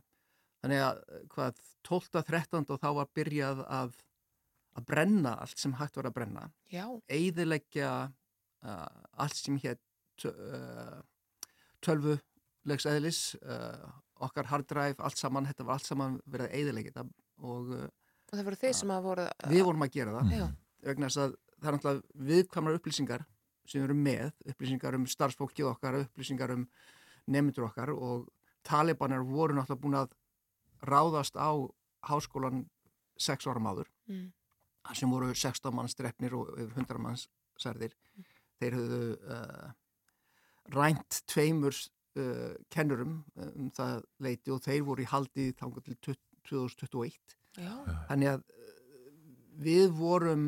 [0.62, 1.02] þannig að
[1.34, 2.24] hvað 12.
[2.30, 2.66] 13.
[2.70, 3.94] og þá var byrjað að,
[4.76, 6.86] að brenna allt sem hægt var að brenna Já.
[7.08, 8.88] eiðileggja uh,
[9.24, 11.00] allt sem hétt uh,
[11.86, 13.88] tölvulegs eðlis uh,
[14.20, 17.08] okkar hard drive, allt saman þetta var allt saman verið þetta
[17.40, 17.74] og
[18.30, 19.24] Og það voru þeir sem að voru...
[19.50, 20.48] við vorum að gera það Já.
[20.86, 23.24] vegna þess að það er náttúrulega viðkvæmar upplýsingar
[23.70, 26.66] sem erum með, upplýsingar um starfsfólkið okkar, upplýsingar um
[27.30, 28.28] nefndur okkar og
[28.66, 30.16] talibanar voru náttúrulega búin að
[30.90, 31.50] ráðast á
[32.10, 32.66] háskólan
[33.20, 34.32] sex ára máður Mm.
[34.96, 37.28] sem voru 16 manns drefnir og yfir 100 manns
[37.60, 37.91] særðir.
[38.60, 39.02] Þeir höfðu
[39.36, 39.72] uh,
[40.74, 46.26] rænt tveimur uh, kennurum um það leiti og þeir voru í haldi þangað til 20-
[46.50, 47.36] 2021.
[47.60, 47.74] Já.
[48.10, 48.72] Þannig að uh,
[49.68, 50.48] við vorum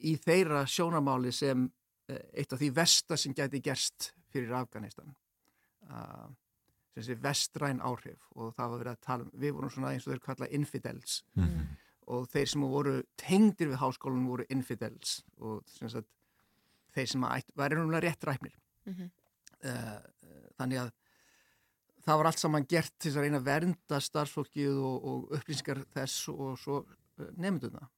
[0.00, 1.68] í þeirra sjónamáli sem
[2.34, 5.14] eitt af því versta sem gæti gerst fyrir Afganistan.
[5.90, 6.28] Uh,
[6.94, 10.06] sem sé vestræn áhrif og það var verið að tala um, við vorum svona eins
[10.06, 11.66] og þeir kalla infidels Mhm.
[12.10, 16.08] og þeir sem voru tengdir við háskólan voru infidels og sem sagt,
[16.94, 18.56] þeir sem væri rúmlega rétt ræfnir.
[18.86, 19.10] Mhm.
[19.64, 20.00] uh,
[20.58, 20.90] þannig að
[22.04, 26.28] það var allt saman gert til að reyna að vernda starfsfólkið og, og upplýsingar þess
[26.32, 27.88] og svo uh, nefnduna.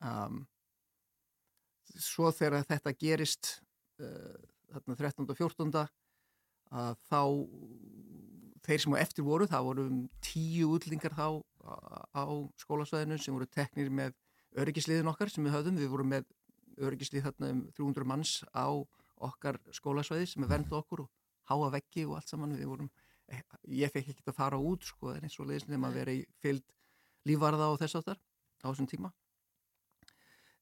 [0.00, 0.46] Um,
[1.98, 3.56] svo þegar þetta gerist
[4.02, 4.38] uh,
[4.70, 5.26] þarna 13.
[5.26, 5.86] og 14.
[6.70, 7.22] að þá
[8.66, 11.26] þeir sem á eftir voru, það voru um tíu útlendingar þá
[11.64, 11.74] á,
[12.14, 12.24] á
[12.60, 14.14] skólasvæðinu sem voru teknir með
[14.60, 16.28] öryggisliðin okkar sem við höfðum, við vorum með
[16.80, 18.68] öryggislið þarna um 300 manns á
[19.20, 21.10] okkar skólasvæði sem er vernda okkur og
[21.50, 22.90] háa veggi og allt saman við vorum,
[23.66, 26.22] ég fekk ekki að fara út sko, en eins og leiðis nefn að vera í
[26.42, 26.76] fylgd
[27.28, 28.20] lífvarða og þess áttar
[28.64, 29.12] á þessum tíma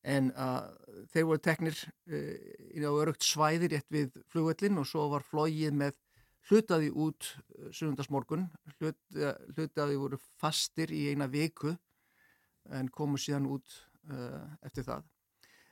[0.06, 0.68] en uh,
[1.12, 2.36] þeir voru teknir uh,
[2.74, 5.98] inn á örugt svæði rétt við flugvöllin og svo var flógið með
[6.48, 8.48] hlutaði út uh, sunnundasmorgun
[8.78, 8.98] Hlut,
[9.56, 11.74] hlutaði voru fastir í eina viku
[12.74, 13.68] en komu síðan út
[14.12, 15.06] uh, eftir það.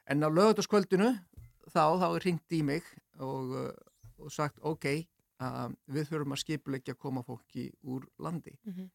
[0.09, 1.11] En á lögataskvöldinu
[1.69, 2.87] þá, þá er hringt í mig
[3.21, 3.71] og, uh,
[4.23, 4.89] og sagt ok,
[5.43, 8.57] uh, við þurfum að skipulegja að koma fólki úr landi.
[8.65, 8.91] Mhm.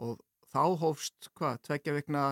[0.00, 2.22] og þá hófst hvað, tveggja vegna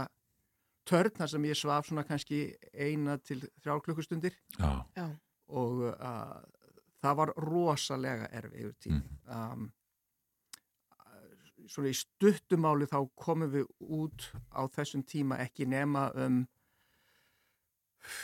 [0.88, 2.42] törn þar sem ég svaf svona kannski
[2.72, 4.70] eina til þrjár klukkustundir Já.
[4.96, 5.06] Já.
[5.52, 6.38] og uh,
[7.02, 9.68] það var rosalega erfi yfir tími um,
[11.68, 16.42] svona í stuttumáli þá komum við út á þessum tíma ekki nema um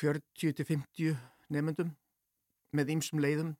[0.00, 1.14] 40-50
[1.52, 1.90] nefnendum
[2.74, 3.54] með ýmsum leiðum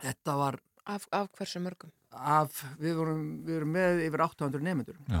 [0.00, 0.60] þetta var
[0.90, 1.90] Af, af hversu mörgum?
[2.10, 5.20] af, við vorum, við vorum með yfir 800 nefnendur Já.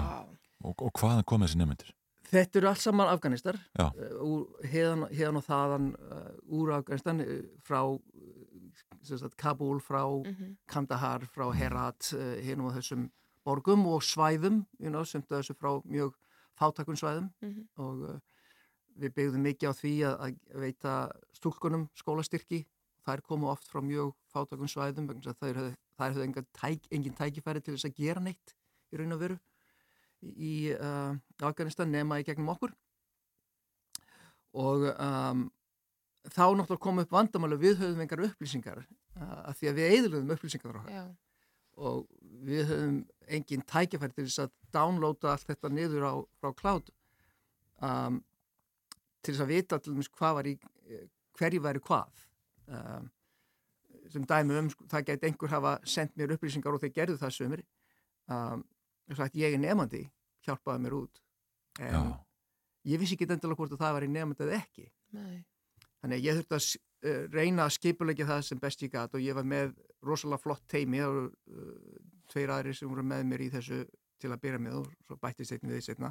[0.64, 1.92] Og, og hvaðan kom þessi nefnendur?
[2.30, 3.90] Þetta eru allt saman Afganistar, uh,
[4.22, 6.28] úr, heðan, heðan og þaðan uh,
[6.60, 7.80] úr Afganistan, uh, frá
[9.02, 10.56] sem sagt, Kabul, frá Mhm.
[10.68, 13.10] Kandahar, frá Herat, uh, hérna á þessum
[13.44, 16.14] borgum og svæðum, you know, sem þessu frá mjög
[16.60, 17.68] fátakun svæðum Mhm.
[17.78, 18.18] og uh,
[19.00, 20.94] við byggðum mikið á því að, að veita
[21.32, 22.66] stúlkunum skólastyrki.
[23.06, 27.74] Þær komu oft frá mjög fátakun svæðum, vegna þess að þær höfðu, engin tækifæri til
[27.74, 28.54] þess að gera neitt
[28.92, 29.38] í raun og veru
[30.20, 32.72] í uh, Afganistan nema í gegnum okkur.
[34.60, 35.44] Og um,
[36.26, 40.80] þá náttúrulega kom upp vandamáli við höfum engar upplýsingar uh, því að við eðluðum upplýsingar
[40.90, 41.04] Já.
[41.78, 42.08] og
[42.46, 42.98] við höfum
[43.30, 46.90] engin tækifæri til þess að downloada allt þetta niður á, frá cloud
[47.78, 48.18] um,
[49.22, 50.56] til þess að vita dæmis hvað var í
[51.38, 52.26] hverju væri hvað.
[52.70, 53.08] Um,
[54.10, 57.36] sem dæmi um, sko, það gæti einhver hafa sendt mér upplýsingar og þeir gerðu það
[57.36, 57.62] sömur
[58.34, 58.64] um,
[59.18, 60.04] sagt, ég er nefandi
[60.46, 61.22] hjálpaði mér út.
[61.80, 62.02] En Já.
[62.92, 64.86] ég vissi ekki endilega hvort að það var í nefandi eða ekki.
[65.16, 65.40] Nei.
[66.00, 66.68] Þannig að ég þurfti að
[67.10, 69.74] uh, reyna að skipulegja það sem best ég gæt og ég var með
[70.06, 72.00] rosalega flott teimi, það voru uh,
[72.30, 73.84] tveir aðri sem voru með mér í þessu
[74.20, 76.10] til að byrja með og svo bættist einnig við setna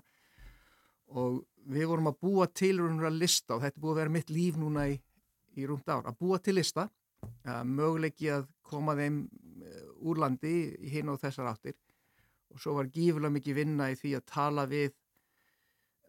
[1.19, 4.57] og við vorum að búa til að lista og þetta búið að vera mitt líf
[4.61, 4.97] núna í,
[5.57, 10.55] í rúmt ár, að búa til lista uh, möguleiki að koma þeim uh, úr landi
[10.77, 11.77] í hinn og þessar áttir
[12.53, 14.89] og svo var gífulega mikið vinna í því að tala við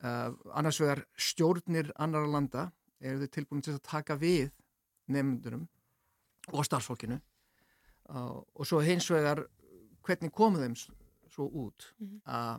[0.05, 4.51] uh, annars vegar stjórnir annara landa eru þau tilbúin til að taka við
[5.11, 5.67] nefndunum
[6.53, 7.21] og starfsfólkinu.
[8.11, 9.45] Uh, og svo hins vegar
[10.07, 11.93] hvernig komu þeim svo út?
[11.99, 12.21] Mhm.
[12.27, 12.59] uh,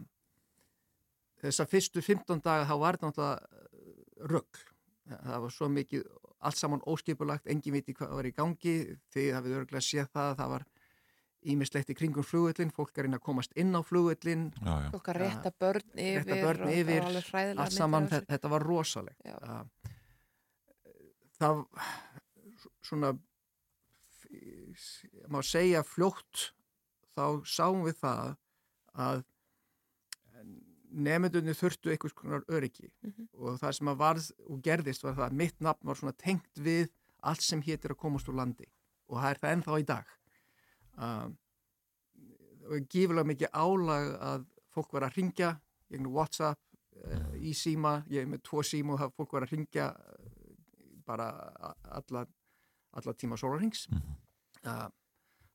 [1.41, 4.68] þessar fyrstu 15 daga þá var þetta náttúrulega rögl
[5.12, 6.03] það var svo mikið
[6.41, 8.76] allt saman óskipulagt, engin viti hvað var í gangi
[9.14, 10.66] því hafið örgulega séð það það var
[11.43, 13.81] ímislegt í kringum flugvöllin fólk er inn að komast inn á
[14.61, 14.91] já.
[14.93, 17.07] Fólk að rétta börn yfir rétta börn yfir,
[17.57, 19.65] allt saman, myndir af þe- þetta var rosalegt Já.
[21.41, 21.65] Það
[22.85, 23.13] svona
[25.31, 26.51] má segja fljótt
[27.15, 28.35] þá sáum við það
[28.95, 29.23] að
[30.91, 32.89] nefndunni þurftu einhvers konar öryggi.
[33.01, 33.27] Mhm.
[33.39, 36.55] og það sem að varð og gerðist var það að mitt nafn var svona tengt
[36.59, 36.89] við
[37.23, 38.65] allt sem hétir að komast úr landi.
[39.09, 40.05] Og það er það ennþá í dag
[41.02, 41.34] um,
[42.72, 45.49] og gífulega mikið álag að fólk var að ringja
[45.91, 46.60] gegnum WhatsApp,
[47.03, 47.98] uh, í síma.
[48.14, 49.90] Ég er með tvo síma og það fólk var að ringja
[51.07, 51.28] bara
[51.68, 52.26] a- alla,
[52.95, 54.88] alla tíma sólarhings uh,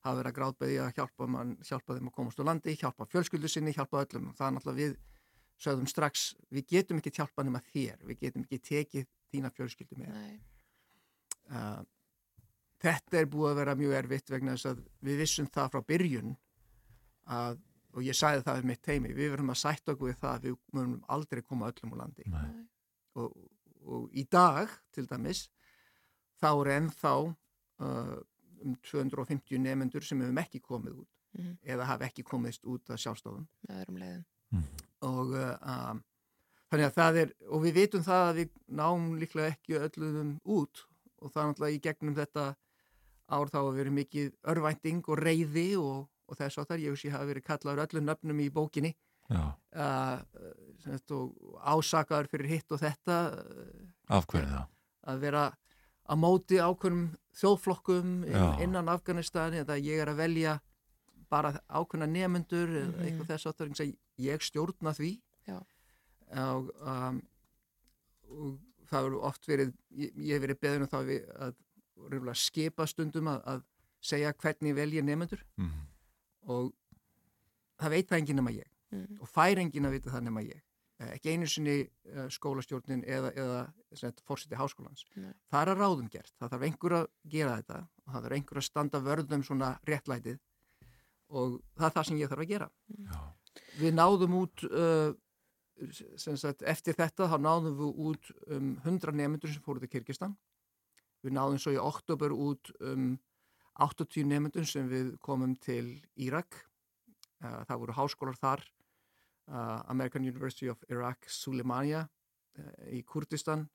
[0.05, 3.49] hafa verið að grátbeði að hjálpa, man, hjálpa þeim að komast úr landi, hjálpa fjölskyldu
[3.51, 4.29] sinni, hjálpa öllum.
[4.37, 4.99] Það er náttúrulega við
[5.65, 8.03] sögðum strax við getum ekki hjálpa nema þér.
[8.11, 10.37] Við getum ekki tekið þína fjölskyldu með.
[11.51, 11.81] Uh,
[12.83, 16.37] þetta er búið að vera mjög erfitt vegna þess að við vissum það frá byrjun
[17.27, 17.59] að,
[17.97, 20.47] og ég sagði það við mitt teimi, við verðum að sætta okkur við það að
[20.49, 22.67] við verðum aldrei koma öllum úr landi Nei.
[23.17, 23.37] og,
[23.87, 25.47] og í dag til dæmis
[26.41, 28.17] þá er ennþá uh,
[28.67, 31.57] um 250 nefendur sem hefum ekki komið út Mhm.
[31.69, 33.01] eða hafa ekki komist út að
[33.69, 34.23] öðrum leiðum.
[35.05, 35.99] og uh, um,
[36.71, 40.87] þannig að það er og við vitum það að við náum líklega ekki öllum út
[41.21, 42.47] og það er náttúrulega í gegnum þetta
[43.29, 47.05] ár þá að verið mikið örvænting og reyði og, og þess að þar ég veist
[47.09, 48.93] ég hafa verið kallaður öllum nöfnum í bókinni
[49.27, 49.43] Já.
[49.75, 50.21] uh,
[50.85, 51.35] sem sagt, og
[51.67, 54.69] ásakaður fyrir hitt og þetta uh, Af hverju það?
[55.11, 55.45] að vera
[56.07, 57.09] að móti ákveðnum
[57.41, 60.53] þjóðflokkum inn, innan Afganistan eða ég er að velja
[61.31, 63.03] bara ákveðna nefnendur eða Mhm.
[63.09, 65.11] eitthvað þess að það ég stjórna því
[65.51, 65.59] Já.
[66.47, 67.19] og, um,
[68.31, 68.59] og
[68.91, 71.55] það eru oft verið ég, hef verið beðin um það við að
[72.35, 73.63] skipa stundum að, að
[74.01, 75.87] segja hvernig velja nefnendur Mhm.
[76.49, 76.73] og
[77.81, 78.67] það veit það enginn nema ég.
[78.93, 79.19] Mhm.
[79.21, 80.63] og fær enginn að vita það nema ég.
[80.99, 83.73] Eh, ekki einu sinni uh, skólastjórnin eða, eða
[84.25, 85.05] fórseti háskólans.
[85.17, 85.33] Nei.
[85.53, 87.81] það er að ráðum gert, það þarf einhver að gera þetta.
[88.07, 90.39] Og það þarf einhver að standa vörðum svona réttlætið.
[91.29, 92.71] Og það er það sem ég þarf að gera.
[92.97, 93.33] Já.
[93.81, 95.13] við náðum út uh,
[96.17, 100.37] sem sagt, eftir þetta þá náðum við út um 100 nefndur sem fóruð til Kyrkistan
[101.27, 103.17] við náðum svo í oktober út um
[103.83, 106.63] 80 nefndur sem við komum til Írak.
[107.43, 108.63] Uh, það voru háskólar þar
[109.53, 113.67] uh, American University of Iraq Suleimania uh, í Kurdistan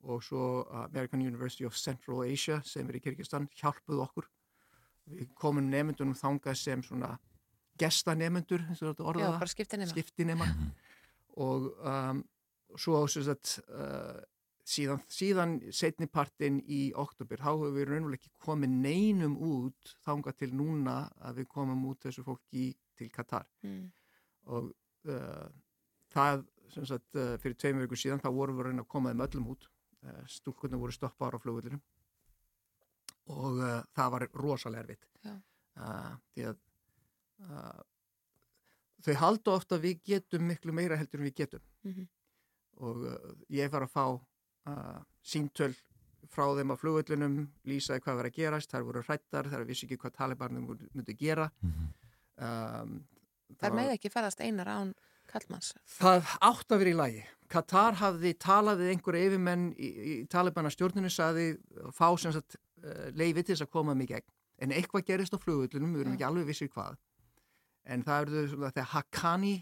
[0.00, 4.28] og svo American University of Central Asia sem er í Kyrkistan hjálpuð okkur.
[5.10, 7.18] Við komum nefndunum þangað sem svona
[7.80, 9.92] gestanemendur eins og þetta Já, orða bara skiptinema.
[9.92, 10.48] skiptinema.
[11.44, 12.22] Og um,
[12.80, 14.20] svo sem sagt uh,
[14.70, 20.50] síðan, síðan setnipartin í oktober, þá hefur við raunverulega ekki komið neinum út þangað til
[20.56, 23.48] núna að við komum út þessu fólki til Katar.
[23.66, 23.90] Mm.
[24.50, 24.70] og
[25.08, 25.48] uh,
[26.12, 29.12] það sem sagt uh, fyrir tveim vikur síðan þá vorum við að reyna að koma
[29.12, 29.68] þeim öllum út.
[30.00, 31.80] Uh, stúlkunni voru stoppaðar á flugvöldinu
[33.30, 33.60] og
[33.94, 35.04] það var rosalega erfitt.
[36.34, 36.56] Því að
[39.04, 41.62] þau halda ofta að við getum miklu meira heldur en við getum.
[41.86, 42.08] Mhm.
[42.80, 44.04] og uh, ég var að fá
[45.22, 45.74] síntöl
[46.30, 49.96] frá þeim á flugvöldunum lýsaði hvað var að gerast, þær voru hrættar þær vissi ekki
[49.98, 51.50] hvað talibarnum myndi gera
[52.38, 53.00] um,
[53.58, 54.92] Það var- með ekki ferðast einar án
[55.30, 55.72] kallmanns.
[55.98, 57.22] Það átt að vera í lagi.
[57.50, 61.48] Katar hafði talað við einhverja yfirmenn í, í Talibana stjórninu saði
[61.94, 64.26] fá sem sagt uh, leiði til þess að koma mig gegn.
[64.62, 66.96] En eitthvað gerist á flugullunum, við erum ekki alveg vissir hvað.
[67.90, 69.52] en það eru svona þetta Haqqani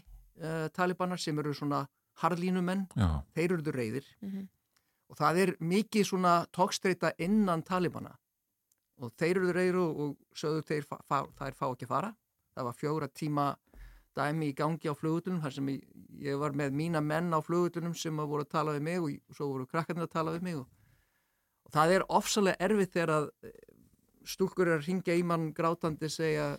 [0.43, 1.85] uh, talibanar sem eru svona
[2.21, 3.23] harlínumenn, Já.
[3.33, 4.47] þeir eru reyðir Mhm.
[5.09, 8.13] Og það er mikið svona tókstreita innan talibana.
[8.99, 12.11] Og þeir eru reyðir og, sögðu þeir þær fá ekki að fara.
[12.55, 13.45] Það var fjóra tíma
[14.17, 15.85] dæmi í gangi á flugutunum þar sem ég,
[16.19, 19.37] ég var með mína menn á flugutunum sem voru að tala við mig og, og
[19.37, 20.65] svo voru krakkarnir að tala við mig og,
[21.67, 23.55] og það er ofsalega erfitt þegar að eh,
[24.27, 26.51] stúlkur er að ringja í mann grátandi segja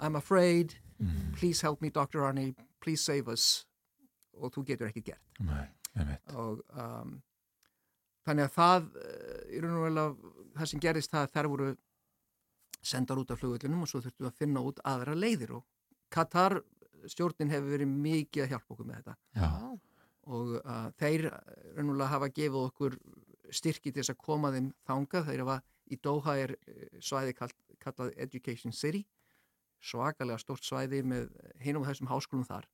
[0.00, 0.74] I'm afraid,
[1.36, 2.24] please help me Dr.
[2.24, 3.66] Arnie, please save us.
[4.36, 5.22] Og þú getur ekki gert.
[5.40, 5.64] Nei,
[6.36, 7.14] og um,
[8.26, 10.16] þannig að það uh, í raun og vel að
[10.56, 11.72] það sem gerist það að þær voru
[12.86, 15.66] sendar út af flugullunum og svo þurftum við að finna út aðra leiðir og
[16.12, 16.60] Katar
[17.10, 19.16] stjórnin hefur verið mikið að hjálpa okkur með þetta.
[19.36, 19.50] Já.
[20.26, 21.28] og uh, þeir
[21.76, 22.96] raunulega hafa gefið okkur
[23.54, 25.28] styrki til þess að koma þeim þangað.
[25.28, 29.04] Þeir hafa í Doha er eh, svæði kall, kallað Education City.
[29.86, 31.28] Svakalega stort svæði með
[31.62, 32.66] hinum og þessum háskólum þar.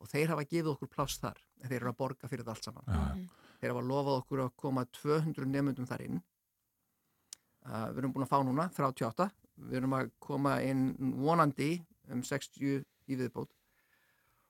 [0.00, 1.40] Og þeir hafa gefið okkur pláss þar.
[1.60, 2.86] En þeir eru að borga fyrir það allt saman.
[2.94, 3.49] Já.
[3.60, 6.22] Þeir hafa lofað okkur að koma 200 nefndum þar inn.
[7.60, 9.28] Uh, við erum búin að fá núna 38
[9.68, 11.74] við erum að koma inn vonandi
[12.10, 12.80] um 60
[13.10, 13.52] í viðbót.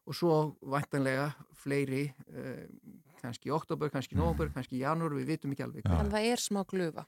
[0.08, 1.30] Og svo væntanlega
[1.60, 2.66] fleiri uh,
[3.20, 6.28] kannski í oktober, kannski í november, kannski í janúar við vitum ekki alveg En það
[6.32, 7.06] er smá glufa.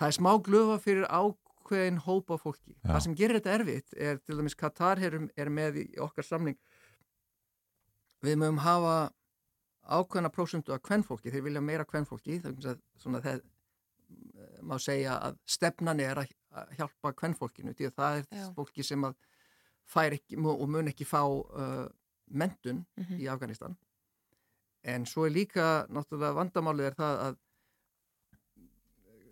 [0.00, 2.74] það er smá glöfa fyrir ákveðin hópa fólki.
[2.80, 2.92] Já.
[2.94, 6.56] Það sem gerir þetta erfitt er til dæmis Katar er, er með í okkar samning.
[8.24, 9.10] Við mögum hafa
[9.88, 15.16] ákveðna prósundu af kvennfólki, þeir vilja meira kvennfólki þannig að svona það eh, má segja
[15.28, 16.32] að stefnan er að
[16.76, 18.48] hjálpa kvennfólkinu því að það er Já.
[18.56, 19.14] fólki sem að
[19.90, 21.88] fær ekki og mun ekki fá uh,
[22.30, 23.16] mentun Mhm.
[23.20, 23.76] í Afganistan
[24.84, 27.36] en svo er líka náttúrulega vandamálið er það að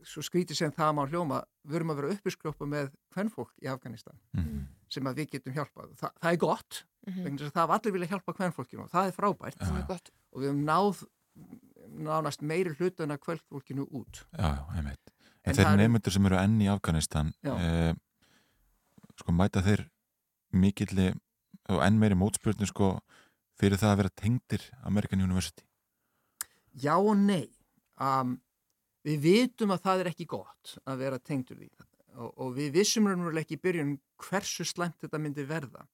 [0.08, 4.18] svo skrítið sem það má hljóma við erum að vera uppiskrópa með kvennfólk í Afganistan
[4.34, 4.66] Mhm.
[4.90, 7.22] Sem að við getum hjálpað Þa, það er gott, Mhm.
[7.24, 9.86] vegna þess að það var allir vilja hjálpa kvennfólkinu og það er frábært Það er
[9.88, 10.10] gott.
[10.32, 11.04] og við höfum náð
[12.08, 15.10] nánast meiri hlutan af kvennfólkinu út Já, já, einmitt.
[15.44, 17.94] En, En þeir nefndur sem eru enn í Afganistan, eh,
[19.16, 19.88] sko mæta þeir
[20.52, 21.14] mikilli
[21.68, 22.98] og enn meiri mótspurnu sko
[23.58, 25.62] fyrir það að vera tengdir American University.
[26.76, 27.48] Já og nei
[27.98, 28.40] um,
[29.04, 31.70] við vitum að það er ekki gott að vera tengdur því
[32.18, 33.94] og, og við vissum raunverulega ekki í byrjun
[34.26, 35.84] hversu slæmt þetta myndi verða.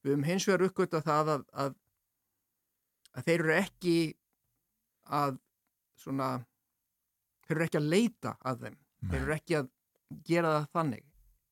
[0.00, 1.74] Við höfum hins vegar uppgötta það að, að,
[3.18, 3.96] að þeir eru ekki
[5.20, 5.36] að
[6.00, 6.30] svona
[7.46, 8.78] þeir eru ekki að leita að þeim.
[9.10, 9.70] Þeir eru ekki að
[10.30, 11.04] gera það þannig.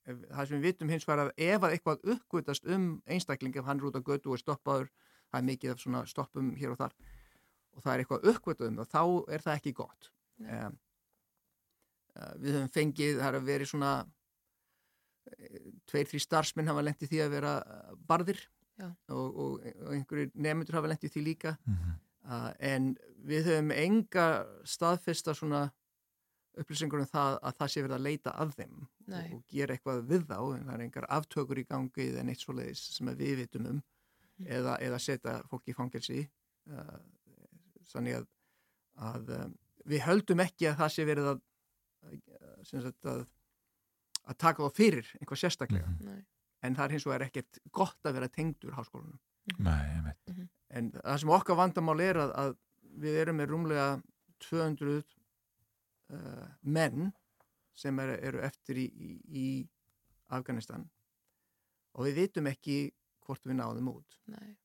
[0.09, 3.69] Ef- það sem við vitum hins vegar að ef að eitthvað uppgötast um einstakling ef
[3.69, 4.89] hann er út á götu og er stoppaður
[5.29, 6.95] það er mikið af svona stoppum hér og þar
[7.77, 9.03] og það er eitthvað uppgötað um það þá
[9.37, 10.09] er það ekki gott.
[10.41, 10.79] Um,
[12.43, 13.93] við höfum fengið það er að vera svona
[15.33, 18.45] eh, tveir, þrý starfsmenn hafa lendið því að vera eh, barðir
[18.85, 21.57] og, og, og einhverjir nefndur hafa lendið því líka.
[21.67, 21.99] Mhm.
[22.29, 22.95] uh, en
[23.27, 24.29] við höfum enga
[24.69, 25.69] staðfesta svona
[26.59, 28.75] upplýsingur um það að það sé verið að leita að þeim
[29.07, 29.19] Nei.
[29.19, 30.39] og, og gera eitthvað við þá.
[30.39, 33.81] En það er engar aftökur í gangi eða neitt svoleiðis sem við vitum um
[34.47, 36.25] eða, eða setja fólk í fangelsi.
[36.69, 36.99] Uh,
[37.93, 38.27] þannig að,
[39.09, 39.55] að um,
[39.89, 41.45] við höldum ekki að það sé verið að,
[42.69, 43.25] sagt að,
[44.29, 45.95] að taka þá fyrir einhvað sérstaklega.
[46.05, 46.21] Nei.
[46.67, 49.19] en það er hins vegar ekkert gott að vera tengdur háskólanum.
[49.63, 50.33] Nei, einmitt.
[50.77, 52.51] en það sem okkar vandamál er að, að
[52.99, 53.89] við erum með rúmlega
[54.45, 57.11] 200 uh, menn
[57.79, 59.49] sem er, eru eftir í, í, í
[60.35, 60.89] Afganistan.
[61.97, 62.81] Og við vitum ekki
[63.25, 64.19] hvort við náðum út.
[64.35, 64.57] Nei.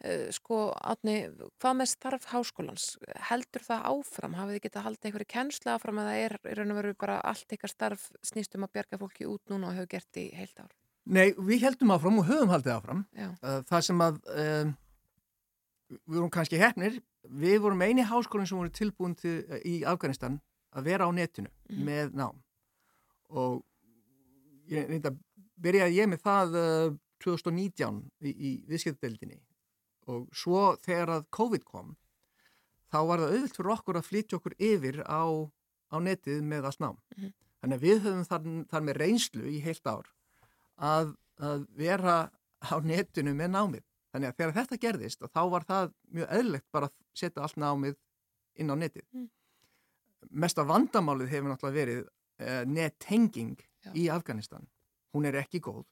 [0.00, 1.14] Uh, sko, Átni,
[1.60, 2.84] hvað með starf háskólans?
[3.28, 4.36] Heldur það áfram?
[4.38, 7.52] Hafið þið getað haldið einhverju kennsla áfram eða er í raun og veru bara allt
[7.52, 10.70] ykkar starf snýst um að bjarga fólki út núna og hefur gert í heilt ár?
[11.04, 13.28] Nei, við heldum áfram og höfum haldið áfram Já.
[13.44, 14.72] Uh, það sem að um,
[15.90, 16.96] við vorum kannski hefnir
[17.44, 19.36] við vorum eini háskólinn sem voru tilbúin til,
[19.68, 20.40] í Afganistan
[20.72, 22.40] að vera á netinu með nám
[23.28, 23.60] og
[24.70, 25.12] ég reynda
[25.60, 29.40] byrjaði ég með það uh, 2019 í, í viðskiptdeldinni
[30.08, 31.96] og svo þegar að COVID kom
[32.90, 35.22] þá var það auðvilt fyrir okkur að flytja okkur yfir á,
[35.92, 36.98] á netið með að snám.
[37.16, 37.32] Mhm.
[37.60, 40.06] Þannig að við höfum þar, þar með reynslu í heilt ár
[40.80, 42.16] að, að vera
[42.60, 43.84] á netinu með námið.
[44.10, 47.98] Þannig að þegar þetta gerðist þá var það mjög eðlilegt bara að setja allt námið
[48.58, 49.04] inn á netið.
[49.12, 49.28] Mm.
[50.30, 53.60] Mesta vandamálið hefur náttúrulega verið uh, nettenging
[53.96, 54.66] í Afganistan.
[55.14, 55.84] Hún er ekki góð.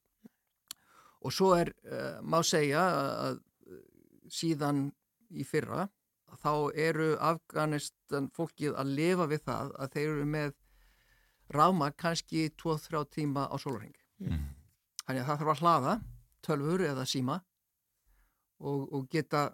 [1.21, 2.81] Og svo er, uh, má segja
[3.29, 3.39] að
[4.33, 4.89] síðan
[5.29, 5.87] í fyrra
[6.37, 10.55] þá eru Afganistan fólkið að lifa við það að þeir eru með
[11.49, 13.95] ráma kannski 2-3 tíma á sólarheng.
[14.21, 14.49] Mm.
[15.05, 15.93] Þannig að það þarf að hlaða
[16.45, 17.39] tölfur eða síma
[18.59, 19.49] og, og geta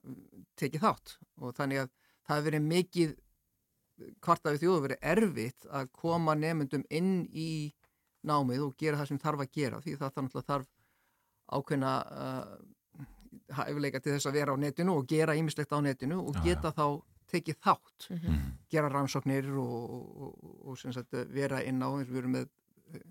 [0.60, 1.94] tekið þátt og þannig að
[2.26, 3.16] það hefur verið mikið
[4.26, 7.50] hvart að við þjóðu verið erfitt að koma nefndum inn í
[8.26, 10.18] námið og gera það sem þarf að gera því það
[10.50, 10.72] þarf
[11.46, 12.54] ákveðna uh,
[13.52, 16.72] hæfileika til þess að vera á netinu og gera ýmislegt á netinu og Já, geta
[16.72, 17.02] þá
[17.32, 18.42] tekið þátt, Mhm.
[18.70, 22.32] gera rannsóknir og, og, og, og sem sagt, vera inn á, eins og við erum
[22.38, 22.50] með
[22.94, 23.02] eh,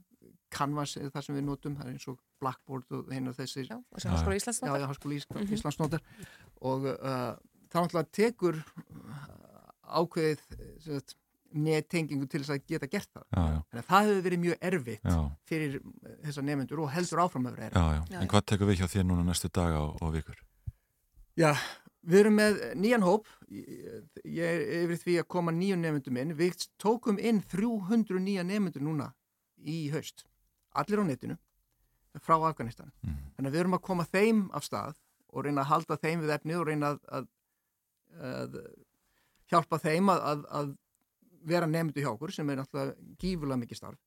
[0.50, 3.66] Canvas er það sem við notum, það er eins og Blackboard og hinn og þessir
[3.68, 4.80] Já, og sem Háskóla Íslands Já, notar.
[4.80, 5.52] já, Háskóla Ís Mhm.
[5.58, 6.00] Íslands notar
[6.62, 7.34] og uh,
[7.70, 8.62] það náttúrulega tekur
[9.84, 10.40] ákveðið
[10.80, 11.16] sem sagt,
[11.54, 13.24] nettengingu til þess að geta gert það.
[13.28, 13.58] Já, já.
[13.68, 15.18] Þannig að það hefur verið mjög erfitt Já.
[15.50, 15.78] fyrir
[16.24, 17.80] þessa nefnendur og heldur áfram að vera erfitt.
[17.80, 18.20] Já, já.
[18.20, 20.42] En hvað tekur við hjá þér núna næstu daga og, og vikur?
[21.38, 21.50] Já,
[22.04, 26.66] við erum með nýjan hóp, ég er yfir því að koma nýjum nefndum inn, við
[26.80, 29.10] tókum inn 300 nýja nefndur núna
[29.58, 30.26] í haust,
[30.76, 31.38] allir á netinu,
[32.22, 32.92] frá Afganistan.
[33.02, 33.18] Mm.
[33.36, 35.00] Þannig að við erum að koma þeim af stað
[35.34, 37.30] og reyna að halda þeim við efnið og reyna að, að,
[38.30, 38.58] að
[39.50, 40.72] hjálpa þeim að, að, að
[41.44, 44.00] vera nefndu hjá okkur sem er náttúrulega gífulega mikið starf.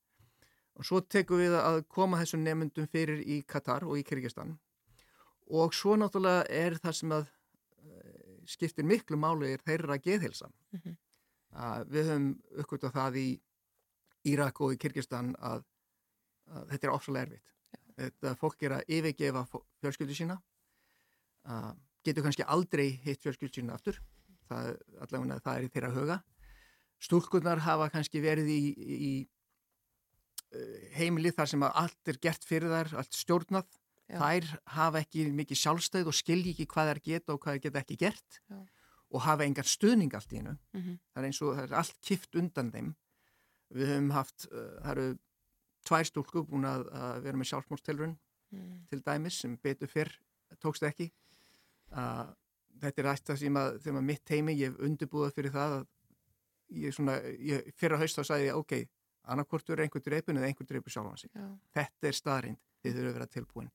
[0.78, 4.58] Og svo tekum við að koma þessum nefndum fyrir í Katar og í Kyrkistan
[5.48, 10.52] og svo náttúrulega er það sem að eh, skiptir miklu máli er þeirra geðhilsa.
[10.76, 10.98] Mhm.
[11.58, 12.26] Uh, við höfum
[12.60, 13.28] uppgötað það í
[14.28, 15.62] Írak og í Kyrkistan að,
[16.52, 17.54] að þetta er ofsalega erfitt.
[17.98, 20.36] Þetta fólk er að yfirgefa fjölskyldu sína,
[21.48, 21.72] uh,
[22.06, 23.98] getur kannski aldrei hitt fjölskyldu sína aftur,
[24.52, 24.74] það,
[25.08, 26.20] allavega það er í þeirra huga.
[27.04, 29.12] Stúlkurnar hafa kannski verið í, í
[30.54, 33.68] eh, heimili þar sem að allt er gert fyrir þær, allt stjórnað.
[34.08, 34.18] Já.
[34.22, 37.82] Þær hafa ekki mikið sjálfstæð og skilji ekki hvað þær geta og hvað þær geta
[37.84, 38.60] ekki gert Já.
[39.12, 40.56] og hafa engan stuðning allt í hennu.
[40.74, 41.00] Mhm.
[41.12, 42.94] Það er eins og það er allt kift undan þeim.
[43.76, 45.08] Við höfum haft, uh, það eru
[45.88, 48.16] tvær stúlku búin að, að vera með sjálfsmórstelrun
[48.48, 48.86] Mm.
[48.88, 50.12] til dæmis sem betur fyrr
[50.64, 51.10] tókst ekki.
[51.92, 52.30] Uh,
[52.80, 55.76] þetta er ætti það sem að, þegar maður mitt heimi, ég hef undirbúðað fyrir það
[55.78, 55.88] að
[56.70, 58.74] ég svona, ég, fyrra haust þá sagði ég, ok,
[59.34, 61.32] annarkvort er einhver dreipin eða einhver dreipur sjálfan sig.
[61.36, 61.48] Já.
[61.80, 63.72] Þetta er staðrind, þið þurfum að vera tilbúin.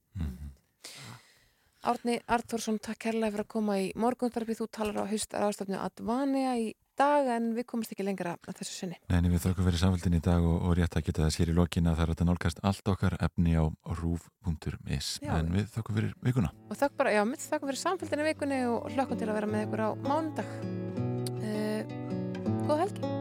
[1.83, 4.55] Árni Arþórsson, takk kærlega fyrir að koma í morgundarbi.
[4.55, 8.77] Þú talar á haust aðstafnu Advania í dag en við komumst ekki lengra að þessu
[8.77, 8.99] sinni.
[9.11, 11.57] Nei, við þökkum fyrir samfélgin í dag og, og rétt að geta þess hér í
[11.57, 13.65] lokin að það er hægt að nálgast allt okkar efni á
[13.99, 16.55] rúf.is en við þökkum fyrir vikuna.
[16.69, 19.67] Og þakk bara, já, mitt þakka fyrir samfélginu vikunni og hlökkum til að vera með
[19.67, 20.92] ykkur á mánudag.
[22.67, 23.13] Góð helgi.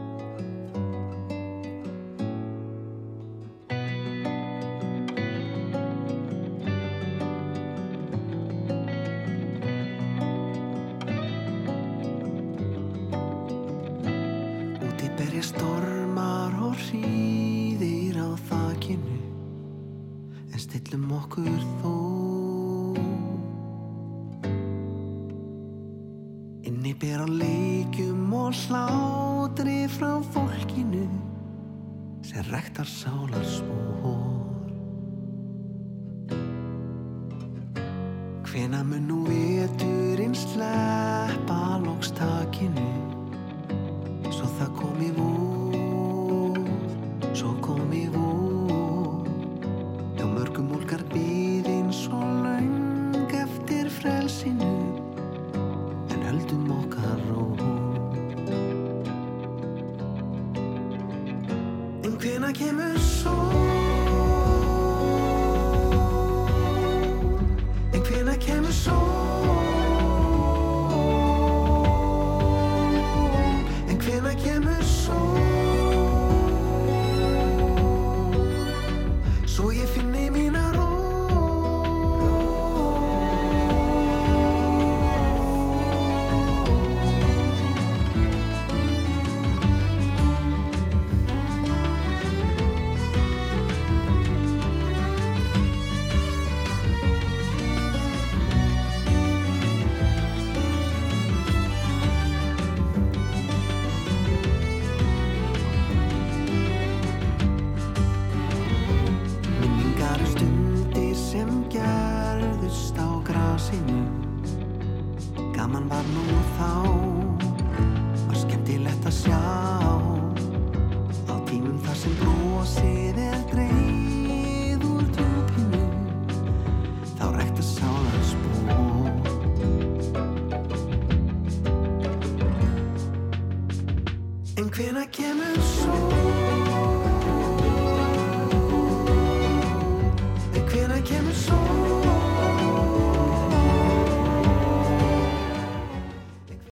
[15.42, 19.18] Stormar og hríðir á þakinu
[20.52, 21.94] En stillum okkur þó
[26.70, 29.01] Inni ber á leikjum og hlátri
[32.32, 34.72] sem rektar sálar spór
[38.48, 42.88] Hvena mun nú veturinn sleppa lokstakinu
[44.32, 45.31] Svo það kom í vor,